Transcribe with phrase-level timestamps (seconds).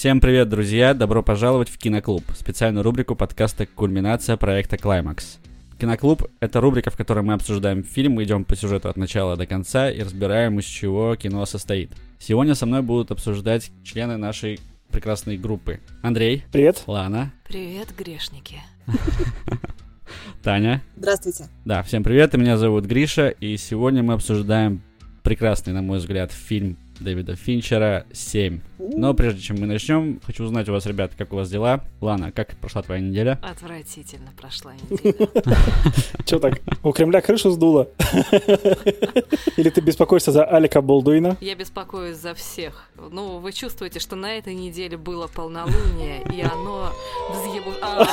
[0.00, 0.94] Всем привет, друзья!
[0.94, 5.36] Добро пожаловать в Киноклуб, специальную рубрику подкаста «Кульминация проекта Клаймакс».
[5.78, 9.44] Киноклуб— это рубрика, в которой мы обсуждаем фильм, мы идем по сюжету от начала до
[9.44, 11.92] конца и разбираем, из чего кино состоит.
[12.18, 14.58] Сегодня со мной будут обсуждать члены нашей
[14.90, 15.80] прекрасной группы.
[16.02, 16.44] Андрей.
[16.50, 16.82] Привет.
[16.86, 17.34] Лана.
[17.46, 18.56] Привет, грешники.
[20.42, 20.82] Таня.
[20.96, 21.48] Здравствуйте.
[21.66, 24.80] Да, всем привет, меня зовут Гриша, и сегодня мы обсуждаем
[25.22, 28.60] прекрасный, на мой взгляд, фильм Дэвида Финчера «7».
[28.78, 31.84] Но прежде чем мы начнем, хочу узнать у вас, ребят, как у вас дела.
[32.00, 33.38] Лана, как прошла твоя неделя?
[33.42, 35.28] Отвратительно прошла неделя.
[36.26, 37.88] Че так, у Кремля крышу сдуло?
[39.56, 41.36] Или ты беспокоишься за Алика Болдуина?
[41.40, 42.90] Я беспокоюсь за всех.
[42.96, 46.92] Ну, вы чувствуете, что на этой неделе было полнолуние, и оно
[47.82, 48.06] а,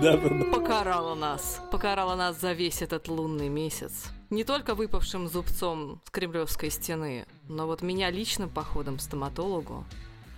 [0.52, 1.60] покарало нас.
[1.70, 4.13] Покарало нас за весь этот лунный месяц.
[4.30, 9.84] Не только выпавшим зубцом с Кремлевской стены, но вот меня личным походом к стоматологу,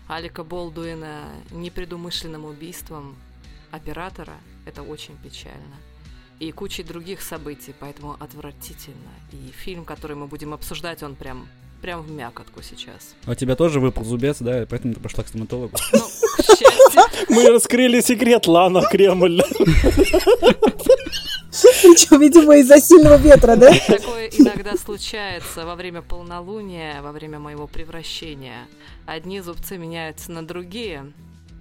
[0.08, 3.16] Алика Болдуина непредумышленным убийством
[3.70, 5.76] оператора, это очень печально.
[6.40, 9.10] И кучей других событий, поэтому отвратительно.
[9.32, 11.48] И фильм, который мы будем обсуждать, он прям
[11.80, 13.14] прям в мякотку сейчас.
[13.26, 15.76] А У тебя тоже выпал зубец, да, и поэтому ты пошла к стоматологу?
[15.92, 19.42] Ну, Мы раскрыли секрет Лана Кремль.
[21.82, 23.72] Причем, видимо, из-за сильного ветра, да?
[23.86, 28.66] такое иногда случается во время полнолуния, во время моего превращения.
[29.06, 31.12] Одни зубцы меняются на другие.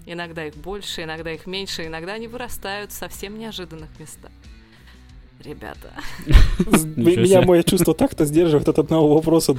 [0.06, 4.32] Иногда их больше, иногда их меньше, иногда они вырастают в совсем неожиданных местах.
[5.40, 5.92] Ребята,
[6.96, 9.54] Меня мое чувство так-то сдерживает от одного вопроса.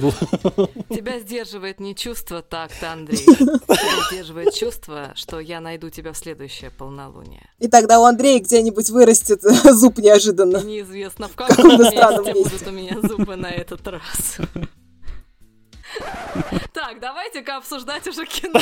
[0.89, 3.17] тебя сдерживает не чувство так-то, Андрей.
[3.25, 7.49] Тебя сдерживает чувство, что я найду тебя в следующее полнолуние.
[7.59, 10.63] И тогда у Андрея где-нибудь вырастет зуб неожиданно.
[10.63, 12.33] Неизвестно, в каком месте.
[12.33, 14.37] будут у меня зубы на этот раз.
[16.73, 18.59] Так, давайте-ка обсуждать уже кино.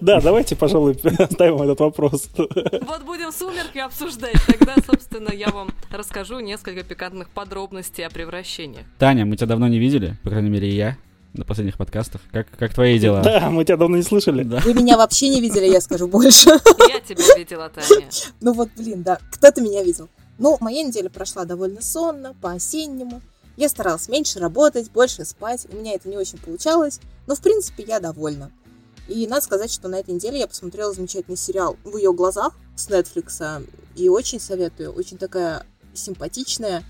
[0.00, 2.28] Да, давайте, пожалуй, оставим этот вопрос.
[2.36, 8.84] Вот будем сумерки обсуждать, тогда, собственно, я вам расскажу несколько пикантных подробностей о превращениях.
[8.98, 10.96] Таня, мы тебя давно не видели, по крайней мере, и я
[11.32, 12.20] на последних подкастах.
[12.32, 13.22] Как, как твои дела?
[13.22, 14.42] Да, мы тебя давно не слышали.
[14.42, 14.60] Да.
[14.60, 16.50] Вы меня вообще не видели, я скажу больше.
[16.88, 18.06] Я тебя видела, Таня.
[18.40, 20.08] Ну вот, блин, да, кто-то меня видел.
[20.38, 23.20] Ну, моя неделя прошла довольно сонно, по-осеннему.
[23.60, 25.66] Я старалась меньше работать, больше спать.
[25.70, 28.50] У меня это не очень получалось, но, в принципе, я довольна.
[29.06, 32.88] И надо сказать, что на этой неделе я посмотрела замечательный сериал «В ее глазах» с
[32.88, 33.68] Netflix.
[33.96, 34.94] И очень советую.
[34.94, 36.84] Очень такая симпатичная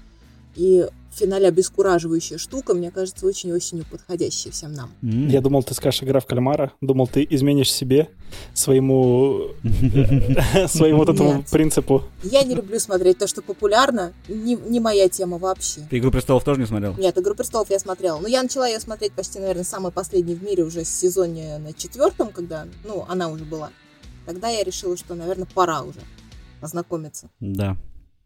[0.54, 2.74] и в финале обескураживающая штука.
[2.74, 4.90] Мне кажется, очень осенью подходящая всем нам.
[5.02, 6.72] Я думал, ты скажешь игра в кальмара.
[6.80, 8.08] Думал, ты изменишь себе
[8.54, 9.48] своему
[10.68, 12.04] своему вот этому принципу.
[12.22, 14.12] Я не люблю смотреть то, что популярно.
[14.28, 15.82] Не, не моя тема вообще.
[15.90, 16.94] Ты «Игру престолов» тоже не смотрел?
[16.96, 18.20] Нет, «Игру престолов» я смотрела.
[18.20, 21.72] Но я начала ее смотреть почти, наверное, самый последний в мире уже с сезоне на
[21.72, 23.70] четвертом, когда, ну, она уже была.
[24.26, 26.00] Тогда я решила, что, наверное, пора уже
[26.60, 27.30] ознакомиться.
[27.40, 27.76] Да.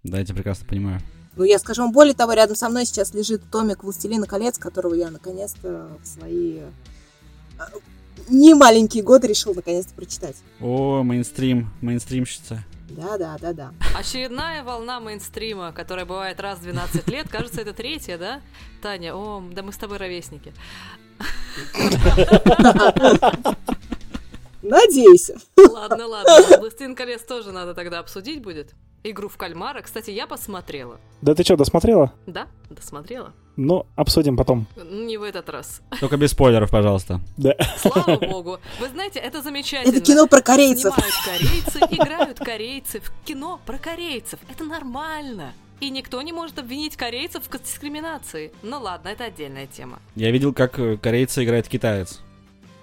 [0.02, 1.00] Да, я тебя прекрасно понимаю.
[1.36, 4.94] Ну, я скажу вам более того, рядом со мной сейчас лежит томик «Властелина колец», которого
[4.94, 7.62] я, наконец-то, в свои э,
[8.28, 10.36] не маленькие годы решил, наконец-то, прочитать.
[10.60, 12.64] О, мейнстрим, мейнстримщица.
[12.88, 13.72] Да-да-да-да.
[13.98, 17.28] Очередная волна мейнстрима, которая бывает раз в 12 лет.
[17.28, 18.40] Кажется, это третья, да?
[18.82, 20.52] Таня, о, да мы с тобой ровесники.
[24.62, 25.30] Надеюсь.
[25.56, 26.58] Ладно, ладно.
[26.58, 28.74] «Властелин колец» тоже надо тогда обсудить будет.
[29.06, 29.82] Игру в кальмара.
[29.82, 30.98] Кстати, я посмотрела.
[31.20, 32.12] Да ты что, досмотрела?
[32.26, 33.34] Да, досмотрела.
[33.56, 34.66] Ну, обсудим потом.
[34.90, 35.82] Не в этот раз.
[36.00, 37.20] Только без спойлеров, пожалуйста.
[37.36, 37.54] Да.
[37.76, 38.58] Слава богу.
[38.80, 39.92] Вы знаете, это замечательно.
[39.94, 40.94] Это кино про корейцев.
[40.94, 44.40] Снимают корейцы, играют корейцы в кино про корейцев.
[44.50, 45.52] Это нормально.
[45.80, 48.52] И никто не может обвинить корейцев в дискриминации.
[48.62, 49.98] Ну ладно, это отдельная тема.
[50.16, 52.22] Я видел, как э, корейцы играет китаец.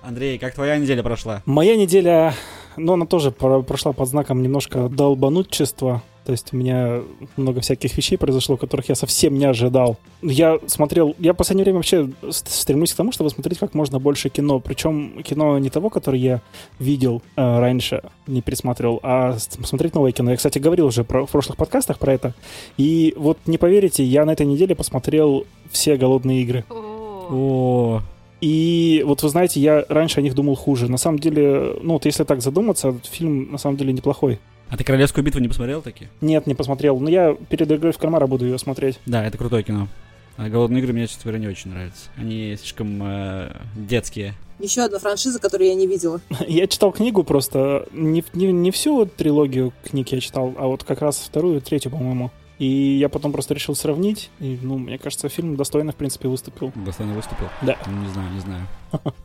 [0.03, 1.41] Андрей, как твоя неделя прошла?
[1.45, 2.35] Моя неделя,
[2.77, 6.03] ну, она тоже про- прошла под знаком немножко долбанутчества.
[6.25, 7.01] То есть у меня
[7.35, 9.97] много всяких вещей произошло, которых я совсем не ожидал.
[10.21, 14.29] Я смотрел, я в последнее время вообще стремлюсь к тому, чтобы смотреть как можно больше
[14.29, 14.59] кино.
[14.59, 16.41] Причем кино не того, которое я
[16.77, 20.31] видел э, раньше, не пересматривал, а смотреть новое кино.
[20.31, 22.33] Я, кстати, говорил уже про, в прошлых подкастах про это.
[22.77, 26.65] И вот не поверите, я на этой неделе посмотрел все голодные игры.
[26.69, 28.01] О,
[28.41, 30.89] И вот вы знаете, я раньше о них думал хуже.
[30.89, 34.39] На самом деле, ну вот если так задуматься, фильм на самом деле неплохой.
[34.71, 36.07] А ты «Королевскую битву» не посмотрел таки?
[36.21, 36.97] Нет, не посмотрел.
[36.97, 38.99] Но я перед игрой в кальмара буду ее смотреть.
[39.05, 39.89] Да, это крутое кино.
[40.37, 42.09] А «Голодные игры» мне, честно говоря, не очень нравятся.
[42.15, 44.33] Они слишком э, детские.
[44.59, 46.21] Еще одна франшиза, которую я не видела.
[46.47, 51.01] Я читал книгу просто, не, не, не всю трилогию книг я читал, а вот как
[51.01, 52.31] раз вторую и третью, по-моему.
[52.61, 54.29] И я потом просто решил сравнить.
[54.39, 56.71] И, ну, мне кажется, фильм достойно, в принципе, выступил.
[56.75, 57.47] Достойно выступил?
[57.63, 57.75] Да.
[57.87, 58.67] Ну, не знаю, не знаю.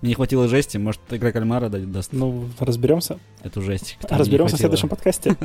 [0.01, 3.19] Мне не хватило жести, может, игра кальмара да- даст Ну, разберемся.
[3.43, 3.99] эту жесть.
[4.09, 5.37] Разберемся в следующем подкасте.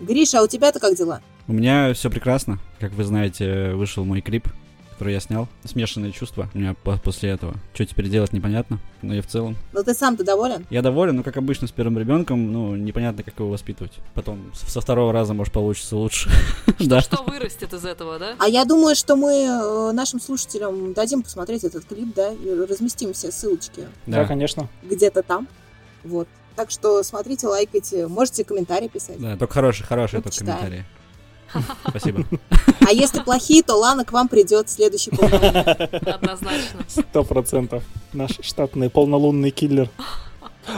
[0.00, 1.22] Гриша, а у тебя-то как дела?
[1.48, 2.60] У меня все прекрасно.
[2.78, 4.46] Как вы знаете, вышел мой клип,
[5.02, 5.48] который я снял.
[5.64, 7.54] Смешанные чувства у меня по- после этого.
[7.74, 8.78] Что теперь делать, непонятно.
[9.02, 9.56] Но я в целом.
[9.72, 10.64] Ну ты сам-то доволен?
[10.70, 13.92] Я доволен, но как обычно с первым ребенком, ну, непонятно, как его воспитывать.
[14.14, 16.30] Потом со второго раза, может, получится лучше.
[16.78, 17.00] Да.
[17.00, 18.34] Что вырастет из этого, да?
[18.38, 23.12] А я думаю, что мы э, нашим слушателям дадим посмотреть этот клип, да, и разместим
[23.12, 24.68] все ссылочки Да, конечно.
[24.82, 25.48] где-то там.
[26.04, 26.28] Вот.
[26.54, 29.18] Так что смотрите, лайкайте, можете комментарии писать.
[29.20, 30.84] да, только хорошие, хорошие только комментарии.
[31.88, 32.24] Спасибо.
[32.86, 35.62] А если плохие, то Лана к вам придет в следующий полнолуние.
[36.14, 36.84] Однозначно.
[36.88, 37.82] Сто процентов.
[38.12, 39.88] Наш штатный полнолунный киллер.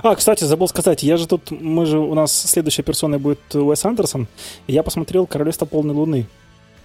[0.03, 3.85] А, кстати, забыл сказать, я же тут, мы же, у нас следующей персоной будет Уэс
[3.85, 4.29] Андерсон,
[4.67, 6.27] и я посмотрел «Королевство полной луны».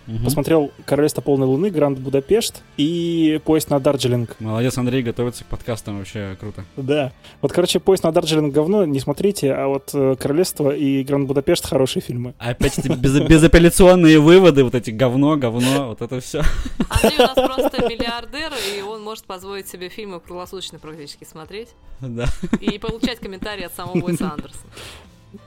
[0.07, 0.23] Мгм.
[0.23, 4.35] Посмотрел «Королевство полной луны», «Гранд Будапешт» и «Поезд на Дарджилинг».
[4.39, 6.65] Молодец, Андрей, готовится к подкастам, вообще круто.
[6.77, 7.11] Да.
[7.41, 11.65] Вот, короче, «Поезд на Дарджилинг» говно, не смотрите, а вот э, «Королевство» и «Гранд Будапешт»
[11.67, 12.33] хорошие фильмы.
[12.39, 16.41] Опять эти без- безапелляционные выводы, вот эти говно, говно, вот это все.
[16.89, 21.69] Андрей у нас просто миллиардер, и он может позволить себе фильмы круглосуточно практически смотреть
[22.01, 22.25] Да.
[22.61, 24.63] и получать комментарии от самого Уэса Андерсона.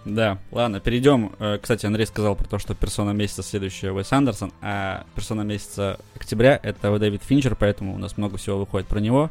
[0.05, 1.33] Да, ладно, перейдем.
[1.39, 5.99] Э, Кстати, Андрей сказал про то, что персона месяца следующая Уэс Андерсон, а персона месяца
[6.15, 9.31] октября это Дэвид Финчер, поэтому у нас много всего выходит про него.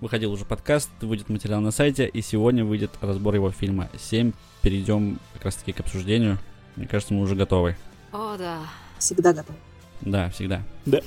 [0.00, 4.32] Выходил уже подкаст, выйдет материал на сайте, и сегодня выйдет разбор его фильма 7.
[4.60, 6.38] Перейдем как раз таки к обсуждению.
[6.76, 7.76] Мне кажется, мы уже готовы.
[8.12, 8.58] О, да.
[8.98, 9.54] Всегда готов.
[10.00, 10.62] Да, всегда.
[10.86, 11.00] Да.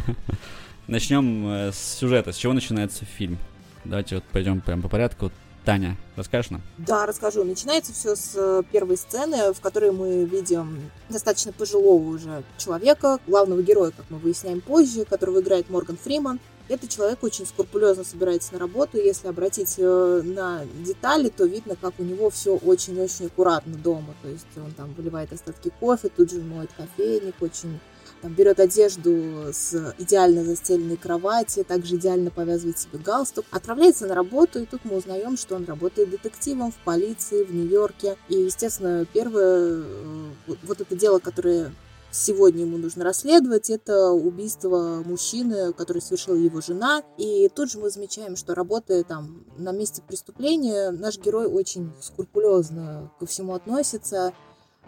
[0.88, 2.32] Начнем э, с сюжета.
[2.32, 3.38] С чего начинается фильм?
[3.84, 5.30] Давайте вот пойдем прям по порядку.
[5.68, 6.62] Таня, расскажешь нам?
[6.78, 7.44] Да, расскажу.
[7.44, 13.60] Начинается все с э, первой сцены, в которой мы видим достаточно пожилого уже человека, главного
[13.62, 16.40] героя, как мы выясняем позже, которого играет Морган Фриман.
[16.70, 18.96] Этот человек очень скрупулезно собирается на работу.
[18.96, 24.14] Если обратить э, на детали, то видно, как у него все очень-очень аккуратно дома.
[24.22, 27.78] То есть он там выливает остатки кофе, тут же моет кофейник, очень
[28.20, 34.60] там берет одежду с идеально застеленной кровати, также идеально повязывает себе галстук, отправляется на работу,
[34.60, 38.16] и тут мы узнаем, что он работает детективом в полиции в Нью-Йорке.
[38.28, 40.30] И, естественно, первое, э,
[40.62, 41.72] вот- это дело, которое
[42.10, 47.02] сегодня ему нужно расследовать, это убийство мужчины, который совершила его жена.
[47.16, 53.10] И тут же мы замечаем, что работая там на месте преступления, наш герой очень скрупулезно
[53.20, 54.32] ко всему относится,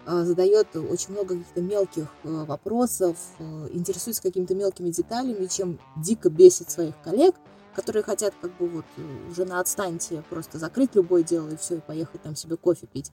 [0.06, 6.70] задает очень много каких-то мелких э, вопросов, э, интересуется какими-то мелкими деталями, чем дико бесит
[6.70, 7.34] своих коллег,
[7.74, 11.76] которые хотят как бы вот э, уже на отстаньте просто закрыть любое дело и все,
[11.76, 13.12] и поехать там себе кофе пить.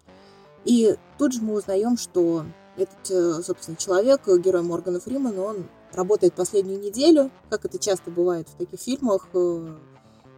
[0.66, 2.46] И тут же мы узнаем, что
[2.76, 8.12] этот, э, собственно, человек, э, герой Моргана Фримана, он работает последнюю неделю, как это часто
[8.12, 9.76] бывает в таких фильмах, э,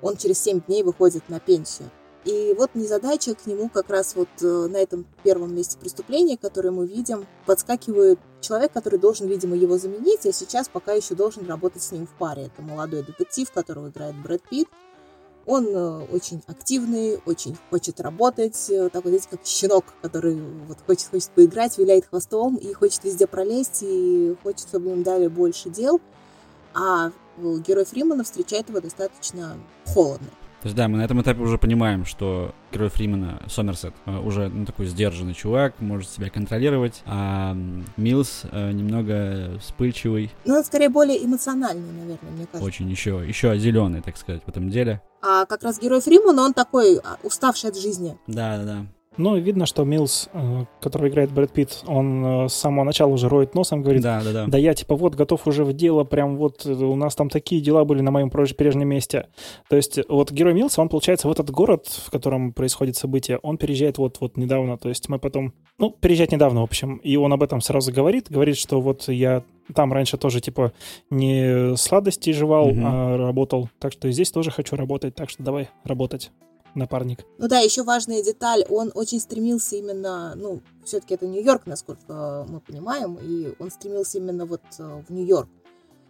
[0.02, 1.90] он через 7 дней выходит на пенсию.
[2.26, 6.72] И вот незадача к нему как раз вот э, на этом первом месте преступления, которое
[6.72, 11.82] мы видим, подскакивает человек, который должен, видимо, его заменить, а сейчас пока еще должен работать
[11.82, 12.48] с ним в паре.
[12.48, 14.68] Это молодой детектив, которого играет Брэд Питт.
[15.46, 21.10] Он э, очень активный, очень хочет работать, э, такой, знаете, как щенок, который вот хочет,
[21.10, 26.02] хочет поиграть, виляет хвостом и хочет везде пролезть, и хочет, чтобы им дали больше дел.
[26.74, 29.58] А герой Фримана встречает его достаточно
[29.88, 30.28] холодно.
[30.62, 34.50] То есть, да, мы на этом этапе уже понимаем, что герой Фримена, Сомерсет, э, уже
[34.50, 37.56] ну, такой сдержанный чувак, может себя контролировать, а
[37.96, 42.64] Милс э, немного вспыльчивый, Но он скорее более эмоциональный, наверное, мне кажется.
[42.64, 45.02] очень еще, еще зеленый, так сказать, в этом деле.
[45.22, 48.18] А как раз герой Фримана, он такой а, уставший от жизни.
[48.28, 48.86] Да, да, да.
[49.20, 53.28] Ну, видно, что Милс, э, который играет Брэд Питт, он э, с самого начала уже
[53.28, 54.46] роет носом, говорит, Да, да, да.
[54.48, 57.62] Да я типа вот готов уже в дело, прям вот э, у нас там такие
[57.62, 59.28] дела были на моем прежнем месте.
[59.70, 63.58] То есть вот герой Милса, он получается в этот город, в котором происходит событие, он
[63.58, 64.78] переезжает вот вот недавно.
[64.78, 68.28] То есть мы потом, ну переезжать недавно в общем, и он об этом сразу говорит,
[68.30, 69.44] говорит, что вот я
[69.76, 70.72] там раньше тоже типа
[71.10, 72.84] не сладости жевал, Мгм.
[72.86, 76.32] а работал, так что и здесь тоже хочу работать, так что давай работать,
[76.76, 77.26] напарник.
[77.38, 82.60] Ну да, еще важная деталь, он очень стремился именно, ну, все-таки это Нью-Йорк, насколько мы
[82.60, 85.50] понимаем, и он стремился именно вот э, в Нью-Йорк.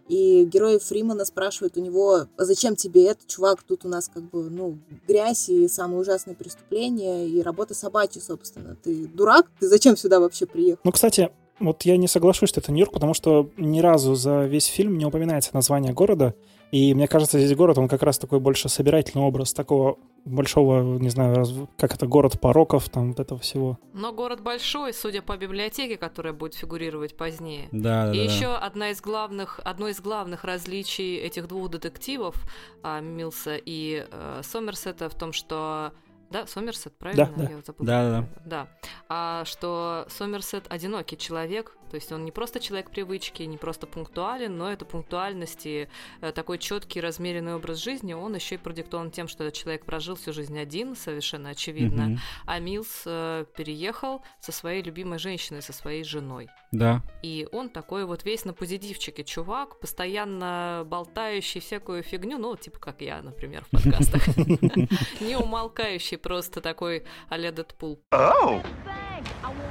[0.08, 4.24] И герой Фримана спрашивает у него, а зачем тебе это, чувак, тут у нас как
[4.28, 4.76] бы, ну,
[5.06, 8.76] грязь и самые ужасные преступления, и работа собачья, собственно.
[8.82, 9.46] Ты дурак?
[9.60, 10.80] Ты зачем сюда вообще приехал?
[10.82, 14.64] Ну, кстати, Вот я не соглашусь, что это Нью-Йорк, потому что ни разу за весь
[14.64, 16.34] фильм не упоминается название города.
[16.70, 21.08] И мне кажется, здесь город, он как раз такой больше собирательный образ такого большого, не
[21.08, 23.78] знаю, как это, город пороков, там вот этого всего.
[23.92, 27.68] Но город большой, судя по библиотеке, которая будет фигурировать позднее.
[27.72, 28.22] Да, да, И да.
[28.22, 32.36] еще одна из главных, одно из главных различий этих двух детективов,
[32.82, 35.92] а, Милса и э, Сомерсета, в том, что...
[36.30, 37.30] Да, Сомерсет, правильно?
[37.36, 37.42] да.
[37.50, 37.86] Я вот забыла.
[37.86, 38.68] Да, да, Да.
[39.08, 44.56] А что Сомерсет одинокий человек, то есть он не просто человек привычки, не просто пунктуален,
[44.56, 45.88] но это пунктуальность и
[46.20, 50.14] э, такой четкий, размеренный образ жизни, он еще и продиктован тем, что этот человек прожил
[50.14, 52.04] всю жизнь один, совершенно очевидно.
[52.04, 52.18] Мгм.
[52.46, 56.48] А Милс э, переехал со своей любимой женщиной, со своей женой.
[56.70, 57.02] Да.
[57.24, 63.00] И он такой вот весь на позитивчике чувак, постоянно болтающий всякую фигню, ну, типа как
[63.00, 64.22] я, например, в подкастах.
[65.20, 68.62] Не умолкающий, просто такой а-ля Дэдпул Оу!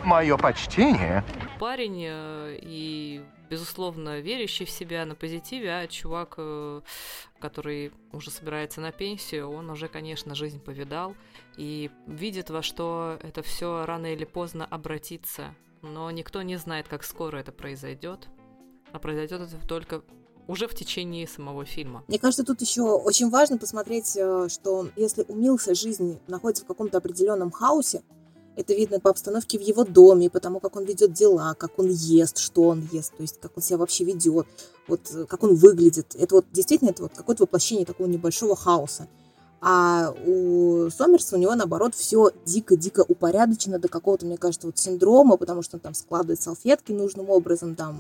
[0.04, 1.24] Мое почтение.
[1.60, 6.82] парень э, и, безусловно, верящий в себя на позитиве, а чувак, э,
[7.40, 11.16] который уже собирается на пенсию, он уже, конечно, жизнь повидал
[11.58, 15.54] и видит, во что это все рано или поздно обратится.
[15.82, 18.28] Но никто не знает, как скоро это произойдет.
[18.92, 20.04] А произойдет это только
[20.50, 22.04] уже в течение самого фильма.
[22.08, 26.68] Мне кажется, тут еще очень важно посмотреть, э, что если у Милса жизнь находится в
[26.68, 28.02] каком-то определенном хаосе,
[28.56, 31.90] это видно по обстановке в его доме, по тому, как он ведет дела, как он
[31.90, 34.48] ест, что он ест, то есть как он себя вообще ведет,
[34.88, 36.16] вот э, как он выглядит.
[36.16, 39.08] Это вот действительно это вот какое-то воплощение такого небольшого хаоса.
[39.62, 45.38] А у Сомерса у него, наоборот, все дико-дико упорядочено до какого-то, мне кажется, вот синдрома,
[45.38, 48.00] потому что он там складывает салфетки нужным образом, там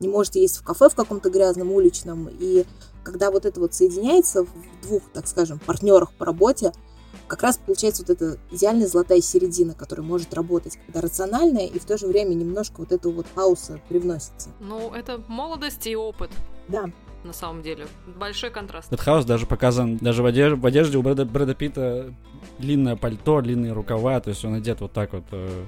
[0.00, 2.28] не может есть в кафе в каком-то грязном уличном.
[2.40, 2.64] И
[3.04, 4.48] когда вот это вот соединяется в
[4.82, 6.72] двух, так скажем, партнерах по работе,
[7.28, 11.84] как раз получается вот эта идеальная золотая середина, которая может работать, когда рациональная и в
[11.84, 14.48] то же время немножко вот этого вот хаоса привносится.
[14.58, 16.30] Ну, это молодость и опыт,
[16.66, 16.90] Да,
[17.22, 17.86] на самом деле.
[18.18, 18.88] Большой контраст.
[18.88, 22.14] Этот хаос даже показан, даже в одежде, в одежде у Брэда, Брэда Питта
[22.58, 25.64] длинное пальто, длинные рукава, то есть он одет вот так вот, э,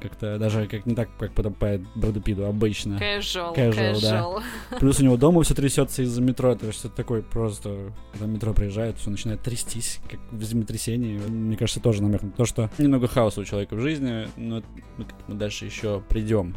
[0.00, 2.94] как-то даже как не так, как подобает Брэду Питту обычно.
[2.94, 4.20] Casual, Casual, да.
[4.20, 4.42] casual.
[4.78, 8.52] Плюс у него дома все трясется из-за метро, то есть это такой просто, когда метро
[8.52, 11.18] приезжает, все начинает трястись, как в землетрясении.
[11.18, 14.62] Мне кажется, тоже намек на то, что немного хаоса у человека в жизни, но
[14.96, 16.56] мы к этому дальше еще придем.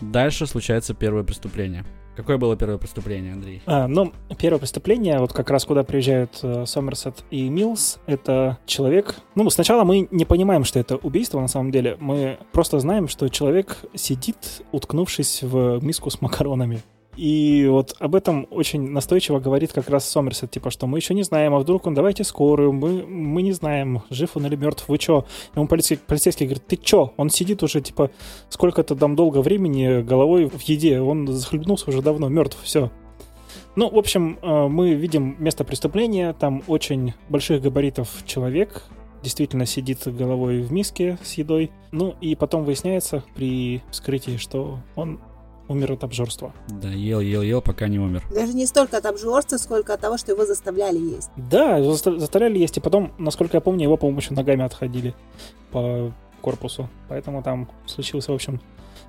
[0.00, 1.84] Дальше случается первое преступление.
[2.20, 3.62] Какое было первое преступление, Андрей?
[3.64, 9.14] А, ну, первое преступление, вот как раз куда приезжают э, Сомерсет и Милс, это человек...
[9.34, 11.96] Ну, сначала мы не понимаем, что это убийство на самом деле.
[11.98, 14.36] Мы просто знаем, что человек сидит,
[14.70, 16.82] уткнувшись в миску с макаронами.
[17.20, 21.22] И вот об этом очень настойчиво говорит как раз Сомерсет, типа, что мы еще не
[21.22, 24.96] знаем, а вдруг он, давайте скорую, мы, мы не знаем, жив он или мертв, вы
[24.96, 25.26] чё?
[25.54, 27.12] Ему полицейский, полицейский говорит, ты чё?
[27.18, 28.10] Он сидит уже, типа,
[28.48, 32.90] сколько-то там долго времени головой в еде, он захлебнулся уже давно, мертв, все.
[33.76, 38.84] Ну, в общем, э, мы видим место преступления, там очень больших габаритов человек,
[39.22, 41.70] действительно сидит головой в миске с едой.
[41.92, 45.20] Ну, и потом выясняется при вскрытии, что он
[45.70, 46.52] умер от обжорства.
[46.68, 48.22] Да, ел, ел, ел, пока не умер.
[48.34, 51.30] даже не столько от обжорства, сколько от того, что его заставляли есть.
[51.36, 55.14] Да, заставляли есть, и потом, насколько я помню, его, по-моему, еще ногами отходили
[55.70, 56.12] по
[56.42, 56.88] корпусу.
[57.08, 58.60] Поэтому там случился, в общем,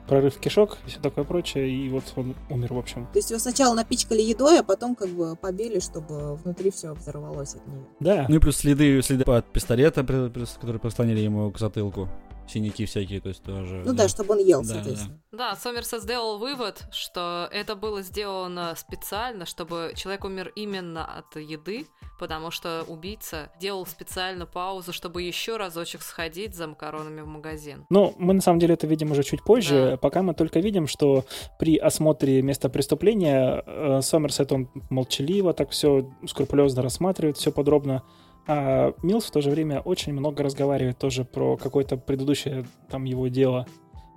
[0.08, 3.08] прорыв кишок и все такое прочее, и вот он умер, в общем.
[3.14, 7.56] То есть его сначала напичкали едой, а потом как бы побили, чтобы внутри все взорвалось
[7.56, 7.86] от нее.
[8.00, 12.10] Да, Ну и плюс следы, следы от пистолета, которые прислонили ему к затылку.
[12.52, 13.82] Синяки всякие, то есть тоже...
[13.86, 15.22] Ну да, чтобы он ел, Да, соответственно.
[15.32, 21.86] Да, Сомерсет сделал вывод, что это было сделано специально, чтобы человек умер именно от еды,
[22.20, 27.86] потому что убийца делал специально паузу, чтобы еще разочек сходить за макаронами в магазин.
[27.90, 29.92] Ну, мы на самом деле это видим уже чуть позже.
[29.92, 29.98] Да.
[29.98, 31.24] Пока мы только видим, что
[31.58, 38.04] при осмотре места преступления э, Сомерсет, он молчаливо так все скрупулезно рассматривает, все подробно.
[38.48, 43.28] А Милс в то же время очень много разговаривает тоже про какое-то предыдущее там его
[43.28, 43.68] дело.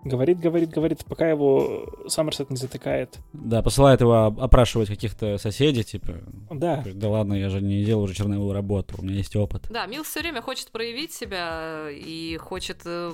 [0.04, 3.18] Говорит, говорит, говорит, пока его Сомерсет не затыкает.
[3.32, 6.12] Да, посылает его опрашивать каких-то соседей, типа,
[6.50, 9.66] Да, говорит, да ладно, я же не делал уже черновую работу, у меня есть опыт.
[9.70, 13.12] Да, Мил все время хочет проявить себя и хочет, э,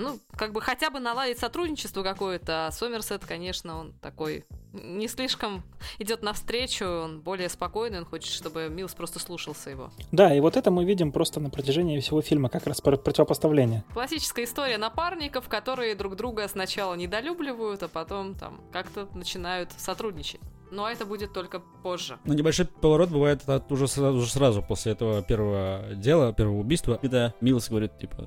[0.00, 2.66] ну, как бы хотя бы наладить сотрудничество какое-то.
[2.66, 5.62] А Сомерсет, конечно, он такой не слишком
[5.98, 9.90] идет навстречу, он более спокойный, он хочет, чтобы Милс просто слушался его.
[10.12, 13.84] да, и вот это мы видим просто на протяжении всего фильма, как раз про- противопоставление.
[13.92, 20.40] Классическая история напарников, которые друг друга сначала недолюбливают, а потом там как-то начинают сотрудничать.
[20.70, 22.18] Но это будет только позже.
[22.24, 27.34] Ну, небольшой поворот бывает уже сразу, уже сразу после этого первого дела, первого убийства, когда
[27.40, 28.24] Милс говорит, типа,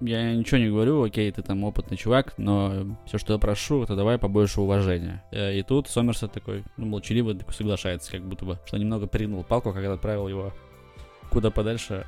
[0.00, 3.96] я ничего не говорю, окей, ты там опытный чувак, но все, что я прошу, это
[3.96, 5.24] давай побольше уважения.
[5.32, 9.42] Э, И тут Сомерсет такой, ну, молчаливо такой соглашается, как будто бы, что немного пригнул
[9.44, 10.52] палку, когда отправил его
[11.30, 12.06] куда подальше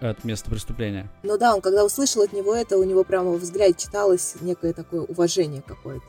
[0.00, 1.10] от места преступления.
[1.22, 4.72] Ну да, он когда услышал от него это, у него прямо во взгляде читалось некое
[4.72, 6.06] такое уважение какое-то.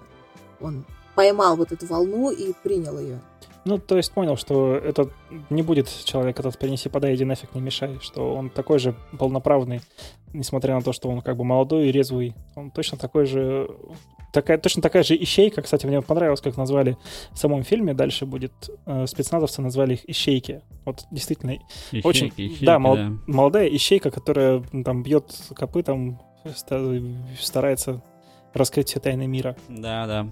[0.62, 3.20] Он поймал вот эту волну и принял ее.
[3.70, 5.12] Ну, то есть понял, что это
[5.52, 9.82] не будет человек этот принеси, подай, иди нафиг, не мешай, что он такой же полноправный,
[10.34, 12.34] несмотря на то, что он как бы молодой и резвый.
[12.56, 13.70] Он точно такой же...
[14.34, 15.62] Такая, точно такая же ищейка.
[15.62, 16.98] Кстати, мне понравилось, как назвали
[17.32, 17.94] в самом фильме.
[17.94, 18.52] Дальше будет...
[18.88, 20.62] э, спецназовцы назвали их ищейки.
[20.86, 21.58] Вот действительно
[21.92, 22.96] Ищейки, Очень, ищейки, да, мол-
[23.28, 26.20] молодая ищейка, которая там бьет копытом,
[26.56, 27.02] ста-
[27.40, 28.02] старается
[28.54, 29.56] раскрыть все тайны мира.
[29.68, 30.28] Да, да.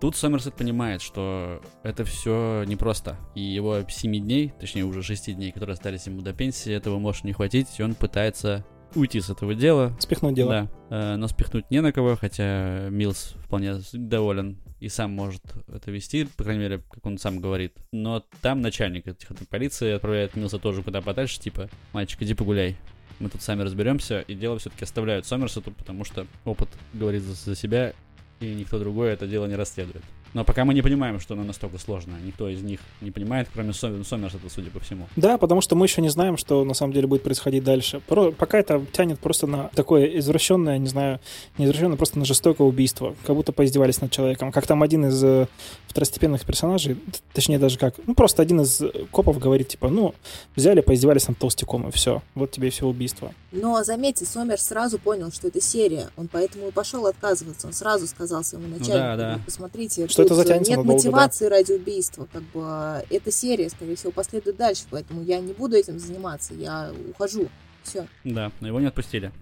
[0.00, 3.18] Тут Сомерсет понимает, что это все непросто.
[3.34, 7.24] И его 7 дней, точнее уже 6 дней, которые остались ему до пенсии, этого может
[7.24, 8.64] не хватить, и он пытается
[8.94, 9.94] уйти с этого дела.
[10.00, 10.68] Спихнуть дело.
[10.88, 15.90] Да, э, но спихнуть не на кого, хотя Милс вполне доволен и сам может это
[15.90, 17.76] вести, по крайней мере, как он сам говорит.
[17.92, 22.76] Но там начальник этих полиции отправляет Милса тоже куда подальше, типа, мальчик, иди погуляй.
[23.18, 27.92] Мы тут сами разберемся, и дело все-таки оставляют Сомерсету, потому что опыт говорит за себя,
[28.40, 30.02] и никто другой это дело не расследует.
[30.32, 32.14] Но пока мы не понимаем, что оно настолько сложно.
[32.24, 35.08] Никто из них не понимает, кроме Сом- Сомерсета, судя по всему.
[35.16, 38.00] Да, потому что мы еще не знаем, что на самом деле будет происходить дальше.
[38.06, 41.20] Про- пока это тянет просто на такое извращенное, не знаю,
[41.58, 43.16] не извращенное, просто на жестокое убийство.
[43.26, 44.52] Как будто поиздевались над человеком.
[44.52, 45.46] Как там один из э,
[45.88, 46.96] второстепенных персонажей,
[47.32, 50.14] точнее даже как, ну просто один из э, копов говорит, типа, ну,
[50.54, 52.22] взяли, поиздевались над толстяком, и все.
[52.34, 53.32] Вот тебе и все убийство.
[53.52, 56.08] Но заметьте, Сомер сразу понял, что это серия.
[56.16, 57.66] Он поэтому и пошел отказываться.
[57.66, 59.34] Он сразу сказал своему начальнику, да, да.
[59.38, 62.28] «Вы посмотрите, Что это тут затянется нет надолго, мотивации ради убийства.
[62.32, 64.84] Как бы а, эта серия, скорее всего, последует дальше.
[64.90, 66.54] Поэтому я не буду этим заниматься.
[66.54, 67.48] Я ухожу.
[67.82, 68.06] Все.
[68.24, 69.32] Да, но его не отпустили.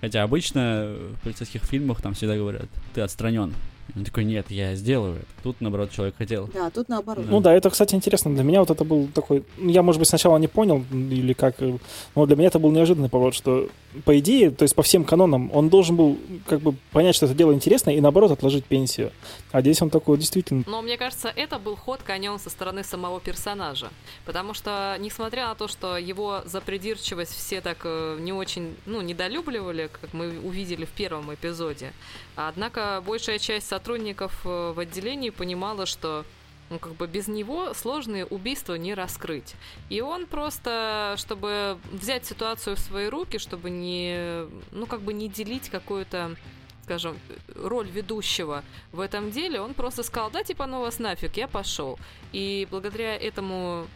[0.00, 3.54] Хотя обычно в полицейских фильмах там всегда говорят, ты отстранен.
[3.94, 5.26] Он такой, нет, я сделаю это.
[5.42, 6.48] Тут, наоборот, человек хотел.
[6.54, 7.26] Да, тут наоборот.
[7.28, 8.32] Ну да, это, кстати, интересно.
[8.34, 9.44] Для меня вот это был такой...
[9.58, 11.60] ну, Я, может быть, сначала не понял, или как...
[11.60, 11.76] э,
[12.14, 13.68] Но для меня это был неожиданный поворот, что,
[14.04, 17.34] по идее, то есть по всем канонам, он должен был как бы понять, что это
[17.34, 19.10] дело интересное, и, наоборот, отложить пенсию.
[19.50, 20.64] А здесь он такой, действительно...
[20.66, 23.90] Но мне кажется, это был ход конем со стороны самого персонажа.
[24.24, 29.02] Потому что, несмотря на то, что его за придирчивость все так э, не очень, ну,
[29.02, 31.92] недолюбливали, как мы увидели в первом эпизоде,
[32.36, 36.26] однако большая часть сотрудников э, в отделении понимала, что
[36.68, 39.54] ну, как бы без него сложные убийства не раскрыть.
[39.88, 45.28] И он просто, чтобы взять ситуацию в свои руки, чтобы не, ну, как бы не
[45.28, 46.36] делить какую-то
[46.84, 47.16] скажем,
[47.54, 51.98] роль ведущего в этом деле, он просто сказал, да, типа, ну вас нафиг, я пошел.
[52.32, 53.86] И благодаря этому,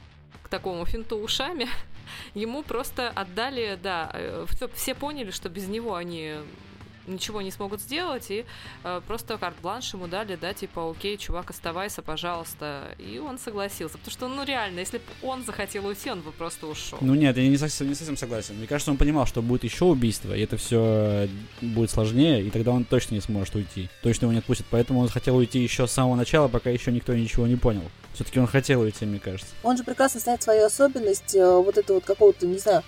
[0.43, 1.69] к такому финту ушами,
[2.35, 6.37] ему просто отдали, да, э, все, все поняли, что без него они
[7.07, 8.45] ничего не смогут сделать, и
[8.85, 12.95] э, просто карт-бланш ему дали, да, типа, окей, чувак, оставайся, пожалуйста.
[12.99, 13.99] И он согласился.
[13.99, 16.99] Потому что, ну, реально, если бы он захотел уйти, он бы просто ушел.
[17.01, 18.57] Ну нет, я не совсем, не совсем согласен.
[18.57, 21.29] Мне кажется, он понимал, что будет еще убийство, и это все
[21.61, 23.89] будет сложнее, и тогда он точно не сможет уйти.
[24.03, 24.67] Точно его не отпустят.
[24.71, 27.83] Поэтому он хотел уйти еще с самого начала, пока еще никто ничего не понял.
[28.15, 29.53] Все-таки он хотел уйти, мне кажется.
[29.63, 32.83] Он же прекрасно знает свою особенность, э, вот это вот какого-то, не знаю,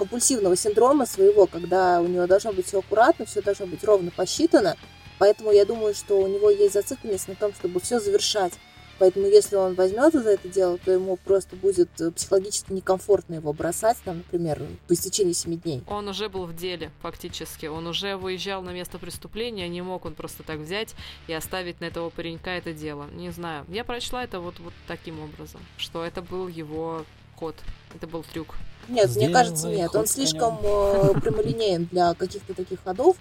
[0.00, 4.76] компульсивного синдрома своего, когда у него должно быть все аккуратно, все должно быть ровно посчитано.
[5.18, 8.54] Поэтому я думаю, что у него есть зацикленность на том, чтобы все завершать.
[8.98, 13.52] Поэтому если он возьмется за это дело, то ему просто будет э, психологически некомфортно его
[13.52, 15.82] бросать, там, например, по истечении 7 дней.
[15.86, 17.66] Он уже был в деле, фактически.
[17.66, 20.94] Он уже выезжал на место преступления, не мог он просто так взять
[21.28, 23.06] и оставить на этого паренька это дело.
[23.12, 23.64] Не знаю.
[23.68, 27.04] Я прочла это вот, вот таким образом, что это был его
[27.36, 27.56] ход,
[27.94, 28.54] это был трюк.
[28.90, 29.94] Нет, мне кажется, нет.
[29.94, 33.16] Он слишком э, прямолинеен для каких-то таких ходов.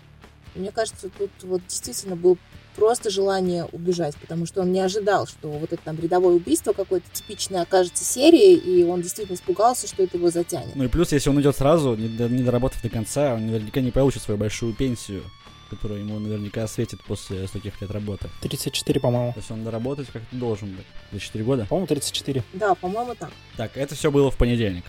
[0.56, 2.38] И мне кажется, тут вот действительно был
[2.76, 7.06] просто желание убежать, потому что он не ожидал, что вот это там рядовое убийство какое-то
[7.12, 10.76] типичное окажется серией, и он действительно испугался, что это его затянет.
[10.76, 13.82] Ну и плюс, если он идет сразу, не, до- не доработав до конца, он наверняка
[13.82, 15.24] не получит свою большую пенсию,
[15.70, 18.30] которая ему наверняка светит после стольких лет работы.
[18.42, 19.34] 34, по-моему.
[19.34, 20.86] То есть он доработать как-то должен быть.
[21.12, 21.66] За 4 года.
[21.70, 22.44] По-моему, 34.
[22.54, 23.30] Да, по-моему, так.
[23.58, 24.86] Так, это все было в понедельник.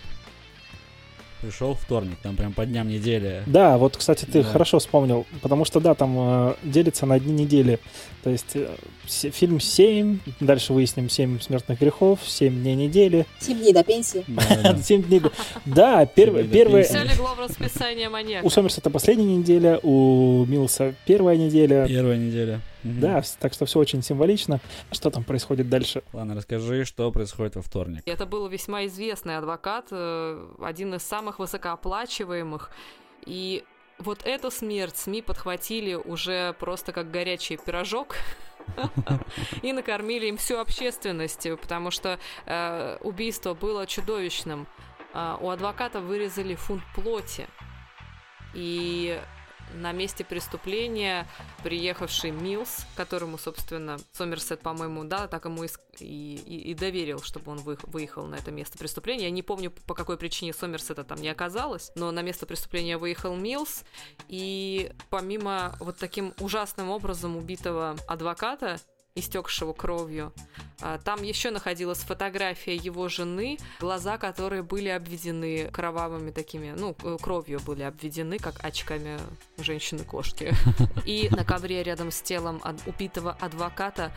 [1.41, 3.43] Пришел вторник, там прям по дням недели.
[3.47, 4.49] Да, вот, кстати, ты Да.
[4.51, 7.79] хорошо вспомнил, потому что, да, там э, делится на дни недели.
[8.23, 8.69] То есть э,
[9.11, 14.25] фильм 7, дальше выясним 7 смертных грехов, 7 дней недели, 7 дней до пенсии.
[14.27, 14.79] Да, да, да.
[14.83, 15.23] 7 дней...
[15.65, 16.45] Да, до первая...
[16.45, 16.89] пенсии.
[16.89, 18.47] Все легло в расписание маньяка.
[18.47, 21.87] У Сомерсета последняя неделя, у Милса первая неделя.
[21.87, 22.61] Первая неделя.
[22.83, 23.01] Мгм.
[23.01, 24.61] Да, так что все очень символично.
[24.91, 26.03] Что там происходит дальше?
[26.13, 28.03] Ладно, расскажи, что происходит во вторник.
[28.07, 32.71] Это был весьма известный адвокат, э, один из самых высокооплачиваемых.
[33.27, 33.65] И
[33.99, 38.17] вот эту смерть СМИ подхватили уже просто как горячий пирожок
[39.63, 44.67] и накормили им всю общественность, потому что э, убийство было чудовищным.
[45.13, 47.47] Э, у адвоката вырезали фунт плоти.
[48.55, 49.21] И
[49.75, 51.27] на месте преступления
[51.63, 57.59] приехавший Милс, которому, собственно, Сомерсет, по-моему, да, так ему и, и, и доверил, чтобы он
[57.59, 59.25] выехал на это место преступления.
[59.25, 63.37] Я не помню, по какой причине Сомерсета там не оказалось, но на место преступления выехал
[63.37, 63.85] Милс,
[64.29, 68.81] и помимо вот таким ужасным образом убитого адвоката,
[69.15, 70.33] истекшего кровью.
[70.81, 77.61] А, там еще находилась фотография его жены, глаза которые были обведены кровавыми такими, ну, кровью
[77.61, 79.19] были обведены, как очками
[79.59, 80.55] женщины-кошки.
[81.05, 84.13] И на ковре рядом с телом убитого адвоката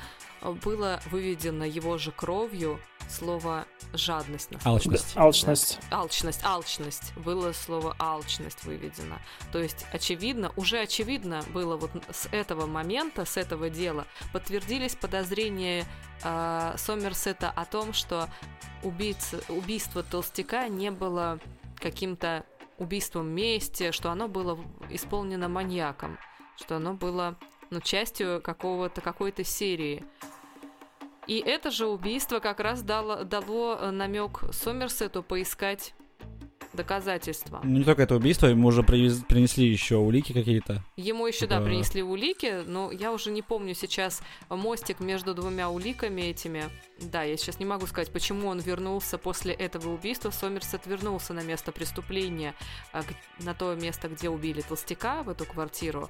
[0.64, 4.50] было выведено его же кровью слово жадность.
[4.64, 5.16] Алчность.
[5.16, 5.80] Алчность.
[5.92, 7.14] Алчность, алчность.
[7.18, 9.18] Было слово алчность выведено.
[9.52, 15.86] То есть, очевидно, уже очевидно было вот с этого момента, с этого дела, подтвердились подозрения
[16.24, 18.30] э, Сомерсета о том, что
[18.84, 21.40] убийц, убийство толстяка не было
[21.78, 22.46] каким-то
[22.78, 26.18] убийством мести, что оно было исполнено маньяком,
[26.56, 27.38] что оно было
[27.70, 30.04] ну, частью какого-то какой-то серии.
[31.28, 35.94] И это же убийство как раз дало, дало э, намек Сомерсету поискать
[36.74, 37.62] доказательства.
[37.64, 40.84] Ну, не только это убийство, ему уже привез, принесли еще улики какие-то.
[40.98, 41.56] Ему еще, типа...
[41.56, 46.66] да, принесли улики, но я уже не помню сейчас мостик между двумя уликами этими.
[47.00, 50.32] Да, я сейчас не могу сказать, почему он вернулся после этого убийства.
[50.32, 52.56] Сомерсет вернулся на место преступления,
[52.92, 53.04] а,
[53.40, 56.10] на то место, где убили толстяка, в эту квартиру,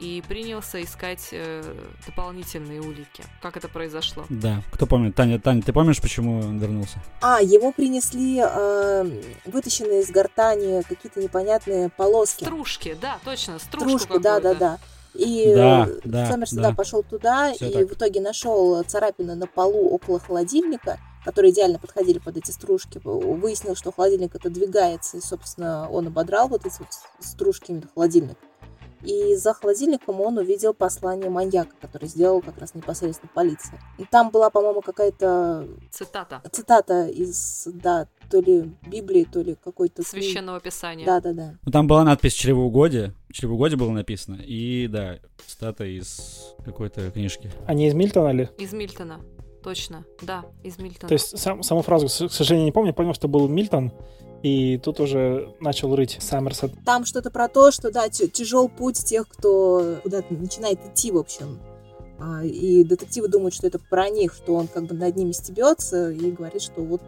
[0.00, 1.62] и принялся искать э,
[2.06, 3.24] дополнительные улики.
[3.40, 4.24] Как это произошло?
[4.28, 5.14] Да, кто помнит?
[5.14, 6.98] Таня, Таня, ты помнишь, почему он вернулся?
[7.20, 12.44] А, ему принесли э, вытащенные из гортани какие-то непонятные полоски.
[12.44, 14.78] Стружки, да, точно, стружку Стружку, да, да, да.
[15.14, 16.74] И да, да, Саммерс да.
[16.74, 17.88] пошел туда Всё и так.
[17.88, 23.00] в итоге нашел царапины на полу около холодильника, которые идеально подходили под эти стружки.
[23.04, 26.88] Выяснил, что холодильник отодвигается, и, собственно, он ободрал вот эти вот
[27.20, 28.36] стружки холодильник.
[29.04, 33.80] И за холодильником он увидел послание маньяка, который сделал как раз непосредственно полиция.
[33.98, 40.02] И там была, по-моему, какая-то Цитата цитата из, да, то ли Библии, то ли какой-то...
[40.02, 41.04] священного писания.
[41.04, 41.58] Да, да, да.
[41.64, 43.14] Ну, там была надпись «Чревоугодие».
[43.32, 44.40] «Чревоугодие» было написано.
[44.40, 47.50] И, да, стата из какой-то книжки.
[47.66, 48.48] А не из Мильтона ли?
[48.58, 49.20] Из Мильтона.
[49.62, 51.08] Точно, да, из Мильтона.
[51.08, 53.92] То есть сам, саму фразу, к сожалению, не помню, понял, что был Мильтон,
[54.44, 56.70] и тут уже начал рыть Саммерсет.
[56.84, 61.60] Там что-то про то, что, да, тяжел путь тех, кто куда-то начинает идти, в общем.
[62.20, 66.10] А, И детективы думают, что это про них, что он как бы над ними стебется
[66.10, 67.00] и говорит, что вот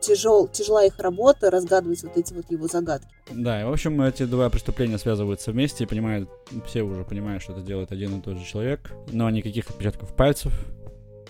[0.00, 3.08] тяжел, тяжела их работа разгадывать вот эти вот его загадки.
[3.30, 6.30] Да, и, в общем, эти два преступления связываются вместе и понимают,
[6.66, 10.54] все уже понимают, что это делает один и тот же человек, но никаких отпечатков пальцев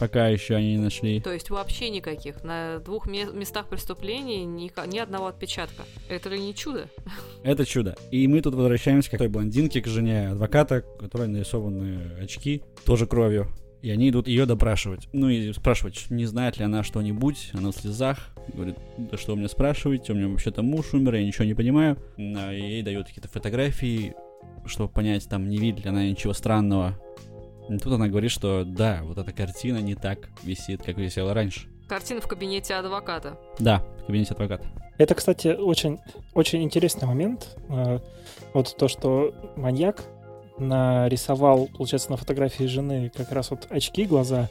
[0.03, 1.21] пока еще они не нашли.
[1.21, 2.43] То есть вообще никаких.
[2.43, 5.85] На двух ме- местах преступлений ни, ни одного отпечатка.
[6.09, 6.89] Это ли не чудо?
[7.45, 7.95] Это чудо.
[8.11, 13.07] И мы тут возвращаемся к той блондинке, к жене адвоката, у которой нарисованы очки, тоже
[13.07, 13.47] кровью.
[13.81, 15.09] И они идут ее допрашивать.
[15.13, 17.51] Ну и спрашивать, не знает ли она что-нибудь.
[17.53, 18.19] Она в слезах.
[18.53, 20.15] Говорит, да что вы меня спрашиваете?
[20.15, 21.97] У меня вообще-то муж умер, я ничего не понимаю.
[22.17, 24.17] И ей дают какие-то фотографии,
[24.67, 26.99] чтобы понять, там, не видит ли она ничего странного.
[27.69, 31.69] И тут она говорит, что да, вот эта картина не так висит, как висела раньше.
[31.89, 33.39] Картина в кабинете адвоката.
[33.59, 34.67] Да, в кабинете адвоката.
[34.99, 35.99] Это, кстати, очень,
[36.35, 37.57] очень интересный момент.
[37.69, 37.99] Э,
[38.55, 40.05] Вот то, что маньяк
[40.59, 44.49] нарисовал, получается, на фотографии жены как раз вот очки, глаза,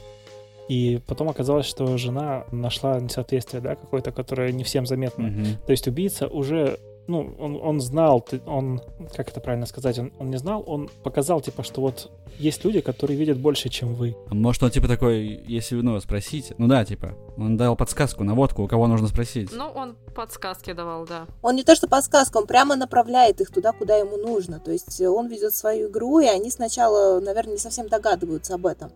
[0.68, 5.24] и потом оказалось, что жена нашла несоответствие, да, какое-то, которое не всем заметно.
[5.24, 5.44] Мгм.
[5.66, 8.80] То есть убийца уже, ну, он, он знал, он,
[9.14, 12.80] как это правильно сказать, он, он не знал, он показал, типа, что вот есть люди,
[12.80, 14.16] которые видят больше, чем вы.
[14.28, 18.62] А может он типа такой, если ну, спросить, ну да, типа, он дал подсказку, наводку,
[18.62, 19.50] у кого нужно спросить.
[19.52, 21.26] Ну, он подсказки давал, да.
[21.42, 24.60] Он не то что подсказка, он прямо направляет их туда, куда ему нужно.
[24.60, 28.92] То есть он ведет свою игру, и они сначала, наверное, не совсем догадываются об этом.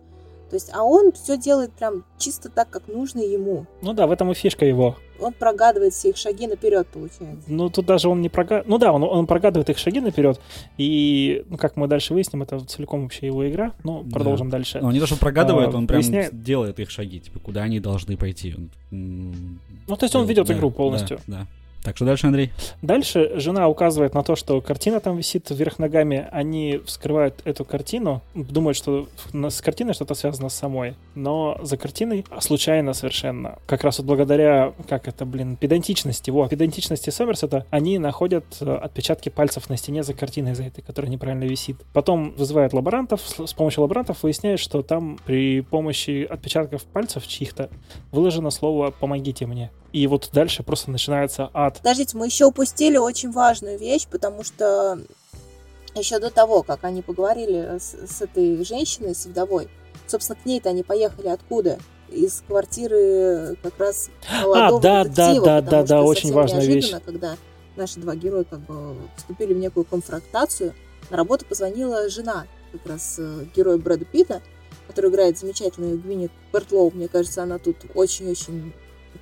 [0.49, 3.65] То есть, а он все делает прям чисто так, как нужно ему.
[3.81, 4.95] Ну да, в этом и фишка его.
[5.19, 7.43] Он прогадывает все их шаги наперед, получается.
[7.47, 8.67] Ну, тут даже он не прогадывает.
[8.67, 10.39] Ну да, он, он прогадывает их шаги наперед.
[10.77, 13.73] И, ну, как мы дальше выясним, это целиком вообще его игра.
[13.83, 14.13] Ну, Да.
[14.13, 14.79] продолжим дальше.
[14.81, 17.79] Он не то, что прогадывает, А, он прям выясняет- делает их шаги, типа, куда они
[17.79, 18.55] должны пойти.
[18.55, 18.69] Он,
[19.87, 21.19] Ну, то есть он ведет да, игру да, полностью.
[21.27, 21.47] Да,
[21.83, 22.51] Так что дальше, Андрей?
[22.81, 26.27] Дальше жена указывает на то, что картина там висит вверх ногами.
[26.31, 30.95] Они вскрывают эту картину, думают, что с картиной что-то связано с самой.
[31.15, 33.59] Но за картиной случайно совершенно.
[33.65, 39.29] Как раз вот благодаря, как это, блин, педантичности, во, педантичности Сомерсета, они находят э, отпечатки
[39.29, 41.77] пальцев на стене за картиной, за этой, которая неправильно висит.
[41.93, 47.69] Потом вызывают лаборантов, с помощью лаборантов выясняют, что там при помощи отпечатков пальцев чьих-то
[48.11, 49.71] выложено слово «помогите мне».
[49.93, 51.77] И вот дальше просто начинается ад.
[51.77, 54.99] Подождите, мы еще упустили очень важную вещь, потому что
[55.95, 59.69] еще до того, как они поговорили с, с этой женщиной, с вдовой,
[60.05, 61.79] собственно, к ней-то они поехали откуда?
[62.09, 64.09] Из квартиры как раз
[64.41, 66.93] молодого а, да, детектива, да, да, да, да, очень важная вещь.
[67.05, 67.35] когда
[67.75, 70.73] наши два героя как бы вступили в некую конфронтацию,
[71.09, 74.41] на работу позвонила жена как раз э, героя Брэда Питта,
[74.87, 76.91] который играет замечательную Гвинет Бертлоу.
[76.91, 78.73] Мне кажется, она тут очень-очень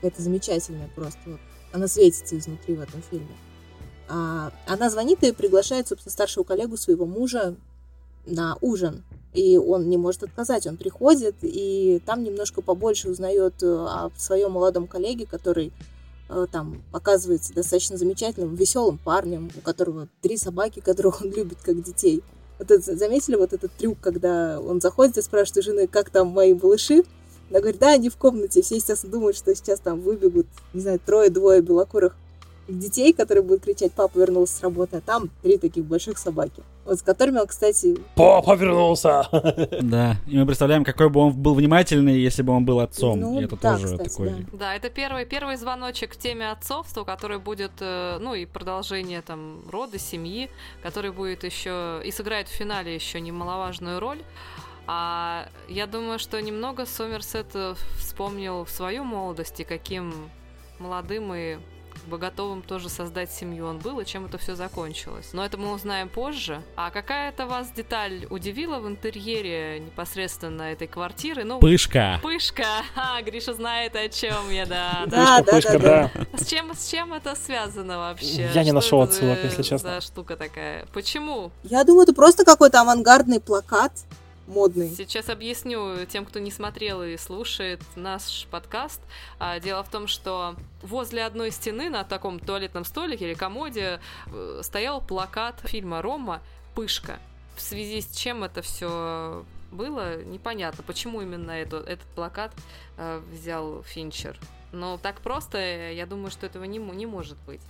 [0.05, 1.19] какая-то замечательная просто.
[1.25, 1.39] Вот.
[1.71, 3.35] Она светится изнутри в этом фильме.
[4.07, 7.55] А, она звонит и приглашает, собственно, старшего коллегу своего мужа
[8.25, 9.03] на ужин.
[9.33, 10.67] И он не может отказать.
[10.67, 15.73] Он приходит и там немножко побольше узнает э, о своем молодом коллеге, который
[16.29, 21.83] э, там оказывается достаточно замечательным, веселым парнем, у которого три собаки, которых он любит как
[21.83, 22.23] детей.
[22.59, 26.27] Вот это, заметили вот этот трюк, когда он заходит и спрашивает у жены, как там
[26.27, 27.03] мои малыши?
[27.49, 28.61] Она говорит, да, они в комнате.
[28.61, 32.15] Все, естественно, думают, что сейчас там выбегут, не знаю, трое-двое белокурых
[32.67, 36.63] детей, которые будут кричать «Папа вернулся с работы», а там три таких больших собаки.
[36.85, 37.97] Вот с которыми он, кстати...
[38.15, 39.27] Папа вернулся!
[39.81, 43.19] Да, и мы представляем, какой бы он был внимательный, если бы он был отцом.
[43.19, 44.29] Ну, и это да, тоже кстати, такой...
[44.29, 44.57] да.
[44.57, 49.61] Да, это первый, первый звоночек к теме отцовства, который будет, э, ну и продолжение там
[49.69, 50.49] рода, семьи,
[50.81, 54.21] который будет еще и сыграет в финале еще немаловажную роль.
[54.87, 60.13] А я думаю, что немного Сомерсет э, вспомнил в свою молодость и каким
[60.79, 61.57] молодым и
[62.07, 65.29] бы готовым тоже создать семью он был, и чем это все закончилось.
[65.33, 66.61] Но это мы узнаем позже.
[66.75, 71.43] А какая-то вас деталь удивила в интерьере непосредственно этой квартиры?
[71.43, 72.19] Ну, Пышка!
[72.21, 72.65] Пышка!
[72.95, 75.03] А, Гриша знает, о чем я, да.
[75.07, 76.37] Да, да, Пышка, да, да.
[76.37, 78.49] С чем, с чем это связано вообще?
[78.53, 79.95] Я не нашел отсылок, если честно.
[79.95, 80.85] За штука такая.
[80.93, 81.51] Почему?
[81.63, 83.91] Я думаю, это просто какой-то авангардный плакат
[84.47, 84.89] модный.
[84.89, 89.01] Сейчас объясню тем, кто не смотрел и слушает наш подкаст.
[89.39, 94.61] А, Дело в том, что возле одной стены на таком туалетном столике или комоде э,
[94.63, 96.41] стоял плакат фильма Рома
[96.75, 97.19] «Пышка».
[97.55, 102.51] В связи с чем это все было, непонятно, почему именно это, этот плакат
[102.97, 104.39] э, взял Финчер.
[104.71, 107.61] Но так просто, я думаю, что этого не, не может быть.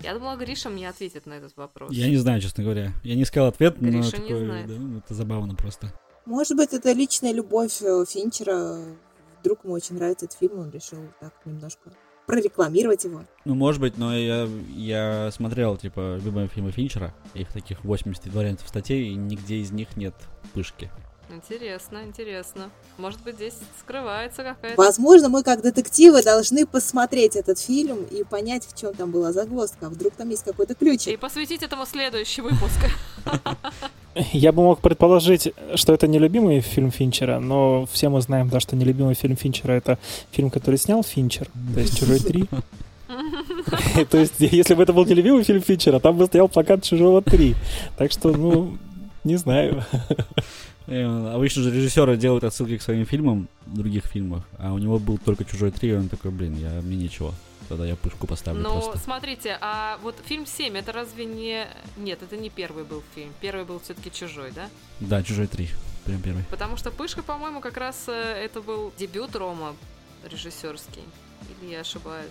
[0.00, 1.92] Я думала, Гриша мне ответит на этот вопрос.
[1.92, 2.92] Я не знаю, честно говоря.
[3.02, 4.66] Я не искал ответ, но Гриша не такой, знает.
[4.66, 5.92] да, ну, это забавно просто.
[6.26, 8.78] Может быть, это личная любовь э, Финчера.
[9.40, 11.90] Вдруг ему очень нравится этот фильм, он решил так немножко
[12.26, 13.24] прорекламировать его.
[13.44, 18.66] Ну, может быть, но я, я смотрел, типа, любые фильмы Финчера, их таких 80 вариантов
[18.68, 20.14] статей, и нигде из них нет
[20.54, 20.90] пышки.
[21.30, 22.70] Интересно, интересно.
[22.98, 28.66] Может быть, здесь скрывается какая-то Возможно, мы как детективы должны посмотреть этот фильм и понять,
[28.66, 29.86] в чем там была загвоздка.
[29.86, 31.20] А Вдруг там есть какой-то И ключик.
[31.20, 32.78] посвятить этому следующий выпуск.
[34.32, 38.76] Я бы мог предположить, что это нелюбимый фильм Финчера, но все мы знаем, да, что
[38.76, 39.98] нелюбимый фильм Финчера— это
[40.30, 42.48] фильм, который снял Финчер, то есть «Чужой 3».
[44.10, 47.54] То есть, если бы это был нелюбимый фильм Финчера, там бы стоял плакат «Чужого 3».
[47.96, 48.76] Так что, ну,
[49.24, 49.84] не знаю.
[50.86, 54.98] Э, Обычно же режиссеры делают отсылки к своим фильмам в других фильмах, а у него
[54.98, 57.32] был только «Чужой 3», и он такой, блин, я, мне нечего.
[57.68, 58.98] Тогда я пышку поставлю Но просто.
[58.98, 61.66] смотрите, а вот фильм 7, это разве не...
[61.96, 63.32] Нет, это не первый был фильм.
[63.40, 64.68] Первый был все-таки «Чужой», да?
[65.00, 65.68] Да, «Чужой 3»,
[66.04, 66.44] прям первый.
[66.50, 69.74] Потому что «Пышка», по-моему, как раз э, это был дебют Рома
[70.24, 71.02] режиссерский.
[71.62, 72.30] Или я ошибаюсь?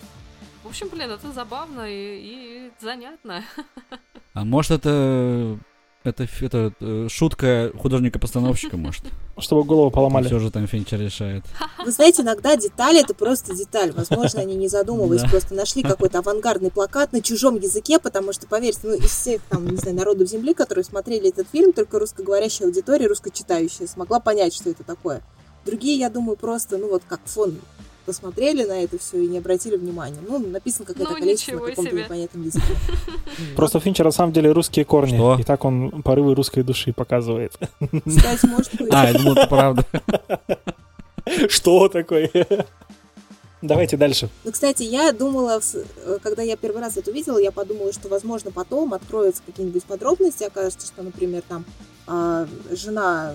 [0.62, 3.44] В общем, блин, это забавно и, и занятно.
[4.34, 5.58] А может это...
[6.04, 9.04] Это, это э, шутка художника-постановщика, может.
[9.38, 10.26] Чтобы голову поломали.
[10.26, 11.44] Все же там Финчер решает.
[11.82, 13.90] Вы знаете, иногда детали это просто деталь.
[13.92, 15.28] Возможно, они не задумываясь, Да.
[15.28, 19.66] просто нашли какой-то авангардный плакат на чужом языке, потому что, поверьте, ну, из всех там,
[19.66, 24.68] не знаю, народов Земли, которые смотрели этот фильм, только русскоговорящая аудитория, русскочитающая, смогла понять, что
[24.68, 25.22] это такое.
[25.64, 27.56] Другие, я думаю, просто, ну вот как фон
[28.04, 30.18] посмотрели на это все и не обратили внимания.
[30.26, 32.76] Ну, написано какое-то Ну, количество на каком-то непонятном языке.
[33.56, 35.16] Просто у Финчера на самом деле русские корни.
[35.16, 35.36] Что?
[35.38, 37.52] И так он порывы русской души показывает.
[38.06, 38.88] Кстати, может быть.
[38.92, 39.86] А, я думал, это правда.
[41.48, 42.30] Что такое?
[43.62, 44.28] Давайте дальше.
[44.44, 48.50] Ну, кстати, я думала, э, когда я первый раз это увидела, я подумала, что, возможно,
[48.50, 51.64] потом откроются какие-нибудь подробности, окажется, что, например, там
[52.06, 53.34] а, жена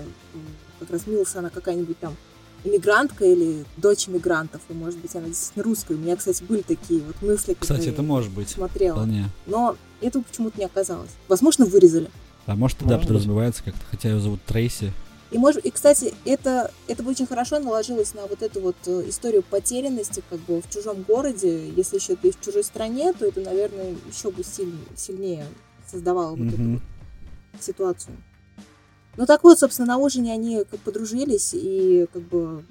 [0.78, 2.16] как раз Милса, она какая-нибудь там
[2.64, 5.94] иммигрантка или дочь иммигрантов, и, может быть, она действительно русская.
[5.94, 8.50] У меня, кстати, были такие вот мысли, Кстати, это может быть.
[8.50, 8.96] смотрела.
[8.96, 9.26] Вполне.
[9.46, 11.10] Но этого почему-то не оказалось.
[11.28, 12.10] Возможно, вырезали.
[12.46, 14.92] А может, да, подразумевается как-то, хотя ее зовут Трейси.
[15.30, 19.08] И, может, и, кстати, это, это бы очень хорошо наложилось на вот эту вот э,
[19.08, 21.68] историю потерянности как бы в чужом городе.
[21.68, 25.46] Если еще ты в чужой стране, то это, наверное, еще бы силь- сильнее
[25.88, 26.80] создавало вот эту
[27.60, 28.16] ситуацию.
[29.16, 32.64] Ну так вот, собственно, на ужине они как подружились, и как бы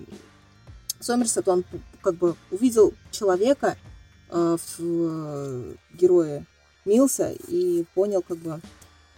[1.00, 1.64] Сомерсет, он
[2.02, 3.78] как бы увидел человека
[4.30, 6.46] э, в э, герое
[6.86, 8.62] Милса и понял как бы,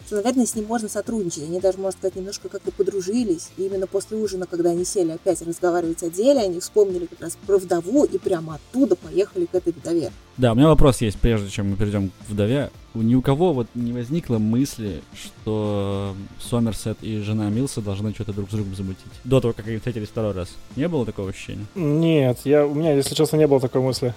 [0.06, 1.44] что, наверное, с ним можно сотрудничать.
[1.44, 3.50] Они даже, можно сказать, немножко как-то подружились.
[3.56, 7.38] И именно после ужина, когда они сели опять разговаривать о деле, они вспомнили как раз
[7.46, 10.12] про вдову и прямо оттуда поехали к этой вдове.
[10.36, 12.70] Да, у меня вопрос есть, прежде чем мы перейдем к вдове.
[12.94, 18.32] У ни у кого вот не возникло мысли, что Сомерсет и жена Милса должны что-то
[18.32, 19.12] друг с другом замутить.
[19.24, 20.48] До того, как они встретились второй раз.
[20.76, 21.66] Не было такого ощущения?
[21.74, 24.14] Нет, я, у меня, если честно, не было такой мысли.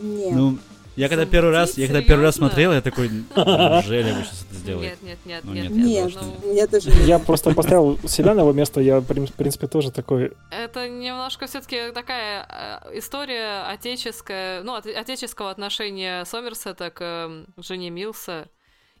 [0.00, 0.34] Нет.
[0.34, 0.58] Ну,
[0.98, 4.54] я когда первый раз, я когда первый раз смотрел, я такой, неужели вы сейчас это
[4.58, 4.96] сделаете?
[5.02, 6.12] Нет, нет, нет, Ну, нет, нет,
[6.44, 6.70] нет.
[6.70, 7.06] Тоже нет.
[7.06, 10.32] Я просто поставил себя на его место, я, в прин- в принципе, тоже такой...
[10.50, 12.46] Это немножко все-таки такая
[12.92, 18.46] э, история отеческая, ну, от- отеческого отношения Сомерсета к э, жене Милса.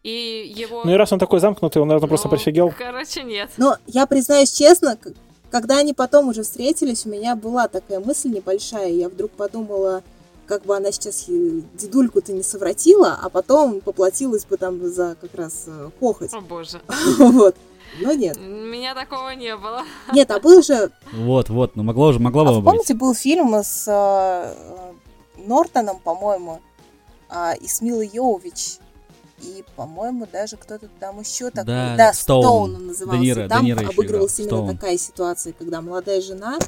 [0.04, 0.82] И его...
[0.84, 2.72] Ну и раз он такой замкнутый, он, наверное, просто Ну, пофигел.
[2.78, 3.50] Короче, нет.
[3.56, 5.08] Но я признаюсь честно, к-
[5.50, 8.90] когда они потом уже встретились, у меня была такая мысль небольшая.
[8.90, 10.02] Я вдруг подумала,
[10.48, 15.34] как бы она сейчас э, дедульку-то не совратила, а потом поплатилась бы там за как
[15.34, 16.32] раз э, похоть.
[16.32, 16.80] О боже.
[17.18, 17.54] Вот.
[18.00, 18.36] Но нет.
[18.36, 19.82] У меня такого не было.
[20.12, 20.90] Нет, а был же...
[21.12, 22.64] Вот, вот, ну могло же, могло А бы вы быть.
[22.64, 24.92] помните, был фильм с э, э,
[25.46, 26.60] Нортоном, по-моему,
[27.28, 28.78] а, и с Милой Йовович.
[29.40, 31.66] И, по-моему, даже кто-то там еще такой.
[31.66, 32.42] Да, Да, Стоун.
[32.42, 33.22] Стоун он назывался.
[33.44, 34.76] И там еще обыгрывалась именно Стоун.
[34.76, 36.58] такая ситуация, когда молодая жена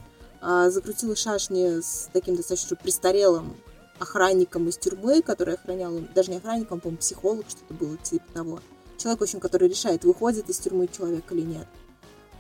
[0.41, 3.57] а, закрутила шашни с таким достаточно престарелым
[4.01, 8.61] охранником из тюрьмы, который охранял, даже не охранником, по-моему, психолог, что-то было типа того.
[8.99, 11.67] Человек, в общем, который решает, выходит из тюрьмы человек или нет.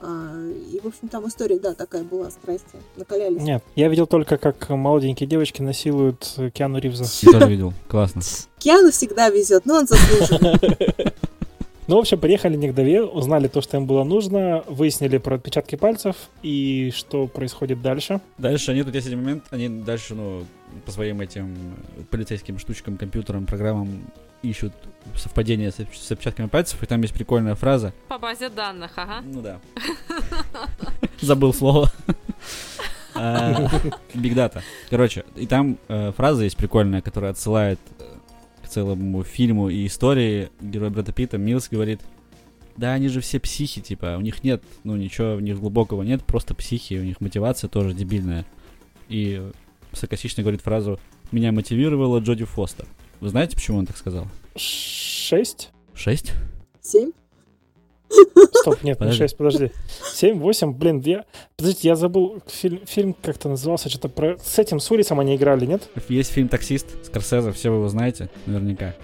[0.03, 3.42] А, и, в общем, там история, да, такая была, страсти накалялись.
[3.42, 7.05] Нет, я видел только, как молоденькие девочки насилуют э, Киану Ривза.
[7.23, 8.23] Я тоже видел, классно.
[8.59, 11.14] Киану всегда везет, но он заслуживает.
[11.90, 15.35] Ну, в общем, приехали не к Дове, узнали то, что им было нужно, выяснили про
[15.35, 18.20] отпечатки пальцев и что происходит дальше.
[18.38, 20.44] Дальше они тут есть один момент, они дальше, ну,
[20.87, 21.74] по своим этим
[22.11, 23.88] полицейским штучкам, компьютерам, программам
[24.44, 24.72] ищут
[25.16, 27.92] совпадение с, отп- с отпечатками пальцев, и там есть прикольная фраза.
[28.07, 29.22] По базе данных, ага.
[29.24, 29.59] Ну да.
[31.20, 31.90] Забыл слово.
[34.14, 34.62] Биг дата.
[34.90, 38.05] Короче, и там э, фраза есть прикольная, которая отсылает э,
[38.71, 40.51] целому фильму и истории.
[40.61, 42.01] Герой Брэда Питта Милс говорит,
[42.77, 46.25] да, они же все психи, типа, у них нет, ну, ничего в них глубокого нет,
[46.25, 48.47] просто психи, у них мотивация тоже дебильная.
[49.09, 49.43] И
[49.93, 50.99] саркастично говорит фразу
[51.33, 52.87] «Меня мотивировала Джоди Фостер».
[53.21, 54.27] Вы знаете, почему он так сказал?
[54.57, 55.71] Шесть?
[55.95, 56.33] Шесть?
[56.81, 57.11] Семь?
[58.53, 59.18] Стоп, нет, не Подожди.
[59.18, 59.70] шесть, подожди.
[60.12, 61.25] Семь, восемь, блин, я...
[61.57, 64.37] Подождите, я забыл, фильм, фильм как-то назывался, что-то про...
[64.38, 65.88] С этим, с Урисом они играли, нет?
[66.09, 68.94] Есть фильм «Таксист» Скорсезе, все вы его знаете, наверняка.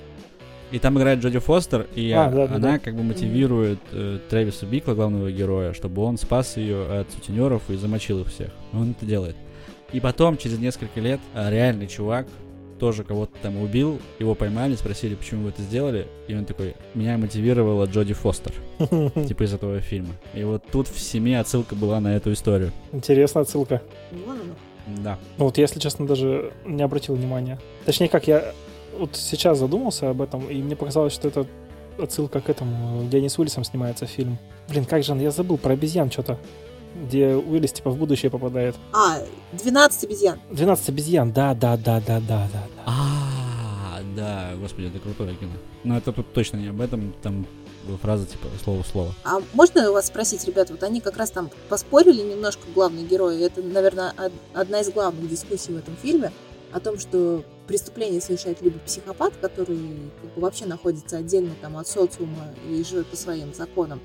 [0.73, 2.79] И там играет Джоди Фостер, и А, да, она да.
[2.79, 7.77] как бы мотивирует э, Трэвиса Бикла, главного героя, чтобы он спас ее от сутенеров и
[7.77, 8.51] замочил их всех.
[8.73, 9.37] Он это делает.
[9.93, 12.27] И потом, через несколько лет, а, реальный чувак
[12.79, 17.17] тоже кого-то там убил, его поймали, спросили, почему вы это сделали, и он такой, меня
[17.19, 20.15] мотивировала Джоди Фостер, типа из этого фильма.
[20.35, 22.73] И вот тут в семье отсылка была на эту историю.
[22.93, 23.83] Интересная отсылка.
[24.87, 25.19] Да.
[25.39, 27.59] Ну вот, если честно, даже не обратил внимания.
[27.85, 28.53] Точнее, как я
[28.99, 31.47] вот сейчас задумался об этом, и мне показалось, что это
[31.99, 34.39] отсылка к этому, где они с Уиллисом снимается фильм.
[34.69, 36.39] Блин, как же он, я забыл про обезьян что-то.
[37.05, 38.75] Где Уиллис типа в будущее попадает.
[38.93, 39.19] А,
[39.53, 40.41] 12 обезьян.
[40.51, 42.49] 12 обезьян, да, да, да, да, да, да.
[42.53, 42.69] да.
[42.87, 45.53] А, да, господи, это крутое кино.
[45.85, 47.47] Но это тут точно не об этом, там
[48.03, 49.15] фраза типа слово в слово.
[49.25, 53.41] А можно у вас спросить, ребят, вот они как раз там поспорили немножко главные герои.
[53.45, 56.33] Это, наверное, од- одна из главных дискуссий в этом фильме
[56.73, 59.79] о том, что преступление совершает либо психопат, который
[60.21, 64.01] как бы, вообще находится отдельно там от социума и живет по своим законам,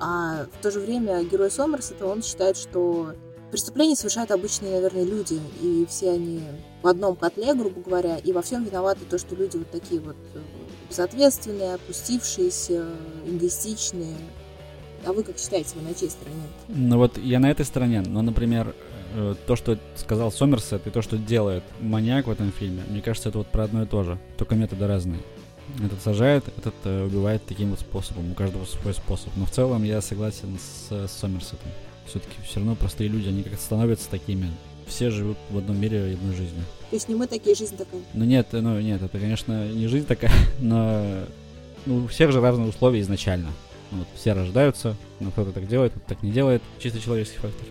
[0.00, 3.14] а в то же время герой Сомерсета, он считает, что
[3.50, 6.42] преступление совершают обычные, наверное, люди, и все они
[6.82, 10.16] в одном котле, грубо говоря, и во всем виноваты то, что люди вот такие вот
[10.34, 10.38] э,
[10.88, 12.86] безответственные, опустившиеся,
[13.26, 14.16] эгоистичные.
[15.04, 16.42] А вы как считаете, вы на чьей стороне?
[16.68, 18.74] Ну вот я на этой стороне, но, например,
[19.14, 23.28] э, то, что сказал Сомерсет и то, что делает маньяк в этом фильме, мне кажется,
[23.28, 25.20] это вот про одно и то же, только методы разные.
[25.84, 29.36] Этот сажает, этот э, убивает таким вот способом, у каждого свой способ.
[29.36, 31.70] Но в целом я согласен с, с Сомерсетом.
[32.06, 34.50] Все-таки все равно простые люди, они как-то становятся такими.
[34.86, 36.64] Все живут в одном мире одной жизнью.
[36.90, 38.00] То есть не мы такие, жизнь такая.
[38.14, 41.24] Ну нет, ну нет, это, конечно, не жизнь такая, но
[41.84, 43.48] ну, у всех же разные условия изначально.
[43.90, 46.62] Ну, вот все рождаются, но кто-то так делает, кто-то так не делает.
[46.78, 47.66] Чисто человеческий фактор.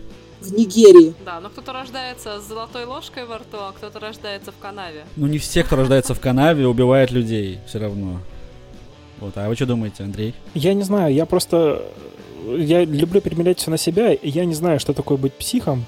[0.46, 1.14] В Нигерии.
[1.26, 5.06] Да, но кто-то рождается с золотой ложкой во рту, а кто-то рождается в канаве.
[5.16, 8.20] Ну не все, кто рождается в канаве, убивают людей все равно.
[9.20, 10.36] Вот, а вы что думаете, Андрей?
[10.54, 11.84] Я не знаю, я просто...
[12.46, 15.86] Я люблю примерять все на себя, и я не знаю, что такое быть психом.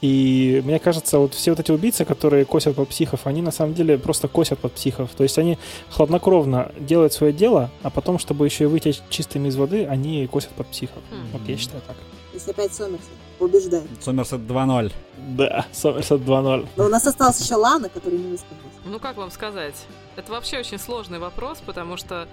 [0.00, 3.74] И мне кажется, вот все вот эти убийцы, которые косят под психов, они на самом
[3.74, 5.10] деле просто косят под психов.
[5.16, 5.58] То есть они
[5.90, 10.50] хладнокровно делают свое дело, а потом, чтобы еще и выйти чистыми из воды, они косят
[10.50, 11.02] под психов.
[11.10, 11.26] Хм.
[11.32, 11.96] Вот я считаю так.
[12.32, 13.08] Если опять Сомерсет
[13.38, 13.86] побеждает.
[14.02, 14.92] Сомерсет 2-0.
[15.36, 16.68] Да, Сомерсет 2-0.
[16.76, 18.74] Но у нас осталась еще Лана, которая не высказалась.
[18.84, 19.74] Ну как вам сказать?
[20.16, 22.28] Это вообще очень сложный вопрос, потому что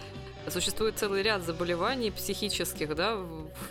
[0.51, 3.17] существует целый ряд заболеваний психических, да,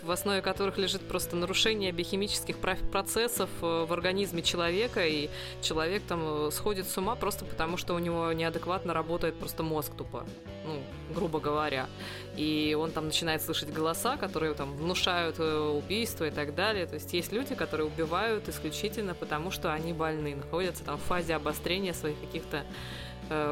[0.03, 5.29] в основе которых лежит просто нарушение биохимических процессов э, в организме человека, и
[5.61, 9.93] человек там э, сходит с ума просто потому, что у него неадекватно работает просто мозг
[9.95, 10.25] тупо,
[10.65, 10.81] ну,
[11.13, 11.87] грубо говоря.
[12.35, 16.85] И он там начинает слышать голоса, которые там внушают э, убийство и так далее.
[16.85, 21.35] То есть есть люди, которые убивают исключительно потому, что они больны, находятся там в фазе
[21.35, 22.63] обострения своих каких-то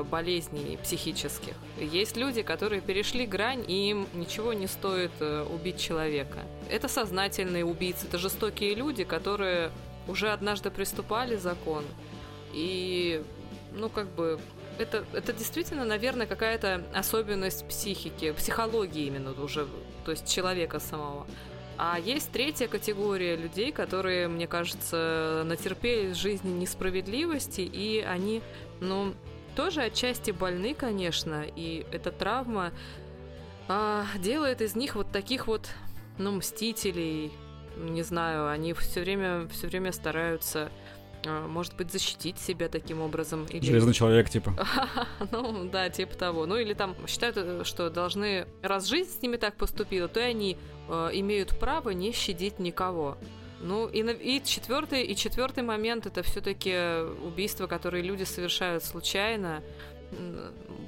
[0.09, 1.53] болезней психических.
[1.79, 6.39] Есть люди, которые перешли грань, и им ничего не стоит э, убить человека.
[6.69, 9.71] Это сознательные убийцы, это жестокие люди, которые
[10.07, 11.83] уже однажды приступали закон.
[12.53, 13.23] И,
[13.73, 14.39] ну, как бы,
[14.77, 19.67] это, это действительно, наверное, какая-то особенность психики, психологии именно уже,
[20.05, 21.25] то есть человека самого.
[21.77, 28.41] А есть третья категория людей, которые, мне кажется, натерпелись в жизни несправедливости, и они,
[28.79, 29.13] ну,
[29.55, 32.71] тоже отчасти больны, конечно, и эта травма
[33.67, 35.69] а, делает из них вот таких вот,
[36.17, 37.31] ну, мстителей.
[37.77, 40.69] Не знаю, они все время, все время стараются,
[41.25, 43.45] а, может быть, защитить себя таким образом.
[43.45, 43.65] Или...
[43.65, 44.55] Железный человек, типа.
[45.31, 46.45] Ну, да, типа того.
[46.45, 50.23] Ну, или там считают, э, что должны, раз жизнь с ними так поступила, то и
[50.23, 50.57] они
[50.89, 53.17] э, имеют право не щадить никого.
[53.63, 56.75] Ну, и, и четвертый, и четвертый момент это все-таки
[57.23, 59.63] убийства, которые люди совершают случайно,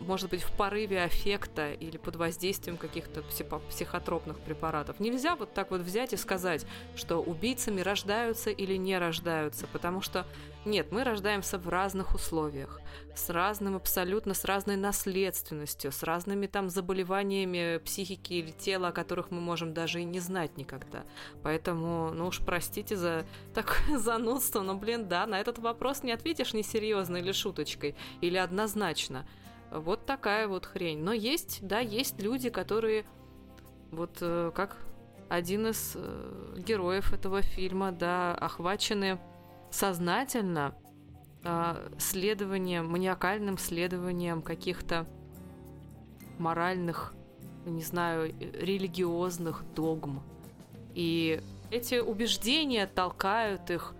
[0.01, 3.23] может быть, в порыве аффекта или под воздействием каких-то
[3.69, 4.99] психотропных препаратов.
[4.99, 6.65] Нельзя вот так вот взять и сказать,
[6.95, 10.27] что убийцами рождаются или не рождаются, потому что
[10.65, 12.81] нет, мы рождаемся в разных условиях,
[13.15, 19.31] с разным абсолютно, с разной наследственностью, с разными там заболеваниями психики или тела, о которых
[19.31, 21.03] мы можем даже и не знать никогда.
[21.43, 26.53] Поэтому, ну уж простите за такое занудство, но, блин, да, на этот вопрос не ответишь
[26.53, 29.27] несерьезно или шуточкой, или однозначно.
[29.71, 30.99] Вот такая вот хрень.
[30.99, 33.05] Но есть, да, есть люди, которые
[33.91, 34.77] вот э, как
[35.29, 39.19] один из э, героев этого фильма, да, охвачены
[39.75, 40.73] сознательно
[41.43, 45.05] а, следованием, маниакальным следованием каких-то
[46.39, 47.13] моральных,
[47.65, 50.23] не знаю, религиозных догм.
[50.93, 53.93] И эти убеждения толкают их,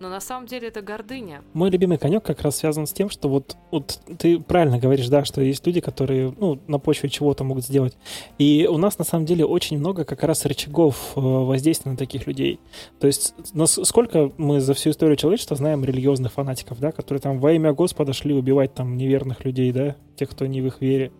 [0.00, 1.42] но на самом деле это гордыня.
[1.52, 5.26] Мой любимый конек как раз связан с тем, что вот, вот ты правильно говоришь, да,
[5.26, 7.96] что есть люди, которые ну, на почве чего-то могут сделать.
[8.38, 12.26] И у нас на самом деле очень много как раз рычагов э, воздействия на таких
[12.26, 12.60] людей.
[12.98, 17.38] То есть нас, сколько мы за всю историю человечества знаем религиозных фанатиков, да, которые там
[17.38, 21.12] во имя Господа шли убивать там неверных людей, да, тех, кто не в их вере.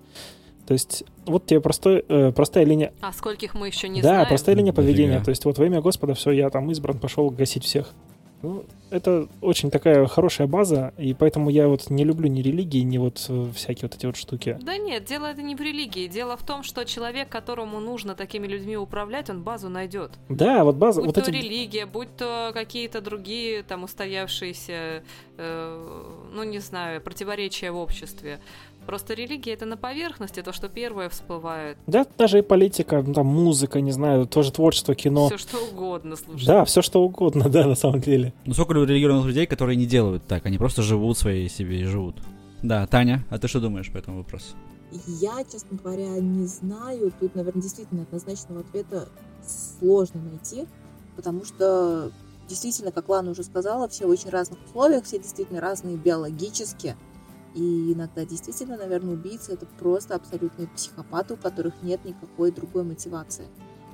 [0.66, 2.94] То есть вот тебе простой, э, простая линия.
[3.00, 4.28] А скольких мы еще не да, знаем.
[4.28, 5.20] простая линия поведения.
[5.20, 7.92] То есть вот во имя Господа все, я там избран, пошел гасить всех.
[8.42, 12.98] Ну, это очень такая хорошая база, и поэтому я вот не люблю ни религии, ни
[12.98, 14.58] вот э, всякие вот эти вот штуки.
[14.62, 16.08] Да нет, дело это не в религии.
[16.08, 20.12] Дело в том, что человек, которому нужно такими людьми управлять, он базу найдет.
[20.28, 21.36] Да, вот база, Будь вот то эти...
[21.36, 25.02] религия, будь то какие-то другие там устоявшиеся,
[25.36, 28.40] э, ну не знаю, противоречия в обществе.
[28.90, 31.78] Просто религия это на поверхности, то, что первое всплывает.
[31.86, 35.28] Да, даже и политика, ну, там музыка, не знаю, тоже творчество, кино.
[35.28, 36.44] Все что угодно, слушай.
[36.44, 38.34] Да, все что угодно, да, на самом деле.
[38.46, 42.16] Ну сколько религиозных людей, которые не делают так, они просто живут своей себе и живут.
[42.64, 44.56] Да, Таня, а ты что думаешь по этому вопросу?
[45.06, 47.12] Я, честно говоря, не знаю.
[47.20, 49.08] Тут, наверное, действительно однозначного ответа
[49.78, 50.66] сложно найти,
[51.14, 52.10] потому что
[52.48, 56.96] действительно, как Лана уже сказала, все в очень разных условиях, все действительно разные биологически.
[57.54, 63.46] И иногда действительно, наверное, убийцы это просто абсолютные психопаты, у которых нет никакой другой мотивации.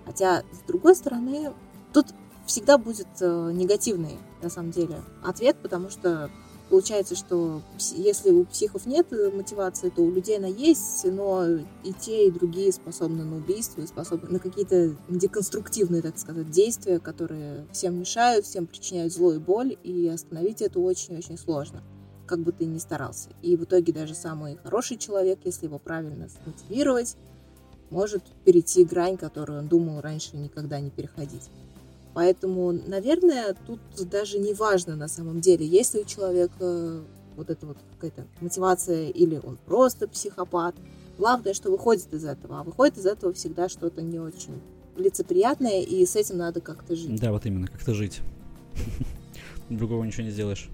[0.05, 1.53] Хотя, с другой стороны,
[1.93, 2.07] тут
[2.47, 6.31] всегда будет э, негативный, на самом деле, ответ, потому что
[6.69, 7.63] Получается, что
[7.95, 12.31] если у психов нет э, мотивации, то у людей она есть, но и те, и
[12.31, 18.67] другие способны на убийство, способны на какие-то деконструктивные, так сказать, действия, которые всем мешают, всем
[18.67, 21.85] причиняют зло и боль, и остановить это очень-очень сложно,
[22.27, 23.31] как бы ты ни старался.
[23.43, 27.17] И в итоге даже самый хороший человек, если его правильно мотивировать,
[27.91, 31.51] может перейти грань, которую он думал раньше никогда не переходить.
[32.15, 33.79] Поэтому, наверное, тут
[34.11, 37.05] даже не важно на самом деле, есть ли у человека
[37.37, 40.75] вот эта вот какая-то мотивация или он просто психопат.
[41.19, 42.61] Главное, что выходит из этого.
[42.61, 44.61] А выходит из этого всегда что-то не очень
[44.97, 47.21] лицеприятное, и с этим надо как-то жить.
[47.21, 48.21] Да, вот именно, как-то жить.
[49.71, 50.69] Другого ничего не сделаешь.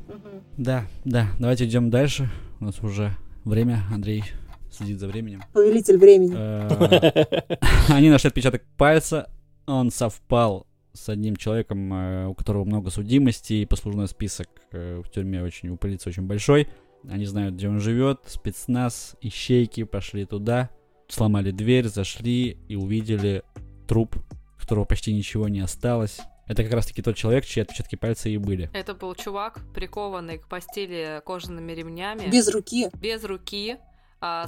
[0.57, 2.31] Да, да, давайте идем дальше.
[2.61, 4.25] У нас уже время, Андрей
[4.71, 5.43] следит за временем.
[5.53, 6.35] Повелитель времени.
[6.37, 7.57] Э,
[7.89, 9.31] они нашли отпечаток пальца,
[9.67, 15.43] он совпал с одним человеком, э, у которого много судимостей, послужной список э, в тюрьме
[15.43, 16.69] очень, у полиции очень большой.
[17.09, 20.71] Они знают, где он живет, спецназ, ищейки пошли туда,
[21.09, 23.43] сломали дверь, зашли и увидели
[23.89, 24.17] труп,
[24.59, 26.21] которого почти ничего не осталось.
[26.53, 28.69] Это как раз-таки тот человек, чьи отпечатки пальца и были.
[28.75, 32.29] Это был чувак, прикованный к постели кожаными ремнями.
[32.31, 32.91] Без руки.
[33.01, 33.79] Без руки,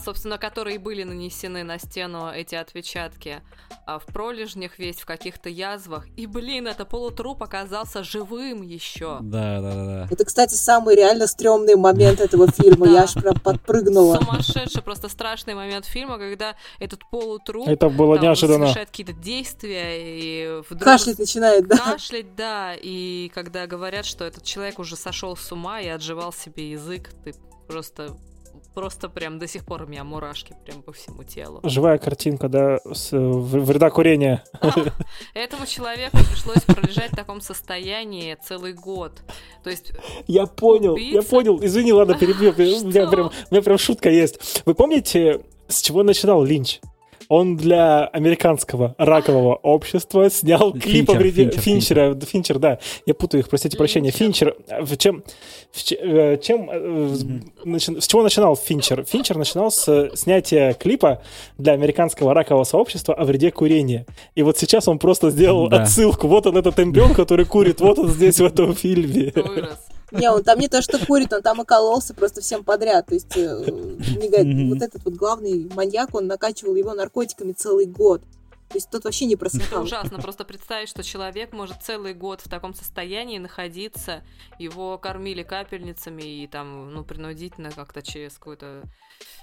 [0.05, 3.43] собственно, которые были нанесены на стену эти отпечатки
[3.87, 6.07] а, в пролежнях весь, в каких-то язвах.
[6.17, 9.19] И, блин, это полутруп оказался живым еще.
[9.21, 10.09] Да, да, да, да.
[10.11, 12.87] Это, кстати, самый реально стрёмный момент этого фильма.
[12.95, 14.21] Я аж прям подпрыгнула.
[14.21, 18.67] Сумасшедший, просто страшный момент фильма, когда этот полутруп Это было неожиданно.
[18.67, 20.85] совершает какие-то действия и вдруг...
[20.85, 21.79] Кашлять начинает, да?
[21.79, 26.71] Кашлять, да, и когда говорят, что этот человек уже сошел с ума и отживал себе
[26.71, 27.35] язык, ты
[27.67, 28.17] просто
[28.75, 31.61] просто прям до сих пор у меня мурашки прям по всему телу.
[31.65, 34.45] Живая картинка, да, с, в- вреда курения.
[35.35, 39.23] Этому человеку пришлось пролежать в таком состоянии целый год.
[39.63, 39.93] То есть,
[40.27, 41.59] Я понял, я понял.
[41.65, 42.51] Извини, ладно, перебью.
[42.55, 44.63] У меня прям шутка есть.
[44.67, 46.81] Вы помните, с чего начинал Линч?
[47.29, 51.45] Он для американского ракового общества снял клип о Финчер, вреде...
[51.51, 52.79] Финчер, Финчера, Финчер, да.
[53.07, 54.11] Я путаю их, простите прощения.
[54.11, 54.55] Финчер.
[54.69, 55.23] э, в чем...
[55.73, 57.15] в э, чем э,
[57.79, 59.05] с- чего начинал Финчер?
[59.05, 61.23] Финчер начинал с снятия клипа
[61.59, 64.07] для американского ракового сообщества о вреде курения.
[64.35, 65.83] И вот сейчас он просто сделал Да.
[65.83, 66.29] отсылку.
[66.29, 67.81] Вот он, этот эмбрион, который курит.
[67.81, 69.33] Вот он здесь, в этом фильме.
[69.35, 69.79] вырос.
[70.15, 73.07] Не, он там не то, что курит, он там и кололся просто всем подряд.
[73.07, 73.57] То есть, э,
[74.69, 78.23] вот этот вот главный маньяк, он накачивал его наркотиками целый год.
[78.71, 79.83] То есть тот вообще не Это просыхал.
[79.85, 80.19] ужасно.
[80.19, 84.25] Просто представить, что человек может целый год в таком состоянии находиться,
[84.59, 88.83] его кормили капельницами и там, ну, принудительно как-то через какой-то...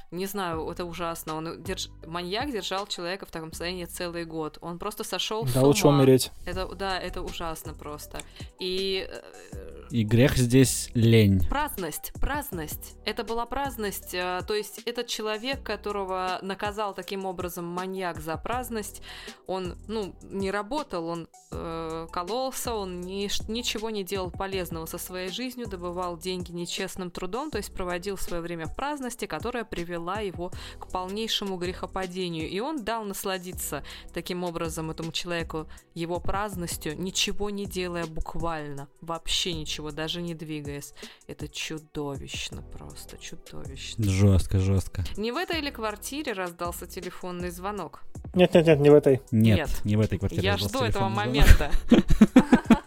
[0.10, 1.36] Не знаю, это ужасно.
[1.38, 1.88] Он держ...
[2.06, 4.58] Маньяк держал человека в таком состоянии целый год.
[4.60, 5.68] Он просто сошел с Да, ума.
[5.70, 6.32] лучше умереть.
[6.46, 8.20] Это, да, это ужасно просто.
[8.60, 11.46] И э, И грех здесь лень.
[11.50, 12.96] Праздность, праздность.
[13.04, 19.02] Это была праздность, э, то есть этот человек, которого наказал таким образом маньяк за праздность,
[19.48, 25.30] он, ну, не работал, он э, кололся, он ни- ничего не делал полезного со своей
[25.30, 30.52] жизнью, добывал деньги нечестным трудом, то есть проводил свое время в праздности, которая привела его
[30.80, 32.50] к полнейшему грехопадению.
[32.50, 33.84] И он дал насладиться
[34.14, 40.94] таким образом этому человеку его праздностью, ничего не делая буквально, вообще ничего, даже не двигаясь.
[41.28, 44.04] Это чудовищно просто, чудовищно.
[44.04, 45.04] Жестко, жестко.
[45.18, 48.04] Не в этой ли квартире раздался телефонный звонок?
[48.36, 49.22] Нет-нет-нет, не в этой.
[49.32, 49.82] Нет, Нет.
[49.84, 50.44] не в этой квартире.
[50.44, 51.18] Я жду этого звонок.
[51.18, 51.72] момента.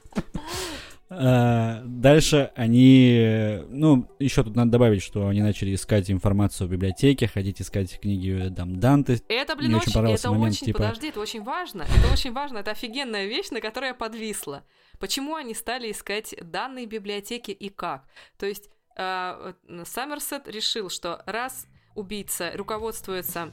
[1.11, 6.71] А, Дальше они, э, ну, еще тут надо добавить, что они начали искать информацию в
[6.71, 9.21] библиотеке, ходить искать книги там Данте.
[9.29, 11.83] Это, блин, Мне очень очень, понравился это момент, очень, типа- подожди, это очень важно.
[11.83, 14.65] Это очень важно, это офигенная вещь, на которой я подвисла.
[14.99, 18.05] Почему они стали искать данные библиотеки и как?
[18.39, 19.53] То есть э,
[19.85, 23.53] Саммерсет решил, что раз убийца руководствуется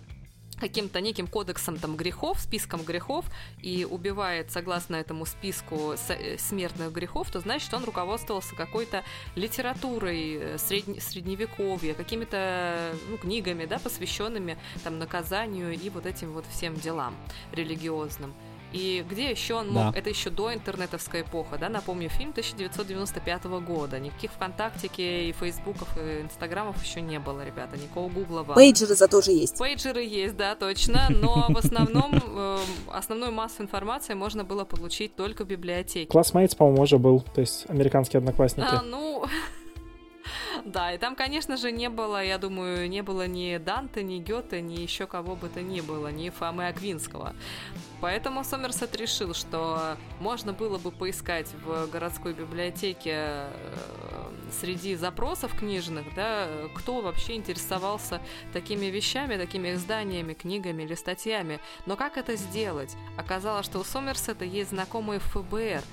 [0.61, 3.25] каким-то неким кодексом там грехов, списком грехов
[3.59, 9.03] и убивает согласно этому списку э, смертных грехов, то значит, он руководствовался какой-то
[9.35, 16.45] литературой э, средне- средневековья, какими-то ну, книгами, да, посвященными там наказанию и вот этим вот
[16.45, 17.15] всем делам
[17.51, 18.31] религиозным.
[18.73, 19.93] И где еще он мог?
[19.93, 19.99] Да.
[19.99, 21.69] Это еще до интернетовской эпохи, да?
[21.69, 23.99] Напомню, фильм 1995 года.
[23.99, 27.77] Никаких ВКонтактике и Фейсбуков и Инстаграмов еще не было, ребята.
[27.77, 28.55] Никакого Гугла вам.
[28.55, 29.57] Пейджеры зато же есть.
[29.57, 32.57] Пейджеры есть, да, точно, но в основном э,
[32.91, 36.09] основную массу информации можно было получить только в библиотеке.
[36.09, 37.21] Классмейтс, по-моему, уже был.
[37.21, 38.67] То есть американские одноклассники.
[38.69, 39.25] А, ну,
[40.65, 44.61] да, и там, конечно же, не было, я думаю, не было ни Данте, ни Гёте,
[44.61, 47.35] ни еще кого бы то ни было, ни Фомы Аквинского.
[47.99, 56.13] Поэтому Сомерсет решил, что можно было бы поискать в городской библиотеке э, среди запросов книжных,
[56.15, 58.21] да, кто вообще интересовался
[58.53, 61.59] такими вещами, такими изданиями, книгами или статьями.
[61.85, 62.95] Но как это сделать?
[63.17, 65.83] Оказалось, что у Сомерсета есть знакомые ФБР,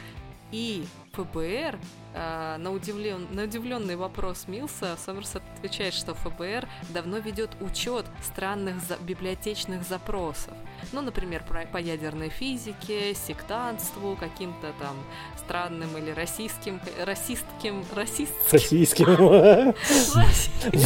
[0.51, 0.87] и
[1.19, 1.79] ФБР
[2.15, 8.77] э, на, удивлен, на удивленный вопрос Милса Сомерсет отвечает, что ФБР давно ведет учет странных
[8.81, 10.55] за, библиотечных запросов.
[10.93, 14.97] Ну, например, про, по ядерной физике, сектантству, каким-то там
[15.37, 18.53] странным или расистским, расистским, расистским...
[18.53, 19.75] Российским.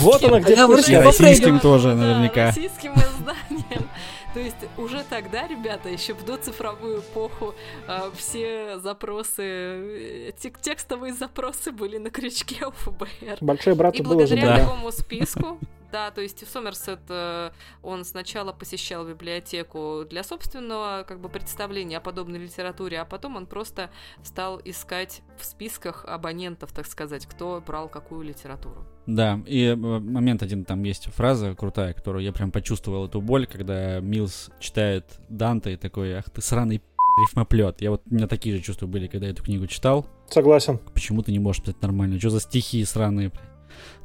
[0.00, 1.02] Вот она где Говорите, пущена.
[1.02, 2.46] Российским тоже наверняка.
[2.46, 3.88] Российским изданием.
[4.34, 7.54] То есть уже тогда, ребята, еще в доцифровую эпоху
[7.86, 13.38] э, все запросы, э, тек- текстовые запросы были на крючке у ФБР.
[13.40, 14.58] Большой брат И благодаря Да.
[14.58, 15.58] такому списку,
[15.90, 17.50] да, то есть Сомерсет, э,
[17.82, 23.46] он сначала посещал библиотеку для собственного как бы представления о подобной литературе, а потом он
[23.46, 23.90] просто
[24.22, 28.86] стал искать в списках абонентов, так сказать, кто брал какую литературу.
[29.06, 33.46] Да, и э, момент один, там есть фраза крутая, которую я прям почувствовал эту боль,
[33.46, 36.80] когда Милс читает Данте и такой, ах ты сраный
[37.18, 37.80] рифмоплет.
[37.80, 40.06] Я вот, у меня такие же чувства были, когда я эту книгу читал.
[40.28, 40.78] Согласен.
[40.94, 42.18] Почему ты не можешь писать нормально?
[42.18, 43.32] Что за стихи сраные?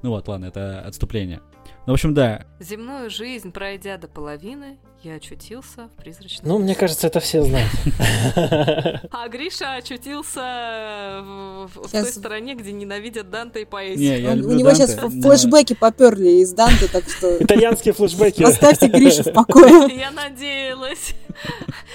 [0.02, 1.42] Ну вот, ладно, это отступление.
[1.88, 6.46] Ну, в общем, да, Земную жизнь, пройдя до половины, я очутился в призрачном...
[6.46, 7.72] Ну, мне кажется, это все знают.
[9.10, 14.22] А Гриша очутился в, той стороне, где ненавидят Данте и поэзию.
[14.22, 18.44] Не, Он- у него сейчас но- флешбеки поперли из Данте, так что Итальянские флешбеки.
[18.44, 19.90] оставьте Гришу в покое.
[19.98, 21.16] Я надеялась,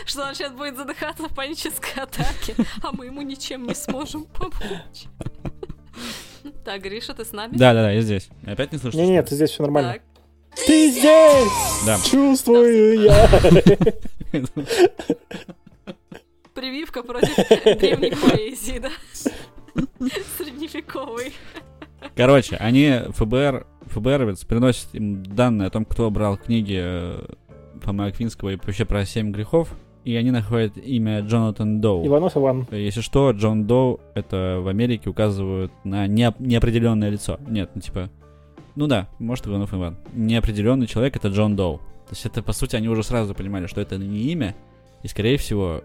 [0.07, 5.05] что он сейчас будет задыхаться в панической атаке, а мы ему ничем не сможем помочь.
[6.65, 7.57] Так, Гриша, ты с нами?
[7.57, 8.29] Да, да, да, я здесь.
[8.47, 8.99] Опять не слышно?
[8.99, 9.95] Не, нет, здесь все нормально.
[9.95, 10.03] Так.
[10.67, 11.53] Ты здесь!
[11.87, 11.99] Да.
[12.05, 13.29] Чувствую я.
[16.55, 17.35] Прививка против
[17.81, 18.91] древней поэзии, да?
[20.39, 21.33] Средневековой.
[22.15, 27.25] Короче, они, ФБР, ФБРовец приносит им данные о том, кто брал книги э,
[27.83, 32.07] по Аквинского и вообще про семь грехов, и они находят имя Джонатан Доу.
[32.07, 32.67] Иванов Иван.
[32.71, 37.39] Если что, Джон Доу это в Америке указывают на неоп- неопределенное лицо.
[37.47, 38.11] Нет, ну типа,
[38.75, 39.97] ну да, может Иванов Иван.
[40.15, 41.79] Неопределенный человек это Джон Доу.
[41.79, 44.55] То есть это, по сути, они уже сразу понимали, что это не имя,
[45.03, 45.83] и, скорее всего,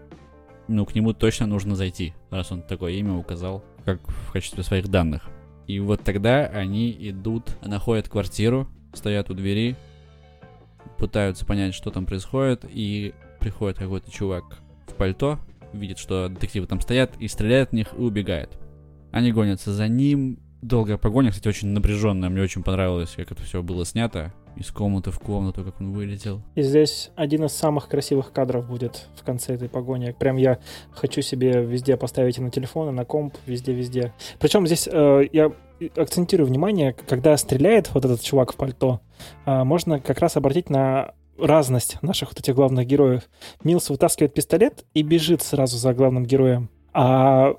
[0.68, 4.88] ну, к нему точно нужно зайти, раз он такое имя указал, как в качестве своих
[4.88, 5.28] данных.
[5.66, 9.76] И вот тогда они идут, находят квартиру, стоят у двери,
[10.98, 15.38] пытаются понять, что там происходит, и приходит какой-то чувак в пальто,
[15.72, 18.58] видит, что детективы там стоят, и стреляет в них и убегает.
[19.12, 20.38] Они гонятся за ним.
[20.60, 22.28] Долгая погоня, кстати, очень напряженная.
[22.30, 24.34] Мне очень понравилось, как это все было снято.
[24.56, 26.42] Из комнаты в комнату, как он вылетел.
[26.56, 30.16] И здесь один из самых красивых кадров будет в конце этой погони.
[30.18, 30.58] Прям я
[30.90, 34.12] хочу себе везде поставить и на телефон, и на комп, везде-везде.
[34.40, 35.52] Причем здесь э, я
[35.96, 39.00] акцентирую внимание, когда стреляет вот этот чувак в пальто,
[39.46, 43.22] э, можно как раз обратить на разность наших вот этих главных героев.
[43.64, 46.68] Милс вытаскивает пистолет и бежит сразу за главным героем.
[46.92, 47.54] А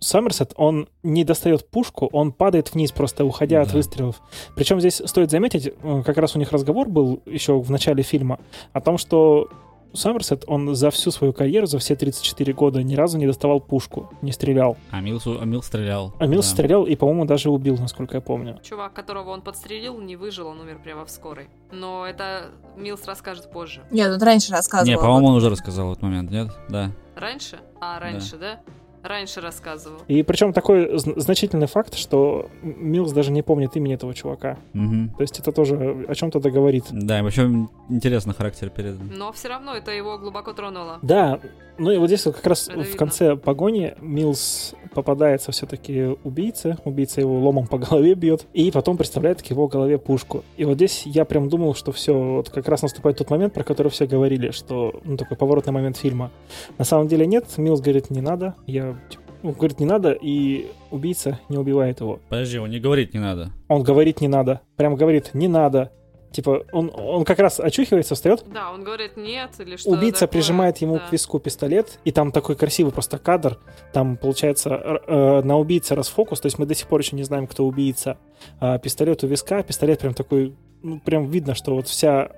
[0.00, 3.74] Сомерсет, он не достает пушку, он падает вниз, просто уходя от Да.
[3.74, 4.20] выстрелов.
[4.54, 8.38] Причем здесь стоит заметить, э, как раз у них разговор был еще в начале фильма
[8.72, 9.48] о том, что
[9.94, 14.10] Сомерсет, он за всю свою карьеру, за все 34 года ни разу не доставал пушку,
[14.22, 14.76] не стрелял.
[14.90, 16.12] А Милсу, а Мил стрелял.
[16.18, 16.52] А Милс Да.
[16.52, 18.58] стрелял и, по-моему, даже убил, насколько я помню.
[18.62, 21.48] Чувак, которого он подстрелил, не выжил, он умер прямо в скорой.
[21.72, 23.82] Но это Милс расскажет позже.
[23.90, 24.88] Нет, тут раньше рассказывал.
[24.88, 26.48] Не, по-моему, он уже рассказал в этот момент, нет?
[26.68, 26.90] Да.
[27.16, 27.60] Раньше?
[27.80, 28.60] А, раньше, да?
[29.04, 29.98] Раньше рассказывал.
[30.08, 34.56] И причем такой зн- значительный факт, что Милс даже не помнит имени этого чувака.
[34.72, 35.10] Мгм.
[35.10, 36.84] То есть это тоже о чем-то договорит.
[36.90, 37.50] Да, и вообще
[37.90, 39.10] интересно характер передан.
[39.14, 40.98] Но все равно это его глубоко тронуло.
[41.02, 41.38] Да,
[41.76, 42.96] ну и вот здесь вот как раз Это в видно.
[42.98, 49.42] конце погони Милс попадается все-таки убийце, убийца его ломом по голове бьет, и потом представляет
[49.42, 50.44] к его голове пушку.
[50.56, 53.64] И вот здесь я прям думал, что все, вот как раз наступает тот момент, про
[53.64, 56.30] который все говорили, что, ну, такой поворотный момент фильма.
[56.78, 60.66] На самом деле нет, Милс говорит, не надо, я, типа, ну, говорит, не надо, и
[60.90, 62.18] убийца не убивает его.
[62.28, 63.50] Подожди, он не говорить не надо.
[63.68, 65.92] Он говорит, не надо, прям говорит, не надо.
[66.32, 70.32] Типа, он, он как раз очухивается, встает, Да, он говорит нет или что Убийца такое.
[70.40, 71.06] прижимает ему Да.
[71.06, 73.58] к виску пистолет, и там такой красивый просто кадр.
[73.92, 74.70] Там, получается,
[75.06, 78.18] э, на убийце расфокус, то есть мы до сих пор еще не знаем, кто убийца.
[78.58, 82.30] А пистолет у виска, пистолет прям такой, ну, прям видно, что вот вся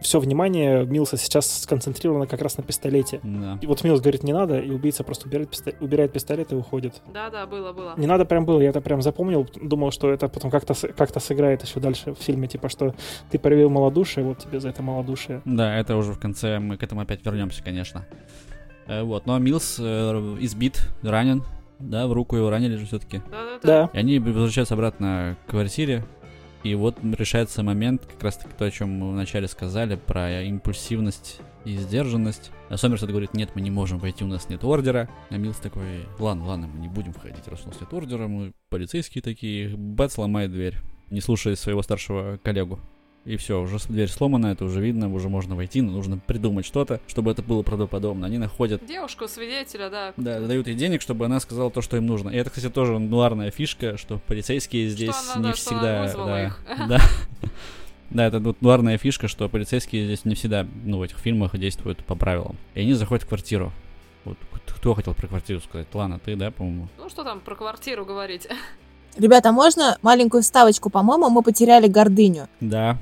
[0.00, 3.20] все внимание Милса сейчас сконцентрировано как раз на пистолете.
[3.22, 3.58] Да.
[3.60, 7.02] И вот Милс говорит, не надо, и убийца просто убирает, писто- убирает пистолет и уходит.
[7.12, 7.94] Да, да, было, было.
[7.96, 11.20] Не надо прям было, я это прям запомнил, думал, что это потом как-то с- как-то
[11.20, 12.94] сыграет еще дальше в фильме, типа, что
[13.30, 15.42] ты проявил малодушие, вот тебе за это малодушие.
[15.44, 18.06] Да, это уже в конце, мы к этому опять вернемся, конечно.
[18.86, 21.42] Э, Вот, но Милс э, избит, ранен,
[21.78, 23.18] Да, в руку его ранили же все-таки.
[23.30, 23.88] Да-да-да.
[23.88, 23.90] Да.
[23.92, 26.04] И они возвращаются обратно к квартире.
[26.62, 31.40] И вот решается момент, как раз таки то, о чем мы вначале сказали, про импульсивность
[31.64, 32.50] и сдержанность.
[32.68, 35.08] А Сомерсет говорит, нет, мы не можем войти, у нас нет ордера.
[35.30, 38.52] А Милс такой, ладно, ладно, мы не будем входить, раз у нас нет ордера, мы
[38.68, 39.74] полицейские такие.
[39.76, 40.76] Бац, ломает дверь,
[41.10, 42.78] не слушая своего старшего коллегу.
[43.26, 46.64] И все, уже с- дверь сломана, это уже видно, уже можно войти, но нужно придумать
[46.64, 48.26] что-то, чтобы это было правдоподобно.
[48.26, 50.14] Они находят Девушку, свидетеля, да.
[50.16, 52.30] да, дают ей денег, чтобы она сказала то, что им нужно.
[52.30, 56.24] И это, кстати, тоже нуарная фишка, что полицейские здесь она, не да, что она всегда.
[56.24, 56.60] да, их.
[56.88, 57.00] да.
[58.08, 62.04] Да, это вот нуарная фишка, что полицейские здесь не всегда, ну, в этих фильмах действуют
[62.04, 62.56] по правилам.
[62.74, 63.70] И они заходят в квартиру.
[64.24, 65.86] Вот кто хотел про квартиру сказать?
[65.92, 66.88] Лана, ты, да, по-моему?
[66.98, 68.48] Ну что там про квартиру говорить?
[69.16, 70.88] Ребята, можно маленькую вставочку?
[70.90, 72.48] По-моему, мы потеряли гордыню.
[72.60, 72.98] Да.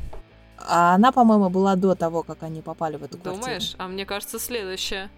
[0.66, 3.44] А она, по-моему, была до того, как они попали в эту квартиру.
[3.44, 3.74] Думаешь?
[3.78, 5.10] А мне кажется, следующее.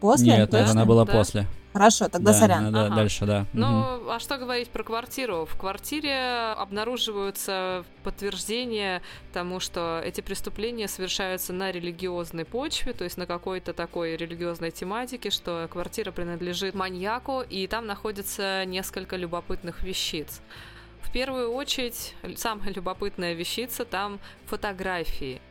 [0.00, 0.28] После?
[0.28, 0.70] Нет, Точно?
[0.70, 1.12] она была Да.
[1.12, 1.46] после.
[1.72, 2.74] Хорошо, тогда да, сорян.
[2.74, 2.96] Ага.
[2.96, 3.46] дальше, да.
[3.52, 5.46] Ну, а что говорить про квартиру?
[5.48, 13.26] В квартире обнаруживаются подтверждения тому, что эти преступления совершаются на религиозной почве, то есть на
[13.26, 20.40] какой-то такой религиозной тематике, что квартира принадлежит маньяку, и там находится несколько любопытных вещиц.
[21.10, 25.42] В первую очередь, самая любопытная вещица там фотографии.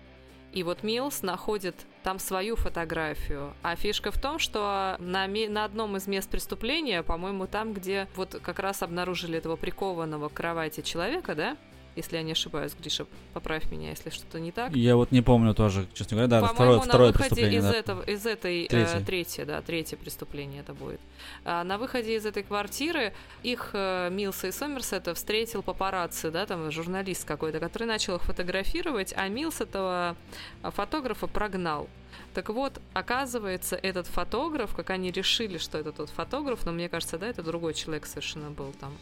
[0.54, 3.54] И вот Милс находит там свою фотографию.
[3.62, 8.40] А фишка в том, что на, на одном из мест преступления, по-моему, там, где вот
[8.42, 11.58] как раз обнаружили этого прикованного к кровати человека, да?
[12.00, 14.74] Если я не ошибаюсь, Гриша, поправь меня, если что-то не так.
[14.74, 17.60] Я вот не помню тоже, честно говоря, да, второе, второе преступление.
[17.60, 17.74] из, да.
[17.74, 19.06] этого, из этой э, Третье.
[19.06, 21.02] третье, да, третье преступление это будет.
[21.44, 26.72] А, на выходе из этой квартиры их э, Милса и Сомерсета встретил папарацци, да, там
[26.72, 30.16] журналист какой-то, который начал их фотографировать, а Милс этого
[30.64, 31.90] а, фотографа прогнал.
[32.34, 37.18] Так вот, оказывается, этот фотограф, как они решили, что это тот фотограф, но мне кажется,
[37.18, 38.94] да, это другой человек совершенно был там.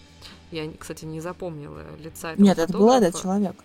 [0.51, 3.55] Я, кстати, не запомнила лица этого Нет, это был этот человек.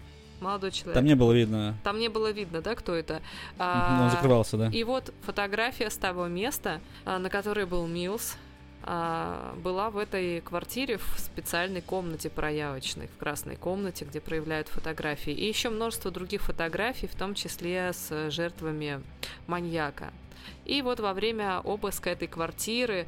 [0.40, 0.94] Молодой человек.
[0.94, 1.76] Там не было видно.
[1.84, 3.22] Там не было видно, да, кто это.
[3.58, 4.68] Но А, он закрывался, да.
[4.68, 8.36] и вот фотография с того места, а, на которой был Милс,
[8.84, 15.32] а, была в этой квартире в специальной комнате проявочной, в красной комнате, где проявляют фотографии.
[15.32, 19.00] И еще множество других фотографий, в том числе с жертвами
[19.46, 20.12] маньяка.
[20.64, 23.06] И вот во время обыска этой квартиры,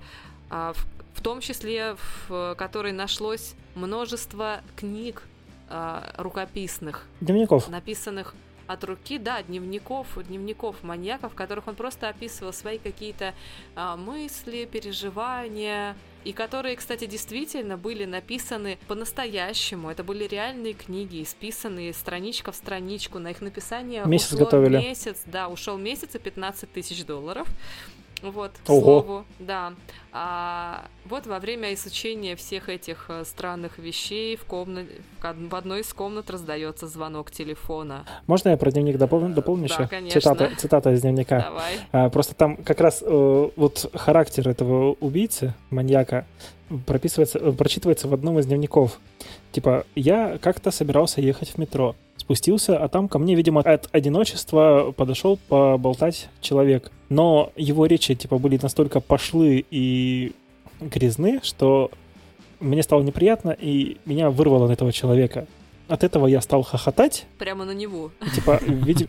[0.50, 1.96] а, в, в том числе
[2.28, 5.22] в которой нашлось множество книг
[5.70, 7.68] а, рукописных, Дневников.
[7.68, 8.34] написанных
[8.66, 13.34] от руки, да, дневников, дневников маньяков, в которых он просто описывал свои какие-то
[13.74, 19.90] а, мысли, переживания, и которые, кстати, действительно были написаны по-настоящему.
[19.90, 23.18] Это были реальные книги, исписанные страничка в страничку.
[23.18, 24.78] На их написание Месяц ушло готовили.
[24.78, 27.46] месяц, да, ушел месяц и 15 тысяч долларов.
[28.24, 28.80] Вот, к Ого.
[28.80, 29.74] слову, да.
[30.12, 34.88] А, вот во время изучения всех этих э, странных вещей в, комнате,
[35.20, 38.06] в одной из комнат раздается звонок телефона.
[38.26, 39.88] Можно я про дневник дополню, дополню Да, еще?
[39.88, 40.20] конечно.
[40.20, 41.40] Цитата, цитата из дневника.
[41.40, 41.74] Давай.
[41.92, 46.26] А, просто там как раз э, вот характер этого убийцы, маньяка,
[46.86, 49.00] прописывается, э, прочитывается в одном из дневников.
[49.54, 51.94] Типа, я как-то собирался ехать в метро.
[52.16, 56.90] Спустился, а там ко мне, видимо, от одиночества подошел поболтать человек.
[57.08, 60.32] Но его речи, типа, были настолько пошлы и
[60.80, 61.92] грязны, что
[62.58, 65.46] мне стало неприятно, и меня вырвало на этого человека.
[65.86, 68.10] От этого я стал хохотать, Прямо на него.
[68.34, 69.08] Типа, видимо...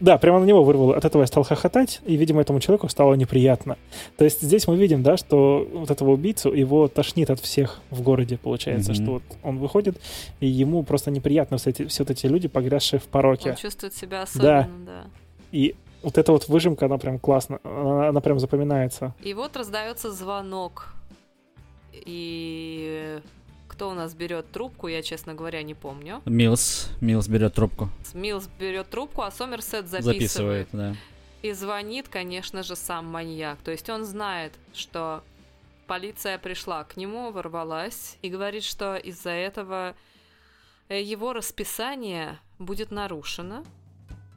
[0.00, 0.96] Да, прямо на него вырвало.
[0.96, 3.76] От этого я стал хохотать, и, видимо, этому человеку стало неприятно.
[4.16, 8.00] То есть здесь мы видим, да, что вот этого убийцу, его тошнит от всех в
[8.02, 9.02] городе, получается, Мгм.
[9.02, 10.00] что вот он выходит,
[10.40, 13.56] и ему просто неприятно все эти, все вот эти люди, погрязшие в Он пороке.
[13.60, 15.04] чувствует себя особенно, да.
[15.50, 19.14] И вот эта вот выжимка, она прям классно, она, она прям запоминается.
[19.22, 20.94] И вот раздается звонок.
[21.92, 23.18] И
[23.82, 26.22] кто у нас берет трубку, я, честно говоря, не помню.
[26.24, 30.14] Милс, Милс берет трубку, Милс берет трубку, а Сомерсет записывает.
[30.14, 30.94] записывает, да.
[31.42, 33.58] И звонит, конечно же, сам маньяк.
[33.64, 35.24] То есть он знает, что
[35.88, 39.96] полиция пришла к нему, ворвалась и говорит, что из-за этого
[40.88, 43.64] э, его расписание будет нарушено.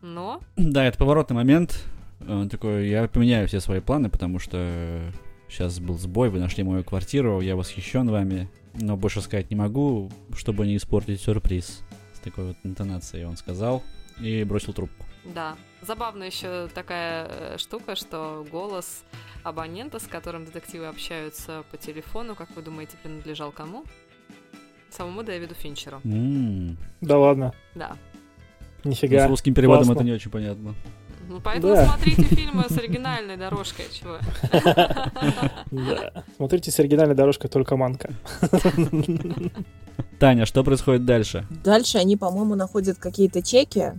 [0.01, 1.85] Но Да, это поворотный момент.
[2.27, 5.11] Он такой, я поменяю все свои планы, потому что
[5.49, 10.11] сейчас был сбой, вы нашли мою квартиру, я восхищен вами, но больше сказать не могу,
[10.35, 11.81] чтобы не испортить сюрприз.
[12.13, 13.83] С такой вот интонацией он сказал
[14.19, 15.05] и бросил трубку.
[15.25, 15.55] Да.
[15.81, 19.03] Забавно еще такая э, штука, что голос
[19.43, 23.83] абонента, с которым детективы общаются по телефону, как вы думаете, принадлежал кому?
[24.89, 25.99] Самому Дэвиду Финчеру.
[26.03, 27.97] М, Да ладно, Да.
[28.83, 29.25] ну, нифига.
[29.25, 29.99] с русским переводом классно.
[29.99, 30.73] это не очень понятно.
[31.27, 31.85] Ну, поэтому Да.
[31.87, 34.17] смотрите фильмы с оригинальной дорожкой, чего.
[35.71, 36.23] Да.
[36.37, 38.11] Смотрите с оригинальной дорожкой только манка.
[40.19, 41.45] Таня, что происходит дальше?
[41.63, 43.93] Дальше они, по-моему, находят какие-то чеки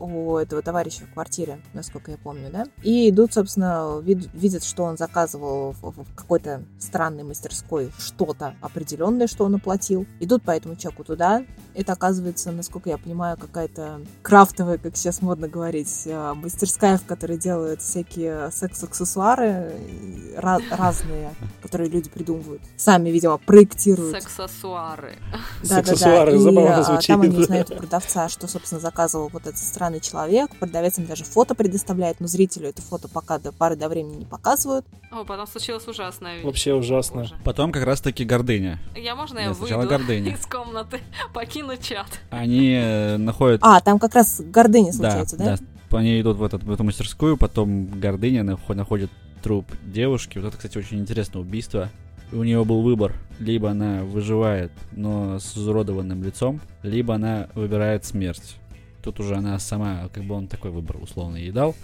[0.00, 2.64] у этого товарища в квартире, насколько я помню, да?
[2.82, 9.26] И идут, собственно, вид- видят, что он заказывал в, в какой-то странной мастерской что-то определенное,
[9.26, 10.06] что он оплатил.
[10.20, 11.44] Идут по этому чеку туда.
[11.74, 17.38] Это оказывается, насколько я понимаю, какая-то крафтовая, как сейчас модно говорить, э, мастерская, в которой
[17.38, 21.30] делают всякие секс-аксессуары э, ra- разные,
[21.62, 22.62] которые люди придумывают.
[22.76, 24.22] Сами, видимо, проектируют.
[24.22, 25.14] Сексуары.
[25.62, 27.08] Сексуары, И, забавно а, звучит.
[27.08, 30.54] Там они узнают у продавца, что, собственно, заказывал вот этот странный человек.
[30.56, 34.26] Продавец им даже фото предоставляет, но зрителю это фото пока до пары до времени не
[34.26, 34.86] показывают.
[35.10, 36.44] О, потом случилась ужасная вещь.
[36.44, 37.22] Вообще ужасно.
[37.22, 37.34] Боже.
[37.42, 38.78] Потом как раз-таки гордыня.
[38.94, 40.34] Я, можно я Нет, сначала выйду гордыня.
[40.34, 41.00] из комнаты,
[41.34, 42.06] покину чат?
[42.30, 43.60] Они э, находят...
[43.64, 45.56] А, там как раз гордыня случается, да?
[45.56, 45.98] да.
[45.98, 49.10] Они идут в, этот, в эту мастерскую, потом Гордыня нахо- находит
[49.42, 50.38] труп девушки.
[50.38, 51.88] Вот это, кстати, очень интересное убийство.
[52.32, 53.14] У нее был выбор.
[53.40, 58.56] Либо она выживает, но с изуродованным лицом, либо она выбирает смерть.
[59.02, 61.74] Тут уже она сама, как бы он такой выбор условно ей дал.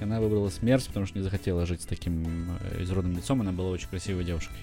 [0.00, 3.40] И она выбрала смерть, потому что не захотела жить с таким э, изуродованным лицом.
[3.40, 4.56] Она была очень красивой девушкой.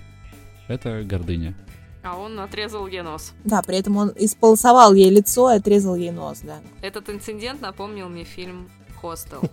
[0.67, 1.55] Это Гордыня.
[2.03, 3.33] А он отрезал ей нос.
[3.43, 6.59] Да, при этом он исполосовал ей лицо и отрезал ей нос, да.
[6.81, 8.69] Этот инцидент напомнил мне фильм
[8.99, 9.41] «Хостел».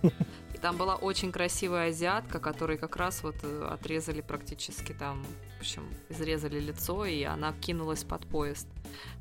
[0.61, 5.23] Там была очень красивая азиатка, которой как раз вот э, отрезали практически там,
[5.57, 8.67] в общем, изрезали лицо, и она кинулась под поезд.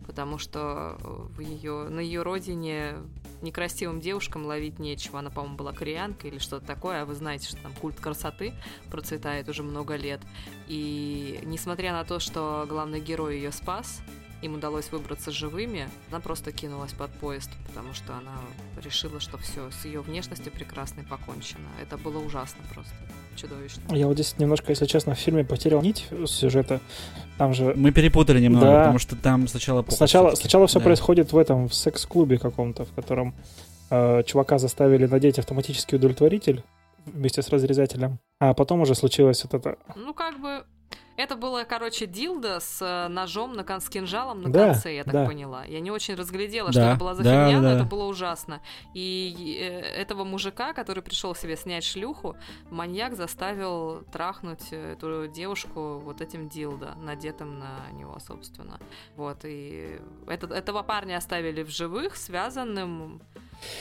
[0.05, 2.97] Потому что э, в ее, на ее родине
[3.41, 5.21] некрасивым девушкам ловить нечего.
[5.21, 8.53] Она, по-моему, была кореянка или что-то такое, а вы знаете, что там культ красоты
[8.91, 10.21] процветает уже много лет.
[10.67, 14.03] И несмотря на то, что главный герой ее спас,
[14.43, 18.33] им удалось выбраться живыми, она просто кинулась под поезд, потому что она
[18.83, 21.69] решила, что все, с ее внешностью прекрасной покончено.
[21.83, 22.95] Это было ужасно просто,
[23.37, 23.83] чудовищно.
[23.95, 26.81] Я вот здесь немножко, если честно, в фильме потерял нить сюжета.
[27.37, 28.79] Там же Мы перепутали немного, Да.
[28.81, 29.85] потому что там сначала...
[29.89, 30.85] Сначала, сначала все Да.
[30.85, 33.35] происходит в этом, в секс-клубе каком-то, в котором
[33.91, 36.63] э, чувака заставили надеть автоматический удовлетворитель
[37.07, 38.19] вместе с разрезателем.
[38.39, 39.79] А потом уже случилось вот это.
[39.97, 40.65] Ну, как бы,
[41.19, 45.05] это было, короче, дилда с э, ножом, на кон- с кинжалом на Да, конце, я
[45.05, 45.27] так да.
[45.27, 45.65] поняла.
[45.65, 47.75] Я не очень разглядела, Да, что это была за да, фигня, но да.
[47.77, 48.61] это было ужасно.
[48.95, 52.37] И э, этого мужика, который пришел себе снять шлюху,
[52.71, 58.79] маньяк заставил трахнуть э, эту девушку вот этим дилдо, надетым на него, собственно.
[59.17, 59.99] Вот, и
[60.29, 63.21] этот, этого парня оставили в живых, связанным.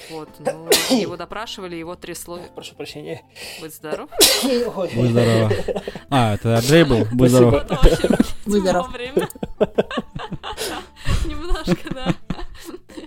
[0.09, 2.39] Вот, ну, его допрашивали, его трясло.
[2.55, 3.23] Прошу прощения.
[3.61, 4.09] Будь здоров.
[4.43, 5.51] Будь здорова.
[6.09, 7.05] А, это Андрей был?
[7.11, 7.63] Будь здоров.
[8.45, 8.89] Будь здоров.
[11.25, 12.15] Немножко, да.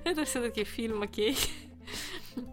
[0.05, 1.37] Это все-таки фильм, окей.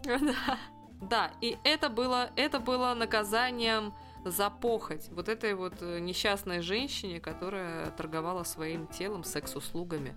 [0.04, 0.58] Да.
[1.00, 3.94] Да, и это было, это было наказанием
[4.24, 10.16] за похоть вот этой вот э, несчастной женщине, которая торговала своим телом, секс-услугами.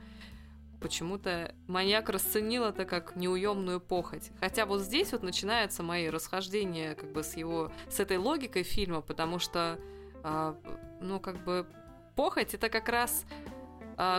[0.82, 4.32] Почему-то маньяк расценил это как неуемную похоть.
[4.40, 9.02] Хотя вот здесь вот начинаются мои расхождения как бы с его, с этой логикой фильма,
[9.02, 9.80] потому что,
[10.24, 10.58] а,
[11.00, 11.68] ну, как бы,
[12.16, 13.26] похоть это как раз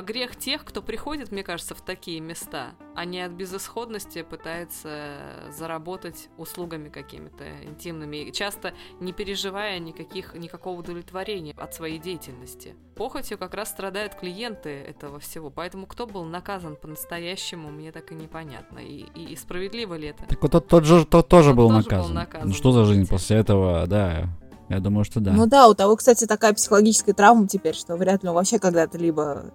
[0.06, 6.28] грех тех, кто приходит, мне кажется, в такие места, а не от безысходности пытается заработать
[6.36, 12.74] услугами какими-то интимными, часто не переживая никаких, никакого удовлетворения от своей деятельности.
[12.96, 18.14] Похотью как раз страдают клиенты этого всего, поэтому кто был наказан по-настоящему, мне так и
[18.14, 18.78] непонятно.
[18.78, 20.24] И, и- и справедливо ли это?
[20.26, 22.14] Так вот тот, тот же тот тоже Тот был тоже был наказан.
[22.14, 24.28] наказан, Ну что за жизнь после этого, да.
[24.68, 25.32] Я думаю, что да.
[25.32, 28.96] Ну да, у того, кстати, такая психологическая травма теперь, что вряд ли он вообще когда-то
[28.96, 29.52] либо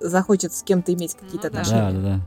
[0.00, 1.60] захочет с кем-то иметь какие-то Ну да.
[1.60, 1.92] отношения.
[1.92, 2.24] да, да, да.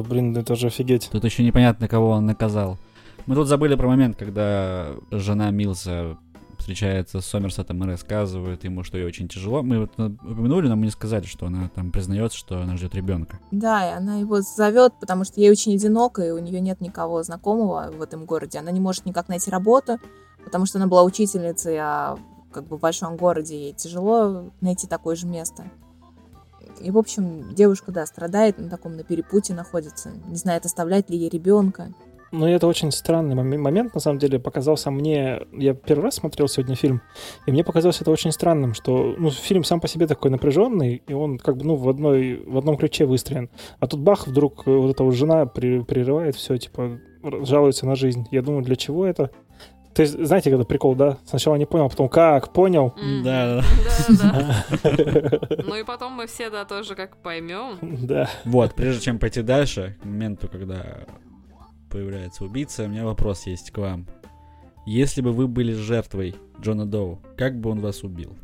[0.00, 1.08] Да, блин, это же офигеть.
[1.12, 2.78] Тут еще непонятно, кого он наказал.
[3.26, 6.16] Мы тут забыли про момент, когда жена Милса
[6.58, 9.62] встречается с Сомерсетом и рассказывает ему, что ей очень тяжело.
[9.62, 13.38] Мы вот упомянули, но мы не сказали, что она там признается, что она ждет ребенка.
[13.50, 17.22] Да, и она его зовет, потому что ей очень одиноко, и у нее нет никого
[17.22, 18.58] знакомого в этом городе.
[18.58, 19.98] Она не может никак найти работу,
[20.44, 22.18] потому что она была учительницей, а
[22.52, 25.64] как бы в большом городе ей тяжело найти такое же место.
[26.80, 31.16] И, в общем, девушка, да, страдает, на таком на перепуте находится, не знает, оставлять ли
[31.16, 31.92] ей ребенка.
[32.32, 35.40] Ну, это очень странный моме- момент, на самом деле, показался мне...
[35.52, 37.02] Я первый раз смотрел сегодня фильм,
[37.46, 41.12] и мне показалось это очень странным, что, ну, фильм сам по себе такой напряженный, и
[41.12, 43.50] он как бы, ну, в, одной, в одном ключе выстроен.
[43.80, 48.28] А тут бах, вдруг э, вот эта вот жена прерывает все, типа, жалуется на жизнь.
[48.30, 49.30] Я думаю, для чего это?
[49.94, 51.18] То есть, знаете, когда прикол, да?
[51.26, 52.94] Сначала не понял, потом как, понял.
[53.24, 53.62] Да,
[54.08, 55.40] Да, да.
[55.66, 57.76] Ну и потом мы все, да, тоже как поймем.
[58.06, 58.28] Да.
[58.44, 61.00] Вот, прежде чем пойти дальше, к моменту, когда
[61.90, 62.84] появляется убийца.
[62.84, 64.06] У меня вопрос есть к вам.
[64.86, 68.36] Если бы вы были жертвой Джона Доу, как бы он вас убил?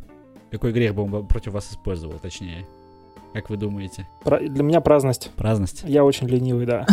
[0.50, 2.66] Какой грех бы он против вас использовал, точнее?
[3.32, 4.08] Как вы думаете?
[4.24, 5.30] Про- Для меня праздность.
[5.36, 5.82] Праздность?
[5.84, 6.86] Я очень ленивый, да.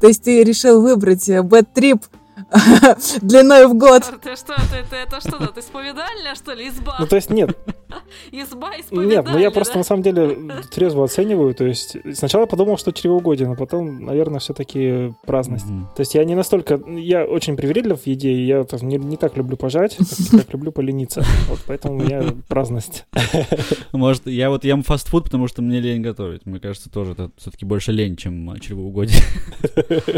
[0.00, 2.02] То есть ты решил выбрать Bad Trip
[3.22, 4.02] длиной в год.
[4.22, 6.96] Ты что, ты, ты это что, ты исповедальня, что ли, изба?
[6.98, 7.56] Ну, то есть, нет,
[8.32, 10.36] Изба исповедальня, нет, ну я просто на самом деле
[10.70, 11.54] трезво оцениваю.
[11.54, 15.66] То есть, сначала я подумал, что чревоугодие, но потом, наверное, все-таки праздность.
[15.66, 16.80] То есть я не настолько...
[16.86, 20.52] Я очень привередлив в еде, и я там не, не так люблю пожать, как, как
[20.52, 21.24] люблю полениться.
[21.48, 23.04] Вот поэтому у меня праздность.
[23.92, 26.46] Может, я вот ем фастфуд, потому что мне лень готовить.
[26.46, 29.22] Мне кажется, тоже это все-таки больше лень, чем чревоугодие.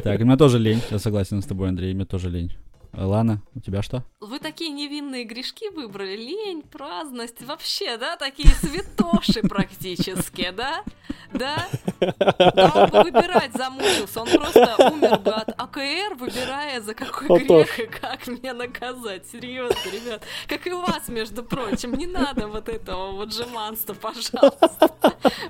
[0.03, 0.81] Так, у меня тоже лень.
[0.91, 2.52] Я согласен с тобой, Андрей, мне тоже лень.
[2.92, 4.04] Лана, у тебя что?
[4.20, 6.14] Вы такие невинные грешки выбрали.
[6.14, 8.16] Лень, праздность, вообще, да?
[8.16, 10.84] Такие святоши практически, да?
[11.32, 11.66] Да?
[12.00, 14.20] Да он бы выбирать замучился.
[14.20, 19.26] Он просто умер бы от АКР, выбирая, за какой грех и как меня наказать.
[19.26, 20.22] Серьезно, ребят.
[20.46, 21.94] Как и вас, между прочим.
[21.94, 24.90] Не надо вот этого вот жеманства, пожалуйста.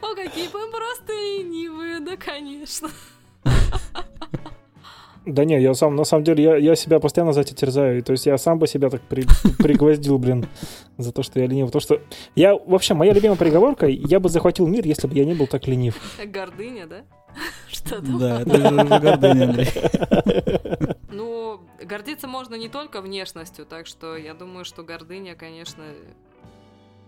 [0.01, 2.89] О, какие вы просто ленивые, да, конечно.
[5.25, 7.99] Да не, я сам, на самом деле, я, я себя постоянно за это терзаю.
[7.99, 9.25] И То есть я сам бы себя так при-
[9.63, 10.47] пригвоздил, блин,
[10.99, 11.71] за то, что я ленив.
[11.71, 12.01] То, что
[12.35, 15.67] я, вообще, моя любимая приговорка, я бы захватил мир, если бы я не был так
[15.69, 15.97] ленив.
[16.27, 17.03] Гордыня, да?
[17.69, 18.19] Что там?
[18.19, 19.69] Да, это же гордыня, Андрей.
[21.15, 25.85] Ну, гордиться можно не только внешностью, так что я думаю, что гордыня, конечно,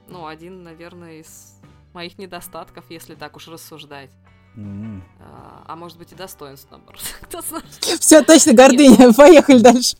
[0.08, 1.58] ну, один, наверное, из
[1.94, 4.10] моих недостатков, если так уж рассуждать.
[4.56, 5.02] М.
[5.20, 7.00] А, а может быть и достоинств, наоборот.
[7.22, 7.66] Кто знает.
[8.00, 9.12] Все, точно, гордыня.
[9.16, 9.96] Поехали дальше.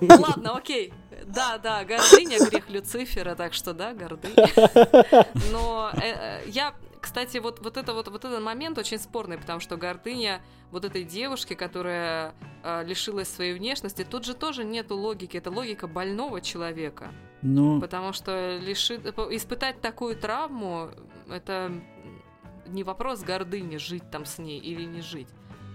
[0.00, 0.92] Ладно, окей.
[1.26, 4.48] Да, да, гордыня, грех Люцифера, так что да, гордыня.
[5.52, 9.60] Но э, э, я, кстати, вот, вот, это вот, вот этот момент очень спорный, потому
[9.60, 10.40] что гордыня
[10.72, 12.34] вот этой девушки, которая
[12.64, 17.12] э, лишилась своей внешности, тут же тоже нету логики, это логика больного человека.
[17.42, 18.96] Ну, Потому что лиши...
[18.96, 20.90] испытать такую травму,
[21.28, 21.72] это
[22.70, 25.28] не вопрос гордыни, жить там с ней или не жить.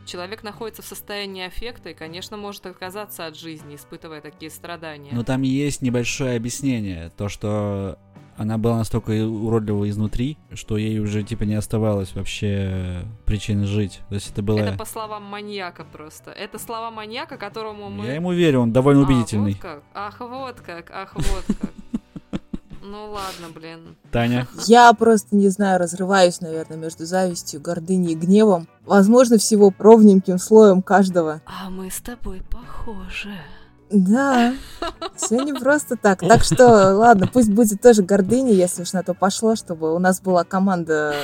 [0.05, 5.09] Человек находится в состоянии аффекта и, конечно, может отказаться от жизни, испытывая такие страдания.
[5.13, 7.11] но там есть небольшое объяснение.
[7.17, 7.97] То, что
[8.37, 14.01] она была настолько уродлива изнутри, что ей уже, типа, не оставалось вообще причин жить.
[14.09, 14.59] То есть это было...
[14.59, 16.31] Это по словам маньяка просто.
[16.31, 18.05] Это слова маньяка, которому мы...
[18.05, 19.53] Я ему верю, он довольно А, убедительный.
[19.53, 19.83] вот как?
[19.93, 21.71] Ах, вот как, ах, вот как.
[22.87, 23.95] Ну ладно, блин.
[24.11, 28.67] Taня, Я просто, не знаю, разрываюсь, наверное, между завистью, гордыней и гневом.
[28.85, 31.41] Возможно, всего ровненьким слоем каждого.
[31.45, 33.33] А мы с тобой похожи.
[33.89, 34.53] Да,
[35.15, 36.19] все не просто так.
[36.19, 40.21] Так что, ладно, пусть будет тоже гордыня, если уж на то пошло, чтобы у нас
[40.21, 41.15] была команда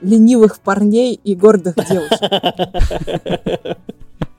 [0.00, 2.20] ленивых парней и гордых девушек.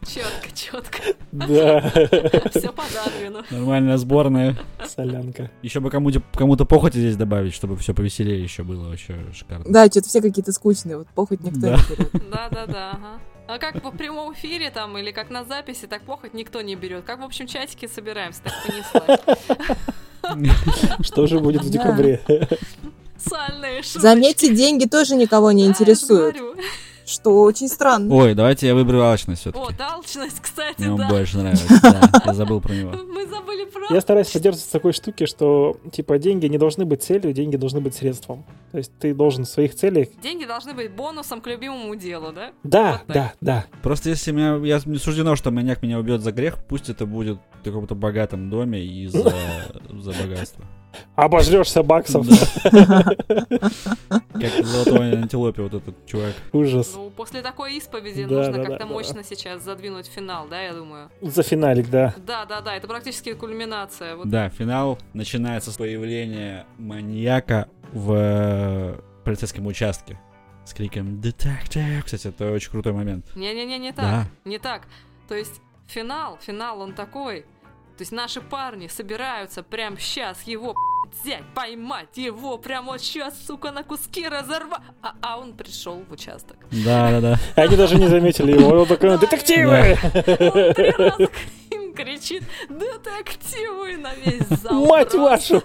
[0.05, 0.99] Четко, четко.
[1.31, 1.81] Да,
[2.55, 3.43] Все по Дарвину.
[3.51, 4.57] нормальная сборная.
[4.87, 5.51] солянка.
[5.61, 9.65] Еще бы кому-то кому-то похоти здесь добавить, чтобы все повеселее еще было вообще шикарно.
[9.67, 11.77] Да, что-то все какие-то скучные, вот похоть никто Да.
[11.77, 12.11] не берет.
[12.31, 13.19] Да, да, да, ага.
[13.47, 17.03] А как в прямом эфире там или как на записи, так похоть никто не берет.
[17.05, 19.19] Как в общем чатике собираемся, так понеслась.
[21.05, 22.21] Что же будет в декабре?
[23.17, 23.99] Сальные шуточки.
[23.99, 26.55] Заметьте, деньги тоже никого не Да, я же интересуют, говорю.
[27.11, 28.13] Что очень странно.
[28.13, 29.63] Ой, давайте я выберу алчность все-таки.
[29.79, 31.09] О, алчность, кстати, Мне он да.
[31.09, 32.21] больше нравится, да.
[32.25, 32.91] Я забыл про него.
[32.91, 33.93] Мы забыли про...
[33.93, 37.95] Я стараюсь поддерживаться такой штуки, что, типа, деньги не должны быть целью, деньги должны быть
[37.95, 38.45] средством.
[38.71, 40.07] То есть ты должен в своих целях...
[40.21, 42.51] Деньги должны быть бонусом к любимому делу, да?
[42.63, 43.65] Да, Вот да, да.
[43.83, 47.39] Просто если меня, я не суждено, что маньяк меня убьет за грех, пусть это будет
[47.59, 49.33] в каком-то богатом доме и за,
[49.89, 50.65] за богатство.
[51.15, 52.27] Обожрешься баксов.
[52.63, 56.33] Как в золотой антилопе вот этот чувак.
[56.51, 56.93] Ужас.
[56.95, 61.09] Ну, после такой исповеди нужно как-то мощно сейчас задвинуть финал, да, я думаю.
[61.21, 62.13] За финалик, да.
[62.17, 64.17] Да, да, да, это практически кульминация.
[64.25, 70.19] Да, финал начинается с появления маньяка в э, полицейском участке
[70.65, 72.03] с криком «Детектив!».
[72.03, 73.25] Кстати, это очень крутой момент.
[73.35, 74.27] Не-не-не, не так.
[74.45, 74.83] Не так.
[75.27, 77.45] То есть финал, финал он такой.
[77.97, 80.75] То есть наши парни собираются прям сейчас его
[81.11, 84.81] взять, поймать его, прям вот сейчас, сука, на куски разорвать.
[85.01, 86.57] А, а он пришел в участок.
[86.71, 87.37] Да-да-да.
[87.55, 88.81] Они даже не заметили его.
[88.81, 89.97] Он такой, детективы!
[90.69, 91.29] Три раза
[92.03, 94.85] кричит детективы на весь зал.
[94.85, 95.61] Мать вашу!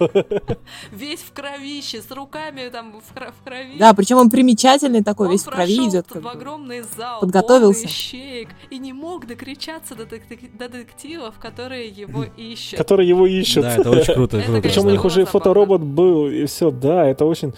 [0.91, 3.77] Весь в кровище, с руками там в, кро- в крови.
[3.77, 6.07] Да, причем он примечательный такой, Он весь в крови идет.
[6.09, 7.85] в огромный зал, подготовился.
[7.85, 12.77] ищеек, и не мог докричаться до, детек- до детективов, которые его ищут.
[12.77, 13.63] Которые его ищут.
[13.63, 14.43] Да, это очень круто.
[14.61, 17.53] Причем у них уже фоторобот был, и все, да, это очень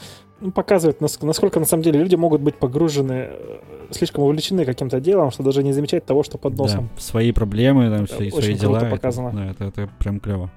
[0.53, 3.59] показывает, нас- насколько на самом деле люди могут быть погружены, э,
[3.91, 6.89] слишком увлечены каким-то делом, что даже не замечать того, что под Да, носом.
[6.97, 8.77] свои проблемы, там, Это свои, очень свои круто дела.
[8.77, 9.31] это- показано.
[9.31, 10.49] да, это, это прям клево.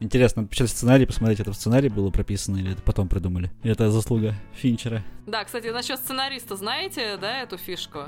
[0.00, 3.50] Интересно, почитать сценарий, посмотреть, это в сценарии было прописано или это потом придумали?
[3.64, 5.02] Это заслуга Финчера?
[5.26, 8.00] Да, кстати, насчет сценариста, знаете, да, эту фишку?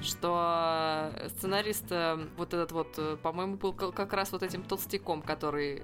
[0.00, 4.62] Что э, сценарист, э, вот этот вот, э, по-моему, был ка- как раз вот этим
[4.62, 5.82] толстяком, который...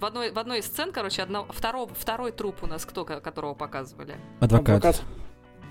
[0.00, 3.20] В одной, в одной из сцен, короче, одно, второго, второй труп у нас кто, ко-
[3.20, 4.16] которого показывали?
[4.40, 5.02] Адвокат.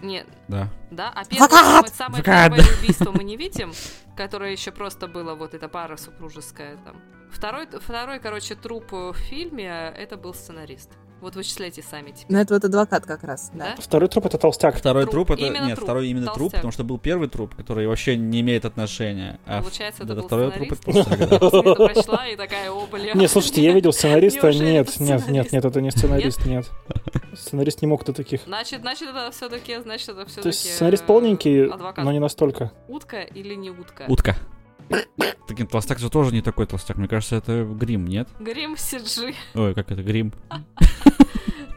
[0.03, 0.67] Нет, Да.
[0.91, 1.11] да?
[1.15, 3.71] А первое, самое, первое убийство мы не видим,
[4.15, 7.01] которое еще просто было вот эта пара супружеская там.
[7.31, 10.91] Второй, второй, короче, труп в фильме, это был сценарист.
[11.19, 12.25] Вот вычисляйте сами теперь.
[12.29, 13.75] Ну, это вот адвокат как раз, да.
[13.75, 13.81] Да?
[13.81, 14.77] Второй труп это толстяк.
[14.77, 15.27] Второй Труп.
[15.27, 15.41] труп, это...
[15.47, 15.83] Именно Нет, труп.
[15.85, 16.59] второй именно труп, Толстяк.
[16.59, 19.39] потому что был первый труп, который вообще не имеет отношения.
[19.45, 21.39] А Получается, это да, был второй труп это толстяк, да.
[21.87, 23.13] Прочла и такая, о, бля.
[23.13, 24.51] Не, слушайте, я видел сценариста.
[24.51, 26.69] Нет, нет, нет, нет, это не сценарист, нет.
[27.35, 28.41] Сценарист не мог до таких.
[28.45, 30.41] Значит, значит, это все-таки, значит, это все-таки...
[30.43, 32.05] То есть сценарист полненький, Адвокат.
[32.05, 32.71] но не настолько.
[32.87, 34.05] Утка или не утка?
[34.07, 34.35] Утка.
[35.47, 36.97] Таким толстяк же тоже не такой толстяк.
[36.97, 38.27] Мне кажется, это грим, нет?
[38.39, 39.33] Грим Сиджи.
[39.55, 40.33] Ой, как это, грим?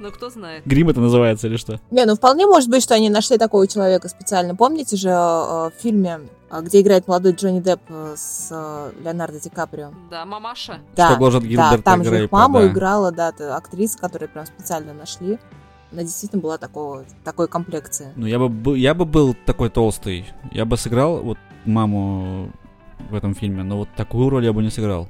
[0.01, 0.63] Ну, кто знает.
[0.65, 1.79] Грим это называется или что?
[1.91, 4.57] Не, ну вполне может быть, что они нашли такого человека специально.
[4.57, 9.39] Помните же э, в фильме, э, где играет молодой Джонни Депп э, с э, Леонардо
[9.39, 9.91] Ди Каприо?
[10.11, 10.79] Да, мамаша.
[10.97, 12.69] Да, Что гложет да, там же их маму да.
[12.69, 15.39] играла, да, актриса, которую прям специально нашли.
[15.93, 18.11] Она действительно была такого, такой комплекции.
[18.17, 20.25] Ну, я бы, был- я бы был такой толстый.
[20.51, 21.37] Я бы сыграл вот
[21.67, 22.51] маму
[23.11, 25.09] в этом фильме, но вот такую роль я бы не сыграл.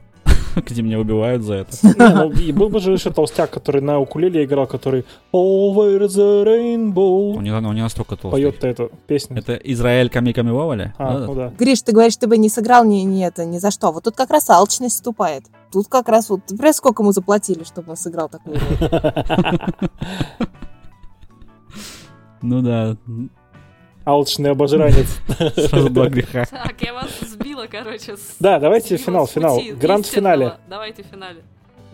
[0.56, 1.76] Где меня убивают за это.
[1.96, 6.46] Ну, и был бы же еще толстяк, который на укулеле играл, который Over the Он
[6.48, 8.30] Rainbow не, он не настолько толстый.
[8.30, 9.38] поет эту песню.
[9.38, 10.92] Это Израиль Ками Ками Вовали?
[10.98, 11.26] А, Да?
[11.26, 11.52] ну да.
[11.58, 13.92] Гриш, ты говоришь, ты бы не сыграл ни, ни это, ни за что.
[13.92, 15.44] Вот тут как раз алчность вступает.
[15.72, 19.58] Тут как раз вот, ты сколько ему заплатили, чтобы он сыграл такую роль?
[22.42, 22.96] Ну да,
[24.10, 25.06] Алчный обожранец.
[25.68, 26.44] сразу два греха.
[26.46, 28.16] Так, я вас сбила, короче.
[28.40, 29.60] Да, давайте финал, финал.
[29.80, 30.54] Гранд-финале.
[30.68, 31.42] Давайте в финале.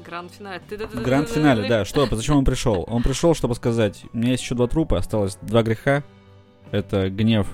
[0.05, 0.61] Гранд-финале.
[0.95, 1.85] Гранд-финале, да.
[1.85, 2.85] Что, зачем он пришел?
[2.89, 6.03] Он пришел, чтобы сказать, у меня есть еще два трупа, осталось два греха.
[6.71, 7.47] Это гнев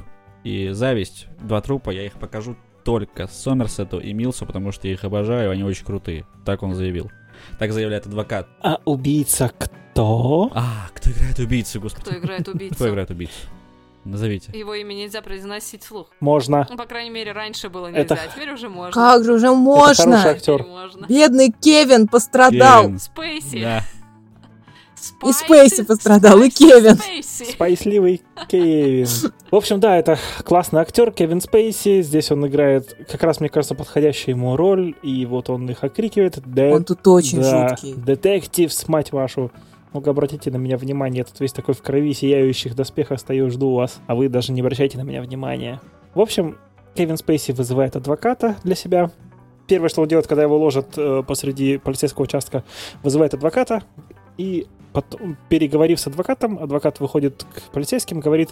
[0.45, 1.27] и зависть.
[1.41, 5.65] Два трупа, я их покажу только Сомерсету и Милсу, потому что я их обожаю, они
[5.65, 6.25] очень крутые.
[6.45, 7.11] Так он заявил.
[7.59, 8.47] Так заявляет адвокат.
[8.61, 10.51] А убийца кто?
[10.55, 12.07] А, кто играет убийцу, господи?
[12.07, 12.75] Кто играет убийцу?
[12.75, 13.35] Кто играет убийцу?
[14.05, 14.51] Назовите.
[14.53, 16.09] Его имя нельзя произносить вслух.
[16.19, 16.67] Можно.
[16.69, 18.93] Ну, по крайней мере, раньше было Это- нельзя, а теперь уже можно.
[18.93, 20.23] Как же уже хороший можно?
[20.25, 20.59] актер.
[20.59, 21.07] Теперь можно.
[21.07, 22.85] Бедный Кевин пострадал.
[22.85, 22.99] Кевин.
[22.99, 23.61] Спейси.
[23.63, 23.83] Да.
[25.29, 26.97] И Спейси пострадал, и Спейси, Кевин.
[26.97, 27.53] Спейси.
[27.53, 29.07] Спайсливый Кевин.
[29.51, 32.03] В общем, да, это классный актер Кевин Спейси.
[32.03, 34.95] Здесь он играет, как раз, мне кажется, подходящую ему роль.
[35.03, 36.39] И вот он их окрикивает.
[36.47, 37.95] «Де- Он тут очень да, жуткий.
[37.95, 39.51] Детективс, мать вашу.
[39.93, 41.19] Ну-ка, обратите на меня внимание.
[41.19, 44.01] Я тут весь такой в крови, сияющих доспехах стою, жду вас.
[44.07, 45.81] А вы даже не обращайте на меня внимания.
[46.15, 46.57] В общем,
[46.95, 49.11] Кевин Спейси вызывает адвоката для себя.
[49.67, 52.65] Первое, что он делает, когда его ложат э, посреди полицейского участка,
[53.03, 53.83] вызывает адвоката.
[54.39, 58.51] И потом, переговорив с адвокатом, адвокат выходит к полицейским, говорит,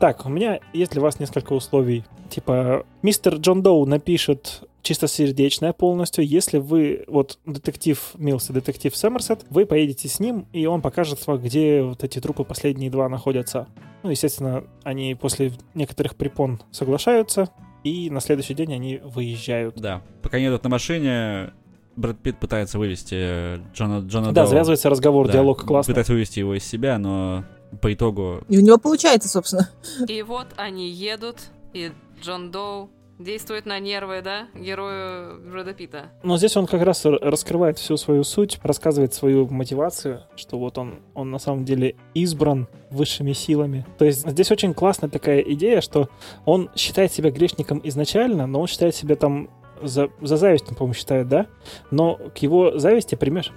[0.00, 2.04] так, у меня есть для вас несколько условий.
[2.28, 6.26] Типа, мистер Джон Доу напишет чистосердечное полностью.
[6.26, 11.26] Если вы, вот детектив Милс и детектив Сомерсет, вы поедете с ним, и он покажет
[11.26, 13.68] вам, где вот эти трупы последние два находятся.
[14.02, 17.50] Ну, естественно, они после некоторых препон соглашаются,
[17.84, 19.76] и на следующий день они выезжают.
[19.76, 20.00] Да.
[20.22, 21.52] Пока они едут на машине,
[21.96, 24.46] Брэд Питт пытается вывести э, Джона, Джона Да, Доу.
[24.46, 25.92] завязывается разговор, Да, диалог классный.
[25.92, 27.44] Пытается вывести его из себя, но
[27.82, 28.40] по итогу...
[28.48, 29.68] И у него получается, собственно.
[30.08, 32.88] И вот они едут, и Джон Доу
[33.18, 36.10] действует на нервы, да, герою Брэда Питта.
[36.22, 41.00] Но здесь он как раз раскрывает всю свою суть, рассказывает свою мотивацию, что вот он,
[41.14, 43.86] он на самом деле избран высшими силами.
[43.98, 46.08] То есть здесь очень классная такая идея, что
[46.44, 49.50] он считает себя грешником изначально, но он считает себя там
[49.82, 51.46] за, за зависть, по-моему, считает, да?
[51.90, 53.52] Но к его зависти примеш...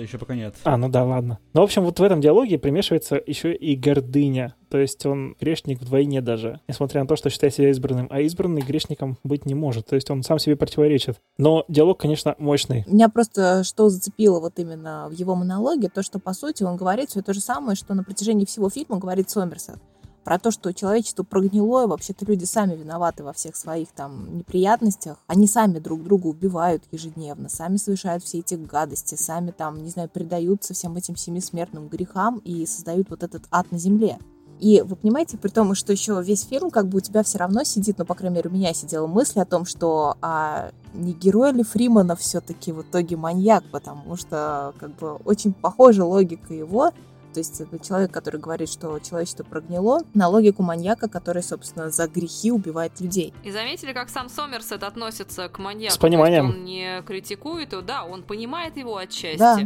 [0.00, 0.54] еще пока нет.
[0.64, 1.38] А, ну да, ладно.
[1.52, 4.54] Ну, в общем, вот в этом диалоге примешивается еще и гордыня.
[4.70, 8.06] То есть он грешник вдвойне даже, несмотря на то, что считает себя избранным.
[8.10, 9.86] А избранный грешником быть не может.
[9.86, 11.16] То есть он сам себе противоречит.
[11.38, 12.84] Но диалог, конечно, мощный.
[12.86, 17.10] Меня просто что зацепило вот именно в его монологе, то, что, по сути, он говорит
[17.10, 19.78] все то же самое, что на протяжении всего фильма говорит Сомерсет.
[20.24, 25.18] Про то, что человечество прогнило, и вообще-то люди сами виноваты во всех своих там неприятностях.
[25.26, 30.08] Они сами друг друга убивают ежедневно, сами совершают все эти гадости, сами там, не знаю,
[30.08, 34.18] предаются всем этим семисмертным грехам и создают вот этот ад на земле.
[34.60, 37.64] И вы понимаете, при том, что еще весь фильм, как бы у тебя все равно
[37.64, 41.52] сидит, ну, по крайней мере, у меня сидела мысль о том, что а, не герой
[41.52, 46.92] ли Фримана все-таки в итоге маньяк, потому что, как бы, очень похожа логика его,
[47.32, 52.06] то есть это человек, который говорит, что человечество прогнило, на логику маньяка, который, собственно, за
[52.08, 53.32] грехи убивает людей.
[53.44, 55.94] И заметили, как сам Сомерсет относится к маньяку?
[55.94, 56.50] С пониманием.
[56.50, 59.38] Он не критикует его, да, он понимает его отчасти.
[59.38, 59.58] Да.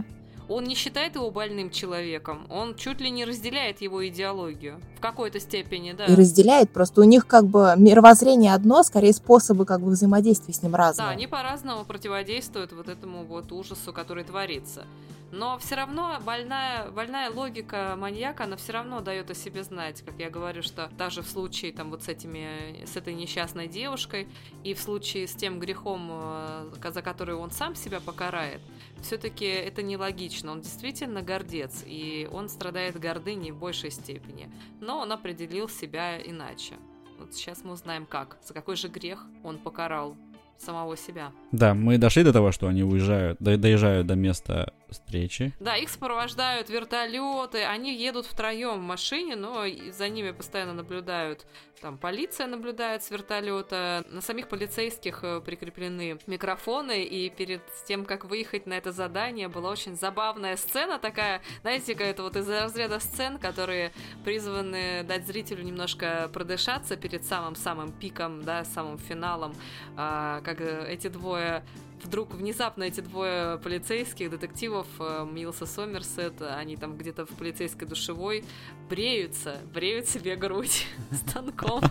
[0.47, 4.79] Он не считает его больным человеком, он чуть ли не разделяет его идеологию.
[4.99, 6.05] В какой-то степени, да.
[6.05, 10.63] И разделяет, просто у них как бы мировоззрение одно, скорее способы как бы взаимодействия с
[10.63, 11.07] ним разные.
[11.07, 14.85] Да, они по-разному противодействуют вот этому вот ужасу, который творится.
[15.33, 20.15] Но все равно больная, больная логика маньяка, она все равно дает о себе знать, как
[20.19, 24.29] я говорю, что даже в случае там вот с этими, с этой несчастной девушкой
[24.63, 28.61] и в случае с тем грехом, э, за который он сам себя покарает,
[29.03, 30.53] все-таки это нелогично.
[30.53, 34.49] Он действительно гордец, и он страдает гордыней в большей степени.
[34.81, 36.75] Но он определил себя иначе.
[37.19, 40.17] Вот сейчас мы узнаем как, за какой же грех он покарал
[40.59, 41.33] самого себя.
[41.53, 45.53] Да, мы дошли до того, что они уезжают, до- доезжают до места встречи.
[45.61, 51.47] Да, их сопровождают вертолеты, они едут втроем в машине, но за ними постоянно наблюдают.
[51.85, 58.25] Там полиция наблюдает с вертолета, на самих полицейских э, прикреплены микрофоны, и перед тем, как
[58.25, 63.39] выехать на это задание, была очень забавная сцена такая, знаете, это вот из разряда сцен,
[63.39, 63.93] которые
[64.25, 69.55] призваны дать зрителю немножко продышаться перед самым-самым пиком, да, самым финалом,
[69.97, 71.65] а, как э, эти двое
[72.05, 77.89] вдруг внезапно эти двое полицейских детективов э, Милс и Сомерсет, они там где-то в полицейской
[77.89, 78.45] душевой
[78.89, 81.83] бреются, бреют себе грудь станком.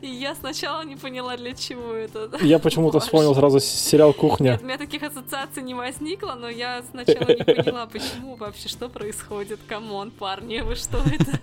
[0.00, 2.30] И я сначала не поняла, для чего это.
[2.42, 4.52] Я почему-то вспомнил сразу сериал «Кухня».
[4.52, 8.88] Нет, у меня таких ассоциаций не возникло, но я сначала не поняла, почему вообще, что
[8.88, 9.60] происходит.
[9.66, 11.40] Come on, парни, вы что это?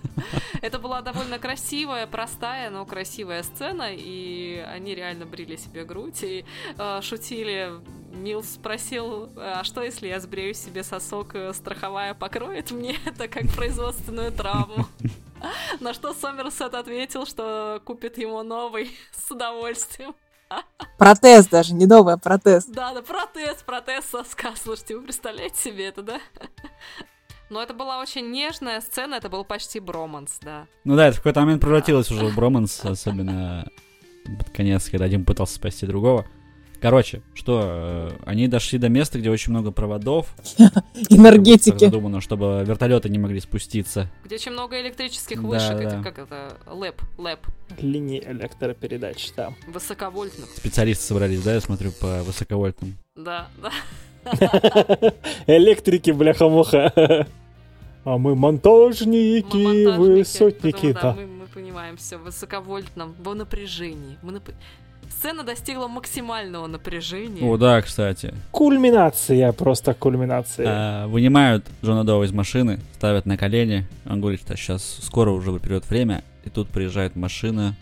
[0.62, 6.44] Это была довольно красивая, простая, но красивая сцена, и они реально брили себе грудь и
[6.76, 7.72] э, шутили.
[8.12, 13.48] Милс спросил, а что если я сбрею себе сосок, э, страховая покроет мне это как
[13.54, 14.86] производственную травму?
[15.80, 20.14] На что Сомерсет ответил, что купит ему новый с удовольствием.
[20.98, 22.64] Протез даже, не новый, а протез.
[22.66, 24.52] Да, да, протез, протез соска.
[24.56, 26.20] Слушайте, вы представляете себе это, да?
[27.50, 30.66] Но это была очень нежная сцена, это был почти броманс, да.
[30.84, 33.68] Ну да, это в какой-то момент превратилось уже в броманс, особенно
[34.24, 36.26] под конец, когда один пытался спасти другого.
[36.80, 40.34] Короче, что, э, они дошли до места, где очень много проводов.
[41.10, 41.84] Энергетики.
[41.84, 44.10] Задумано, чтобы вертолеты не могли спуститься.
[44.24, 45.82] Где очень много электрических Да, вышек, да.
[45.82, 47.40] этих, как это, лэп, лэп,
[47.80, 49.52] Линии электропередач, да.
[49.68, 50.48] высоковольтных.
[50.56, 52.96] Специалисты собрались, да, я смотрю, по высоковольтным.
[53.14, 53.70] Да, да.
[55.46, 57.26] Электрики, бляха-муха.
[58.04, 61.14] А мы монтажники, Мы монтажники, высотники, поэтому, да.
[61.14, 64.16] Мы, мы понимаем все в высоковольтном, в напряжении.
[64.22, 64.54] Мы нап-
[65.10, 67.42] Сцена достигла максимального напряжения.
[67.42, 68.32] О, да, кстати.
[68.52, 70.66] Кульминация, просто кульминация.
[70.68, 73.86] А, вынимают Джона Доу из машины, ставят на колени.
[74.06, 76.24] Он говорит, что сейчас скоро уже придет время.
[76.44, 77.76] И тут приезжает машина.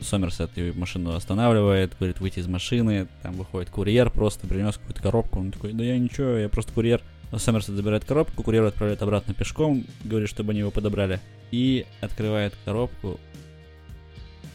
[0.00, 3.06] Сомерсет ее машину останавливает, говорит выйти из машины.
[3.22, 5.38] Там выходит курьер, просто принес какую-то коробку.
[5.38, 7.00] Он такой, да я ничего, я просто курьер.
[7.32, 11.20] Но Сомерсет забирает коробку, курьер отправляет обратно пешком, говорит, чтобы они его подобрали.
[11.50, 13.18] И открывает коробку,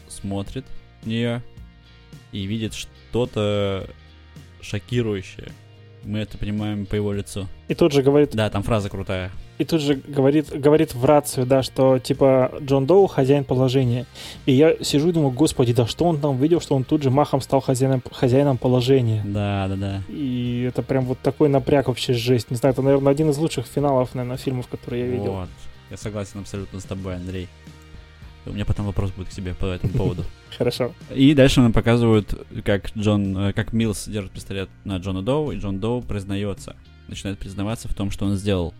[0.08, 0.64] смотрит
[1.02, 1.42] в нее
[2.32, 3.86] и видит что-то
[4.60, 5.48] шокирующее.
[6.04, 7.46] Мы это понимаем по его лицу.
[7.68, 9.30] И тут же говорит, Да, там фраза крутая.
[9.58, 14.06] и тут же говорит, говорит в рацию, да, что типа Джон Доу хозяин положения.
[14.46, 17.10] И я сижу и думаю, господи, да что он там видел, что он тут же
[17.10, 19.22] махом стал хозяином, хозяином положения.
[19.26, 20.02] Да, да, да.
[20.08, 22.50] И это прям вот такой напряг вообще жесть.
[22.50, 25.32] Не знаю, это, наверное, один из лучших финалов, наверное, фильмов, которые я видел.
[25.32, 25.48] Вот.
[25.90, 27.48] Я согласен абсолютно с тобой, Андрей.
[28.46, 30.24] У меня потом вопрос будет к тебе по этому поводу.
[30.58, 30.92] Хорошо.
[31.14, 32.34] И дальше нам показывают,
[32.64, 36.76] как Джон, э, как Милс держит пистолет на Джона Доу, и Джон Доу признается,
[37.08, 38.74] начинает признаваться в том, что он сделал.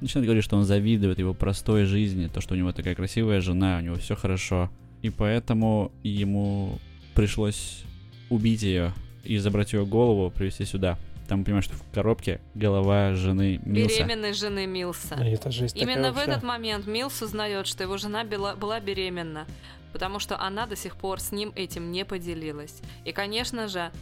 [0.00, 3.78] Начинает говорить, что он завидует его простой жизни, то, что у него такая красивая жена,
[3.78, 4.70] у него все хорошо.
[5.02, 6.78] И поэтому ему
[7.14, 7.84] пришлось
[8.30, 10.98] убить ее и забрать ее голову, привезти сюда.
[11.30, 13.98] Там, понимаешь, что в коробке голова жены Милса.
[13.98, 15.14] Беременной жены Милса.
[15.14, 16.32] И это жесть Именно в вообще.
[16.32, 19.46] этот момент Милс узнает, что его жена была, была беременна,
[19.92, 22.80] потому что она до сих пор с ним этим не поделилась.
[23.04, 23.92] И, конечно же,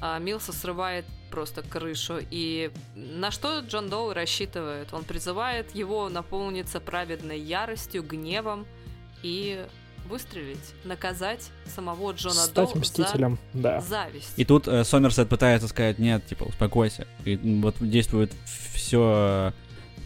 [0.00, 2.20] а, Милса срывает просто крышу.
[2.30, 4.94] И на что Джон Доу рассчитывает?
[4.94, 8.68] Он призывает его наполниться праведной яростью, гневом
[9.24, 9.66] и
[10.08, 13.80] выстрелить, наказать самого Джона Стать Доу мстителем, да.
[13.80, 14.32] за зависть.
[14.36, 17.06] И тут э, Сомерсет пытается сказать, нет, типа, успокойся.
[17.24, 18.32] И вот действует
[18.74, 19.52] все,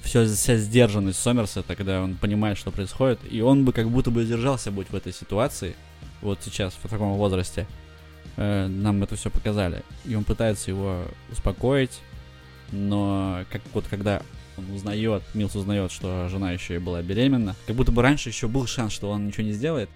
[0.03, 4.25] все, вся сдержанность Сомерсета, когда он понимает, что происходит, и он бы как будто бы
[4.25, 5.75] держался быть в этой ситуации,
[6.21, 7.67] вот сейчас, в таком возрасте,
[8.37, 9.83] э, нам это все показали.
[10.05, 12.01] И он пытается его успокоить,
[12.71, 14.23] но как вот когда
[14.57, 18.49] он узнает, Милс узнает, что жена еще и была беременна, как будто бы раньше еще
[18.49, 19.89] был шанс, что он ничего не сделает,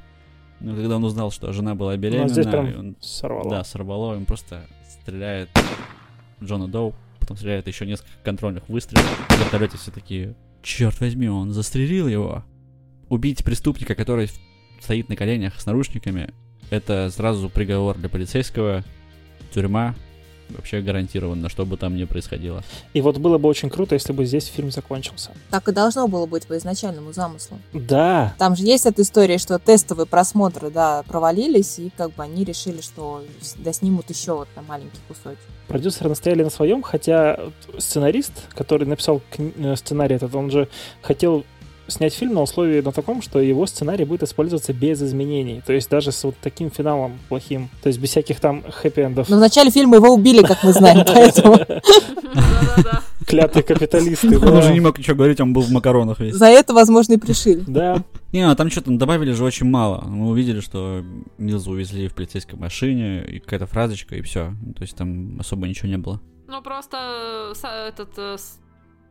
[0.60, 3.50] но когда он узнал, что жена была беременна, Ну, здесь прям он, сорвало.
[3.50, 5.50] да, сорвало, он просто стреляет
[6.42, 9.04] Джона Доу, потом стреляет еще несколько контрольных выстрелов.
[9.28, 12.44] В вертолете все такие, черт возьми, он застрелил его.
[13.08, 14.28] Убить преступника, который
[14.80, 16.32] стоит на коленях с наручниками,
[16.70, 18.82] это сразу приговор для полицейского,
[19.54, 19.94] тюрьма,
[20.50, 22.62] вообще гарантированно, что бы там ни происходило.
[22.94, 25.30] И вот было бы очень круто, если бы здесь фильм закончился.
[25.50, 27.58] Так и должно было быть по изначальному замыслу.
[27.72, 32.44] Да, Там же есть эта история, что тестовые просмотры, да, провалились, и как бы они
[32.44, 33.22] решили, что
[33.58, 35.38] да, снимут еще вот там маленький кусочек.
[35.68, 37.38] продюсеры настояли на своем, хотя
[37.78, 40.68] сценарист, который написал кни- э, сценарий этот, он же
[41.02, 41.44] хотел
[41.88, 45.62] снять фильм на условии на таком, что его сценарий будет использоваться без изменений.
[45.66, 47.68] То есть даже с вот таким финалом плохим.
[47.82, 49.26] То есть без всяких там хэппи-эндов.
[49.28, 53.02] Но в начале фильма его убили, как мы знаем, поэтому Да-да-да.
[53.26, 54.38] Клятые капиталисты.
[54.38, 56.34] Он уже не мог ничего говорить, он был в макаронах весь.
[56.34, 57.64] за это, возможно, и пришили.
[57.66, 60.04] Да, Не, а там что-то добавили же очень мало.
[60.06, 61.02] Мы увидели, что
[61.38, 64.54] Милза увезли в полицейской машине, и какая-то фразочка, и все.
[64.76, 66.20] То есть там особо ничего не было.
[66.46, 68.36] Ну, просто э, этот э,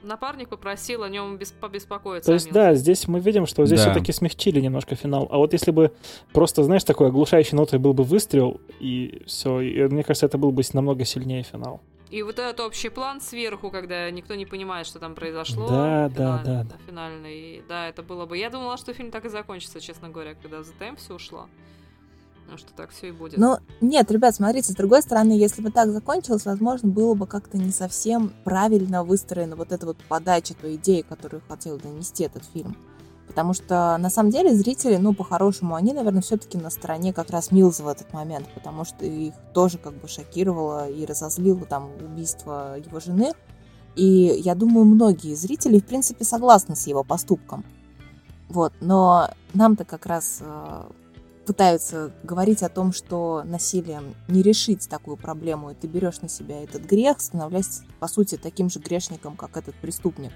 [0.05, 2.27] напарник попросил о нем бес- побеспокоиться.
[2.27, 3.91] то есть, да, здесь мы видим, что здесь Да.
[3.91, 5.27] все-таки смягчили немножко финал.
[5.31, 5.91] А вот если бы
[6.33, 9.49] просто, знаешь, такой оглушающей нотой был бы выстрел, и все,
[9.89, 11.81] мне кажется, это был бы намного сильнее финал.
[12.11, 15.67] И вот этот общий план сверху, когда никто не понимает, что там произошло.
[15.67, 16.75] Да, да, финальный- да, да.
[16.87, 17.63] Финальный.
[17.67, 18.37] Да, это было бы.
[18.37, 21.47] Я думала, что фильм так и закончится, честно говоря, когда в ZTM все ушло.
[22.49, 23.37] Ну, что так все и будет.
[23.37, 27.57] Но нет, ребят, смотрите, с другой стороны, если бы так закончилось, возможно, было бы как-то
[27.57, 32.77] не совсем правильно выстроена вот эта вот подача той идеи, которую хотел донести этот фильм.
[33.27, 37.51] Потому что, на самом деле, зрители, ну, по-хорошему, они, наверное, все-таки на стороне как раз
[37.51, 42.77] Милза в этот момент, потому что их тоже как бы шокировало и разозлило там убийство
[42.77, 43.33] его жены.
[43.95, 47.65] И я думаю, многие зрители, в принципе, согласны с его поступком.
[48.47, 50.83] Вот, но нам-то как раз э,
[51.45, 56.63] пытаются говорить о том, что насилием не решить такую проблему, и ты берешь на себя
[56.63, 60.31] этот грех, становляясь, по сути, таким же грешником, как этот преступник.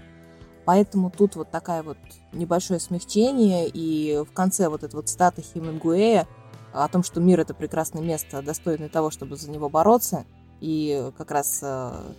[0.66, 1.98] Поэтому тут вот такая вот
[2.32, 6.28] небольшое смягчение, и в конце вот эта вот цитата Хемингуэя
[6.74, 10.26] о том, что мир— это прекрасное место, достойное того, чтобы за него бороться,
[10.62, 12.14] и как раз э,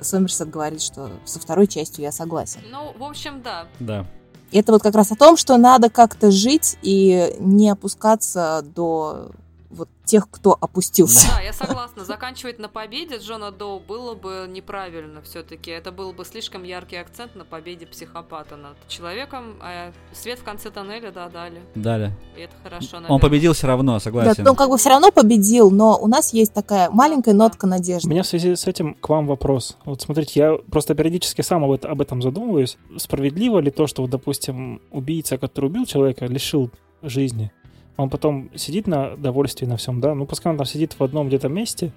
[0.00, 2.60] Сомерсет говорит, что со второй частью я согласен.
[2.70, 3.66] Ну, в общем, да.
[3.80, 4.06] Да.
[4.52, 9.30] Это вот как раз о том, что надо как-то жить и не опускаться до
[9.70, 11.28] вот тех, кто опустился.
[11.34, 12.04] Да, я согласна.
[12.04, 15.70] Заканчивать на победе Джона Доу было бы неправильно все-таки.
[15.70, 19.56] Это был бы слишком яркий акцент на победе психопата над человеком.
[19.60, 21.60] А свет в конце тоннеля, да, дали.
[21.74, 22.16] Далее.
[22.36, 23.20] И это хорошо, Он наверное.
[23.20, 24.46] победил все равно, Да, согласен.
[24.48, 28.08] он как бы все равно победил, но у нас есть такая маленькая нотка У надежды.
[28.08, 29.76] меня в связи с этим к вам вопрос.
[29.84, 32.76] Вот смотрите, я просто периодически сам об этом задумываюсь.
[32.98, 36.70] Справедливо ли то, что, вот, допустим, убийца, который убил человека, лишил
[37.02, 37.52] жизни,
[37.96, 40.14] он потом сидит на довольстве на всем, да?
[40.14, 41.92] Ну, пускай он там сидит в одном где-то месте,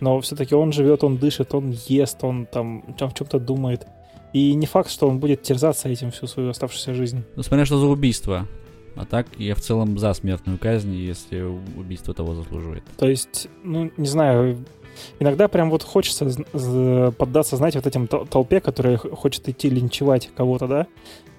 [0.00, 3.86] но все-таки он живет, он дышит, он ест, он там о чем-то думает.
[4.32, 7.22] И не факт, что он будет терзаться этим всю свою оставшуюся жизнь.
[7.36, 8.46] Ну, смотря что за убийство.
[8.94, 12.82] А так, я в целом за смертную казнь, если убийство того заслуживает.
[12.96, 14.64] То есть, ну, не знаю,
[15.20, 16.30] иногда прям вот хочется
[17.18, 20.86] поддаться, знаете, вот этим тол- толпе, которая хочет идти линчевать кого-то, да?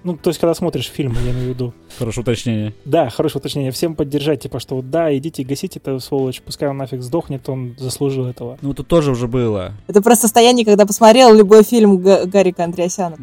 [0.02, 1.72] Ну, то есть, когда смотришь фильм, я имею в виду.
[1.98, 2.74] Хорошее уточнение.
[2.84, 3.70] Да, хорошее уточнение.
[3.72, 7.74] Всем поддержать, типа, что вот да, идите гасите эту сволочь, пускай он нафиг сдохнет, он
[7.78, 8.58] заслужил этого.
[8.60, 9.72] Ну, тут тоже уже было.
[9.86, 13.16] Это про состояние, когда посмотрел любой фильм Га- Гарика Андреасяна.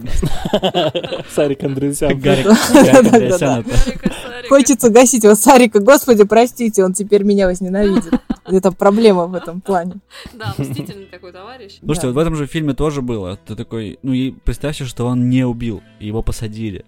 [1.29, 2.19] Сарик Андреасян.
[2.19, 2.47] Гарик.
[2.47, 3.63] Андреасян.
[4.49, 5.79] Хочется гасить его Сарика.
[5.79, 8.11] Господи, простите, он теперь меня возненавидит.
[8.51, 9.95] Это проблема в этом плане.
[10.33, 11.79] Да, мстительный такой товарищ.
[11.79, 13.37] Слушайте, вот в этом же фильме тоже было.
[13.37, 16.85] Ты такой, ну и представьте, что он не убил, его посадили.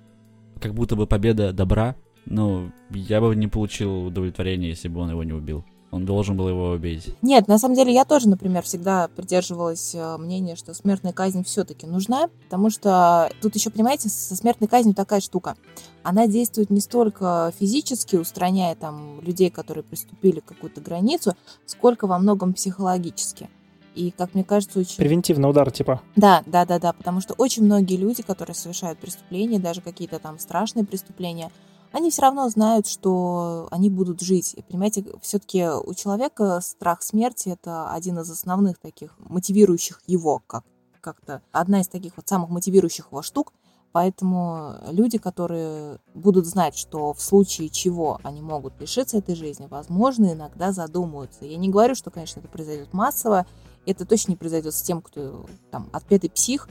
[0.61, 1.95] Как будто бы победа добра.
[2.25, 5.65] Ну, я бы не получил удовлетворения, если бы он его не убил.
[5.93, 7.13] Он должен был его убить.
[7.21, 11.85] Нет, на самом деле я тоже, например, всегда придерживалась э, мнения, что смертная казнь все-таки
[11.85, 15.55] нужна, потому что тут еще, понимаете, со смертной казнью такая штука.
[16.01, 21.35] Она действует не столько физически, устраняя там людей, которые приступили к какую-то границу,
[21.67, 23.47] сколько во многом психологически.
[23.93, 24.97] И, как мне кажется, очень...
[24.97, 26.01] Превентивный удар, типа.
[26.15, 30.39] Да, да, да, да, потому что очень многие люди, которые совершают преступления, даже какие-то там
[30.39, 31.51] страшные преступления,
[31.93, 34.55] они все равно знают, что они будут жить.
[34.67, 40.65] Понимаете, все-таки у человека страх смерти это один из основных таких мотивирующих его, как
[41.01, 43.53] как-то одна из таких вот самых мотивирующих его штук.
[43.91, 50.33] Поэтому люди, которые будут знать, что в случае чего они могут лишиться этой жизни, возможно,
[50.33, 51.45] иногда задумаются.
[51.45, 53.45] Я не говорю, что, конечно, это произойдет массово,
[53.85, 56.67] это точно не произойдет с тем, кто там отпетый псих,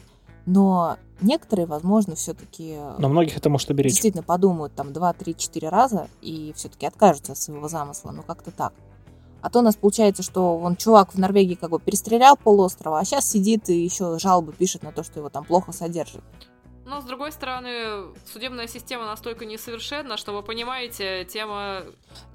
[0.46, 3.92] но некоторые, возможно, все-таки Но многих это может оберечь.
[3.92, 8.50] действительно подумают там 2, 3, 4 раза и все-таки откажутся от своего замысла, ну как-то
[8.50, 8.72] так.
[9.40, 13.04] А то у нас получается, что он чувак в Норвегии как бы перестрелял полуострова, а
[13.04, 16.22] сейчас сидит и еще жалобы пишет на то, что его там плохо содержат.
[16.92, 21.84] Но, с другой стороны, судебная система настолько несовершенна, что вы понимаете, тема...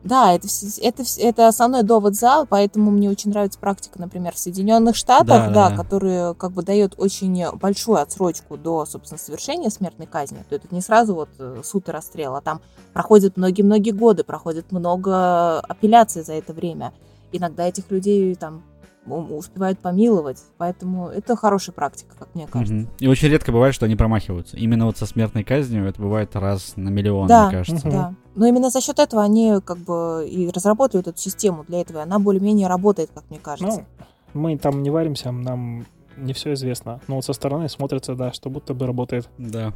[0.03, 0.47] Да, это,
[0.81, 5.47] это, это основной довод за, поэтому мне очень нравится практика, например, в Соединенных Штатах, Да,
[5.47, 5.77] да, да, да.
[5.77, 10.43] которая как бы дает очень большую отсрочку до, собственно, совершения смертной казни.
[10.49, 12.59] То это не сразу вот э, суд и расстрел, а там
[12.93, 16.93] проходят многие-многие годы, проходит много апелляций за это время.
[17.31, 18.63] Иногда этих людей там
[19.09, 22.73] успевают помиловать, поэтому это хорошая практика, как мне кажется.
[22.73, 22.89] Мгм.
[22.99, 24.57] И очень редко бывает, что они промахиваются.
[24.57, 27.47] Именно вот со смертной казнью это бывает раз на миллион, Да.
[27.47, 27.89] мне кажется.
[27.89, 28.13] Да.
[28.35, 32.19] Но именно за счет этого они как бы и разработают эту систему для этого, она
[32.19, 33.85] более-менее работает, как мне кажется.
[34.34, 35.85] Ну, мы там не варимся, нам
[36.17, 36.99] не все известно.
[37.07, 39.29] Но вот со стороны смотрится, да, что будто бы работает.
[39.38, 39.73] Да,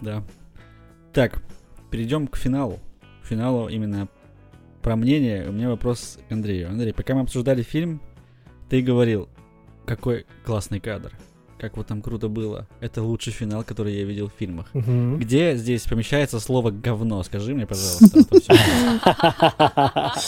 [0.00, 0.22] да.
[1.12, 1.42] Так,
[1.90, 2.78] перейдем к финалу.
[3.22, 4.08] К финалу именно
[4.82, 5.48] про мнение.
[5.48, 6.70] У меня вопрос к Андрею.
[6.70, 8.00] Андрей, пока мы обсуждали фильм,
[8.70, 9.28] ты говорил,
[9.84, 11.12] какой классный кадр.
[11.58, 12.66] Как вот там круто было.
[12.80, 14.70] Это лучший финал, который я видел в фильмах.
[14.72, 15.18] Мгм.
[15.18, 17.22] Где здесь помещается слово говно?
[17.22, 18.20] Скажи мне, пожалуйста.
[18.48, 20.12] а.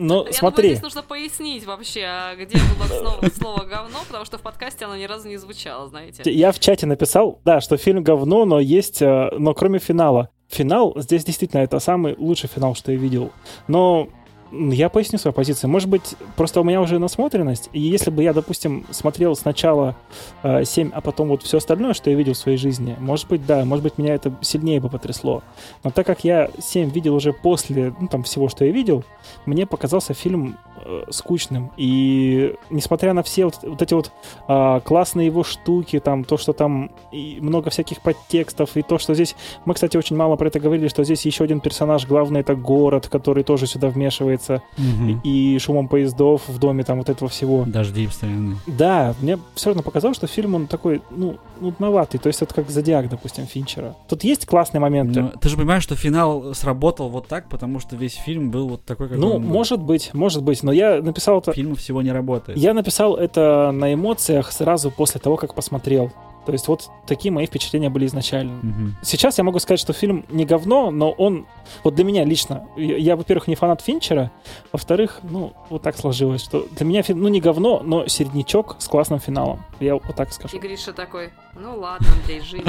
[0.00, 0.62] Ну, Я смотри.
[0.62, 4.84] думаю, здесь нужно пояснить вообще, а где было слово, слово говно, потому что в подкасте
[4.84, 6.22] оно ни разу не звучало, знаете.
[6.30, 10.30] Я в чате написал, да, что фильм говно, но есть, э, но кроме финала.
[10.48, 13.32] Финал здесь действительно это самый лучший финал, что я видел.
[13.66, 14.08] Но
[14.52, 15.70] я поясню свою позицию.
[15.70, 19.96] Может быть, просто у меня уже насмотренность, и если бы я, допустим, смотрел сначала
[20.42, 23.44] э, 7, а потом вот все остальное, что я видел в своей жизни, может быть,
[23.46, 25.42] да, может быть, меня это сильнее бы потрясло.
[25.84, 29.04] Но так как я 7 видел уже после ну, там, всего, что я видел,
[29.46, 31.72] мне показался фильм э, скучным.
[31.76, 34.12] И несмотря на все вот, вот эти вот
[34.46, 39.14] а, классные его штуки, там то, что там и много всяких подтекстов, и то, что
[39.14, 39.36] здесь...
[39.64, 43.08] Мы, кстати, очень мало про это говорили, что здесь еще один персонаж, главный это город,
[43.08, 45.20] который тоже сюда вмешивается, Мгм.
[45.24, 47.64] и шумом поездов в доме там вот этого всего.
[47.66, 48.56] Дожди постоянные.
[48.66, 52.70] Да, мне все равно показалось, что фильм, он такой, ну, нудноватый, то есть это как
[52.70, 53.96] Зодиак, допустим, Финчера.
[54.08, 55.22] Тут есть классные моменты.
[55.22, 58.84] Ну, ты же понимаешь, что финал сработал вот так, потому что весь фильм был вот
[58.84, 61.52] такой, как Ну, может быть, может быть, но я написал это...
[61.52, 62.58] Фильм всего не работает.
[62.58, 66.12] Я написал это на эмоциях сразу после того, как посмотрел.
[66.44, 68.58] То есть вот такие мои впечатления были изначально.
[68.62, 68.96] Мгм.
[69.02, 71.46] Сейчас я могу сказать, что фильм не говно, но он,
[71.84, 74.30] вот для меня лично, я, я, во-первых, не фанат Финчера,
[74.72, 78.88] во-вторых, ну, вот так сложилось, что для меня фильм, ну, не говно, но середнячок с
[78.88, 79.64] классным финалом.
[79.80, 80.58] Я вот так И скажу.
[80.58, 82.64] Гриша такой, ну ладно, Андрей, живи.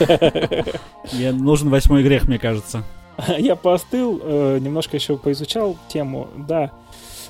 [1.14, 2.84] Мне нужен восьмой грех, мне кажется.
[3.38, 6.70] Я поостыл, э, немножко еще поизучал тему, да.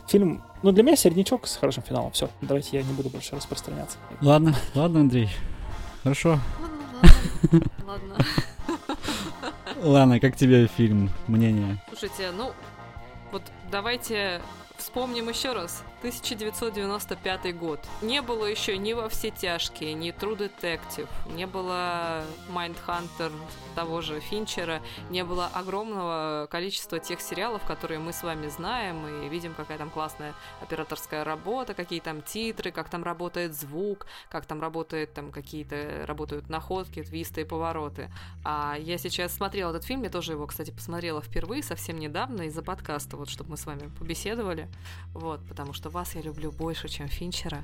[0.09, 2.13] Фильм, ну, для меня середнячок с хорошим финалом.
[2.13, 3.99] Все, давайте я не буду больше распространяться.
[4.23, 5.29] Ладно, ладно, Андрей.
[6.03, 6.41] Хорошо.
[6.61, 8.25] Ладно, ладно, ладно.
[9.83, 11.11] Ладно, как тебе фильм?
[11.27, 11.83] Мнение?
[11.89, 12.53] Слушайте, ну,
[13.33, 14.41] вот давайте
[14.89, 15.85] вспомним еще раз.
[15.99, 17.81] 1995 год.
[18.03, 23.33] Не было еще ни во все тяжкие, ни True Detective, не было Mindhunter
[23.75, 29.29] того же Финчера, не было огромного количества тех сериалов, которые мы с вами знаем и
[29.29, 34.61] видим, какая там классная операторская работа, какие там титры, как там работает звук, как там
[34.61, 38.11] работает там какие-то работают находки, твисты и повороты.
[38.45, 42.63] А я сейчас смотрела этот фильм, я тоже его, кстати, посмотрела впервые, совсем недавно, из-за
[42.63, 44.69] подкаста, вот, чтобы мы с вами побеседовали.
[45.15, 47.63] Вот, потому что вас я люблю больше, чем Финчера.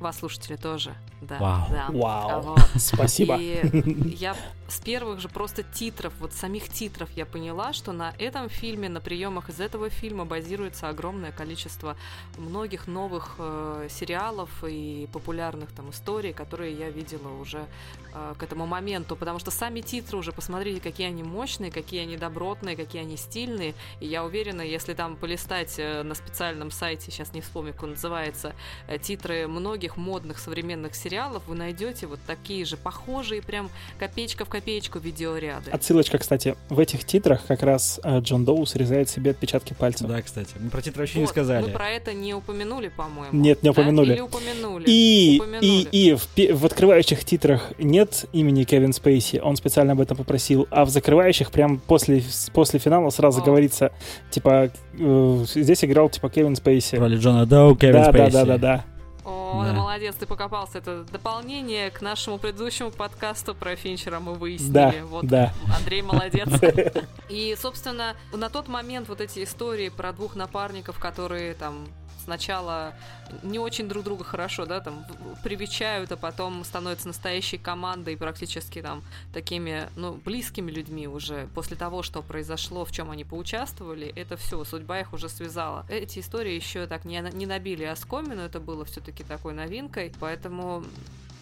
[0.00, 0.94] Вас, слушатели, тоже.
[1.20, 1.66] Да, Вау.
[1.70, 1.86] да.
[1.90, 2.40] Вау.
[2.42, 2.60] Вот.
[2.76, 3.36] Спасибо.
[3.38, 4.36] И я
[4.68, 9.00] с первых же просто титров, вот самих титров я поняла, что на этом фильме, на
[9.00, 11.96] приемах из этого фильма базируется огромное количество
[12.38, 17.66] многих новых э, сериалов и популярных там историй, которые я видела уже
[18.12, 22.16] э, к этому моменту, потому что сами титры уже, посмотрите, какие они мощные, какие они
[22.16, 27.32] добротные, какие они стильные, и я уверена, если там полистать э, на специальном сайте, сейчас
[27.32, 28.54] не вспомню, как он называется,
[28.88, 34.48] э, титры многих модных современных сериалов, вы найдете вот такие же похожие, прям копеечка в
[34.48, 35.70] копеечку видеоряды.
[35.70, 40.08] Отсылочка, кстати, в этих титрах как раз э, Джон Доу срезает себе отпечатки пальцев.
[40.08, 40.50] Да, кстати.
[40.58, 41.64] Мы про титры вообще не Вот, сказали.
[41.66, 43.30] Мы про это не упомянули, по-моему.
[43.32, 43.70] Нет, не Да?
[43.72, 44.12] упомянули.
[44.14, 44.84] Или упомянули?
[44.86, 45.88] И, Упомянули.
[45.92, 50.66] и, и в, в открывающих титрах нет имени Кевин Спейси, он специально об этом попросил,
[50.70, 53.44] а в закрывающих прям после, после финала сразу О.
[53.44, 53.92] говорится,
[54.30, 56.96] типа, э, здесь играл типа Кевин Спейси.
[56.96, 58.32] Роли Джона Доу, Кевин да, да, Спейси.
[58.32, 58.74] да, да, да.
[58.74, 58.84] О,
[59.24, 59.72] О, Да.
[59.72, 60.78] молодец, ты покопался.
[60.78, 64.72] Это дополнение к нашему предыдущему подкасту про Финчера мы выяснили.
[64.72, 65.54] Да, вот да.
[65.76, 66.48] Андрей молодец.
[67.28, 71.86] И, собственно, на тот момент вот эти истории про двух напарников, которые там
[72.24, 72.94] сначала
[73.42, 75.04] не очень друг друга хорошо, да, там
[75.42, 79.02] привечают, а потом становятся настоящей командой, практически там
[79.32, 84.64] такими, ну, близкими людьми уже после того, что произошло, в чем они поучаствовали, это все,
[84.64, 85.86] судьба их уже связала.
[85.88, 90.84] Эти истории еще так не, не набили оскомину, это было все-таки такой новинкой, поэтому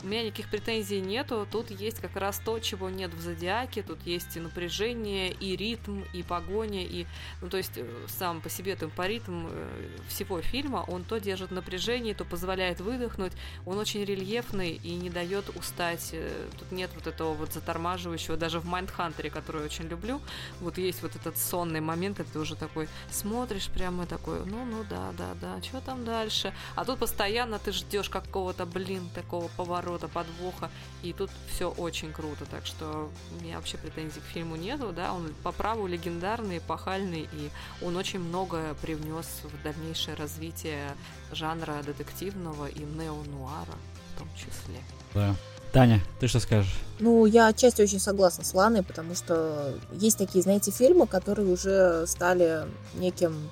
[0.02, 1.46] у меня никаких претензий нету.
[1.50, 3.82] Тут есть как раз то, чего нет в Зодиаке.
[3.82, 7.06] Тут есть и напряжение, и ритм, и погоня, и...
[7.40, 12.14] Ну, то есть, э, сам по себе темпоритм э, всего фильма, он то держит напряжение,
[12.14, 13.32] то позволяет выдохнуть.
[13.64, 16.10] Он очень рельефный и не дает устать.
[16.12, 18.36] Э, Тут нет вот этого вот затормаживающего.
[18.36, 20.20] Даже в Майндхантере, который я очень люблю,
[20.60, 25.62] вот есть вот этот сонный момент, когда ты уже такой смотришь прямо такой, ну-ну, да-да-да,
[25.62, 26.52] что там дальше?
[26.74, 30.70] А тут постоянно ты ждешь какого-то, блин, такого поворота, подвоха,
[31.02, 35.12] и тут все очень круто, так что у меня вообще претензий к фильму нету, да,
[35.12, 37.50] он по праву легендарный, эпохальный, и
[37.82, 40.94] он очень многое привнес в дальнейшее развитие
[41.32, 43.76] жанра детективного и неонуара
[44.14, 44.80] в том числе.
[45.14, 45.34] Да.
[45.72, 46.74] Таня, ты что скажешь?
[47.00, 52.06] Ну, я отчасти очень согласна с Ланой, потому что есть такие, знаете, фильмы, которые уже
[52.06, 53.48] стали неким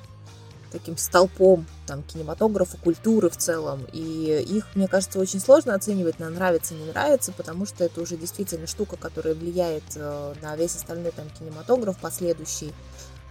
[0.71, 3.87] таким столпом там, кинематографа, культуры в целом.
[3.93, 8.17] И их, мне кажется, очень сложно оценивать на нравится, не нравится, потому что это уже
[8.17, 12.73] действительно штука, которая влияет э, на весь остальной там кинематограф последующий.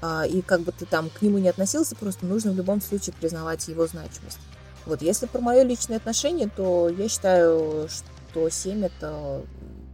[0.01, 3.13] А, и как бы ты там к нему не относился, просто нужно в любом случае
[3.19, 4.39] признавать его значимость.
[4.85, 9.41] Вот, если про мое личное отношение, то я считаю, что 7 это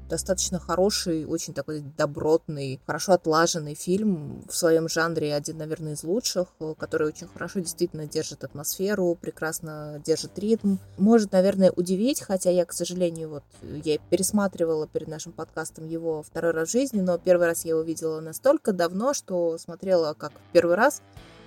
[0.10, 6.48] достаточно хороший, очень такой добротный, хорошо отлаженный фильм в своем жанре, один, наверное, из лучших,
[6.60, 10.78] э, который очень хорошо действительно держит атмосферу, прекрасно держит ритм.
[10.98, 16.52] Может, наверное, удивить, хотя я, к сожалению, вот я пересматривала перед нашим подкастом его второй
[16.52, 20.76] раз в жизни, но первый раз я его видела настолько давно, что смотрела как первый
[20.76, 21.02] раз,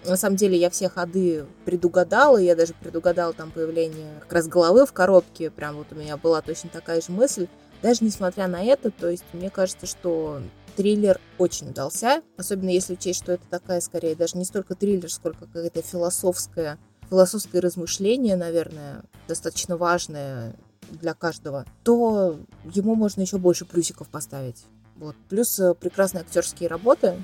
[0.05, 4.87] на самом деле я все ходы предугадала, я даже предугадала там появление как раз головы
[4.87, 7.49] в коробке, прям вот у меня была точно такая же мысль.
[7.83, 10.41] Даже несмотря на это, то есть мне кажется, что
[10.77, 15.47] триллер очень удался, особенно если учесть, что это такая скорее даже не столько триллер, сколько
[15.47, 16.79] какая-то философская,
[17.09, 20.55] философское размышление, наверное, достаточно важное
[20.91, 24.65] для каждого, то ему можно еще больше плюсиков поставить.
[24.97, 25.15] Вот.
[25.29, 27.23] Плюс э, прекрасные актерские работы.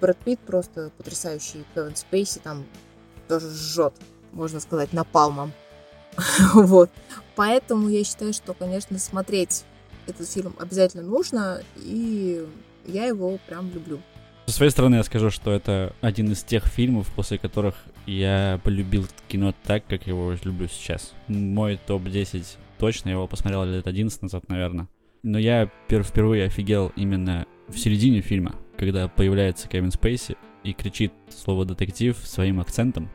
[0.00, 2.64] Брэд Питт просто потрясающий, Кевин Спейси там
[3.28, 3.94] тоже жжет,
[4.32, 5.52] можно сказать, напалмом.
[6.54, 6.90] Вот.
[7.34, 9.64] Поэтому я считаю, что, конечно, смотреть
[10.06, 12.46] этот фильм обязательно нужно, и
[12.86, 14.00] я его прям люблю.
[14.46, 17.74] Со своей стороны я скажу, что это один из тех фильмов, после которых
[18.06, 21.12] я полюбил кино так, как его люблю сейчас.
[21.26, 22.44] Мой топ-10
[22.78, 24.88] точно, я его посмотрел лет 11 назад, наверное.
[25.24, 31.12] Но я пер- впервые офигел именно в середине фильма, когда появляется Кевин Спейси и кричит
[31.28, 33.10] слово «детектив» своим акцентом.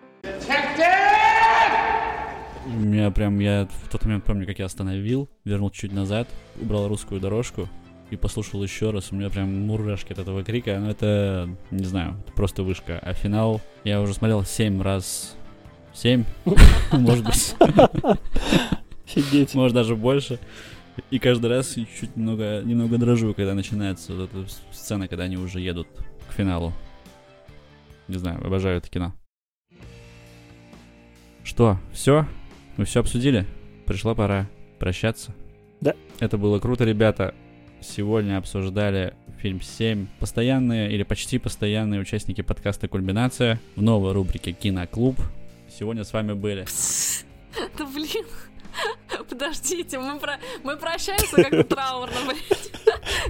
[2.65, 6.27] У меня прям, я в тот момент помню, как я остановил, вернул чуть назад,
[6.61, 7.67] убрал русскую дорожку
[8.11, 9.11] и послушал еще раз.
[9.11, 10.77] У меня прям мурашки от этого крика.
[10.79, 12.99] Ну, это, не знаю, это просто вышка.
[12.99, 15.35] А финал я уже смотрел семь раз.
[15.93, 16.25] Семь?
[16.91, 17.55] Может быть.
[19.05, 19.55] Офигеть.
[19.55, 20.39] Может, даже больше.
[21.09, 25.59] И каждый раз чуть немного, немного дрожу, когда начинается вот эта сцена, когда они уже
[25.59, 25.87] едут
[26.29, 26.73] к финалу.
[28.07, 29.13] Не знаю, обожаю это кино.
[31.43, 32.27] Что, все?
[32.77, 33.45] Мы все обсудили?
[33.85, 34.47] Пришла пора
[34.79, 35.33] прощаться.
[35.81, 35.93] Да.
[36.19, 37.33] Это было круто, ребята.
[37.81, 40.07] Сегодня обсуждали фильм 7.
[40.19, 45.17] Постоянные или почти постоянные участники подкаста «Кульминация» в новой рубрике «Киноклуб».
[45.69, 46.65] Сегодня с вами были
[47.77, 48.25] Да блин,
[49.29, 50.39] подождите, мы, про...
[50.63, 52.71] мы прощаемся как-то траурно, блядь.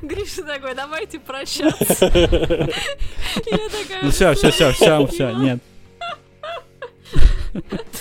[0.04, 2.06] Гриша такой, давайте прощаться.
[2.06, 4.04] Я такая...
[4.04, 5.60] Ну все, все, все, все, все, нет.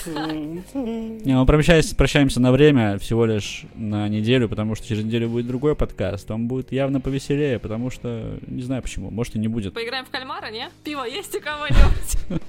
[0.05, 5.47] Не, мы прощаемся, прощаемся на время, всего лишь на неделю, потому что через неделю будет
[5.47, 6.29] другой подкаст.
[6.31, 9.73] Он будет явно повеселее, потому что не знаю почему, может и не будет.
[9.73, 10.69] Поиграем в кальмара, не?
[10.83, 12.41] Пиво есть у кого-нибудь?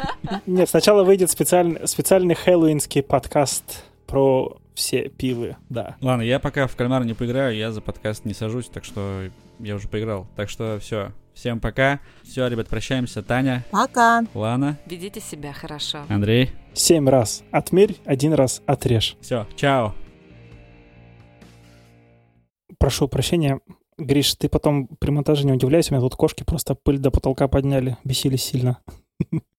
[0.47, 5.97] Нет, сначала выйдет специальный, специальный хэллоуинский подкаст про все пивы, да.
[6.01, 9.25] Ладно, я пока в кальмар не поиграю, я за подкаст не сажусь, так что
[9.59, 10.27] я уже поиграл.
[10.37, 12.01] Так что все, всем пока.
[12.23, 13.23] Все, ребят, прощаемся.
[13.23, 14.25] Таня, Пока!
[14.35, 16.05] Лана, Ведите себя хорошо.
[16.09, 16.51] Андрей.
[16.75, 19.17] Семь раз отмерь, один раз отрежь.
[19.21, 19.95] Все, чао.
[22.79, 23.61] Прошу прощения,
[23.99, 27.47] Гриш, ты потом при монтаже не удивляйся, у меня тут кошки просто пыль до потолка
[27.49, 28.79] подняли, бесились сильно.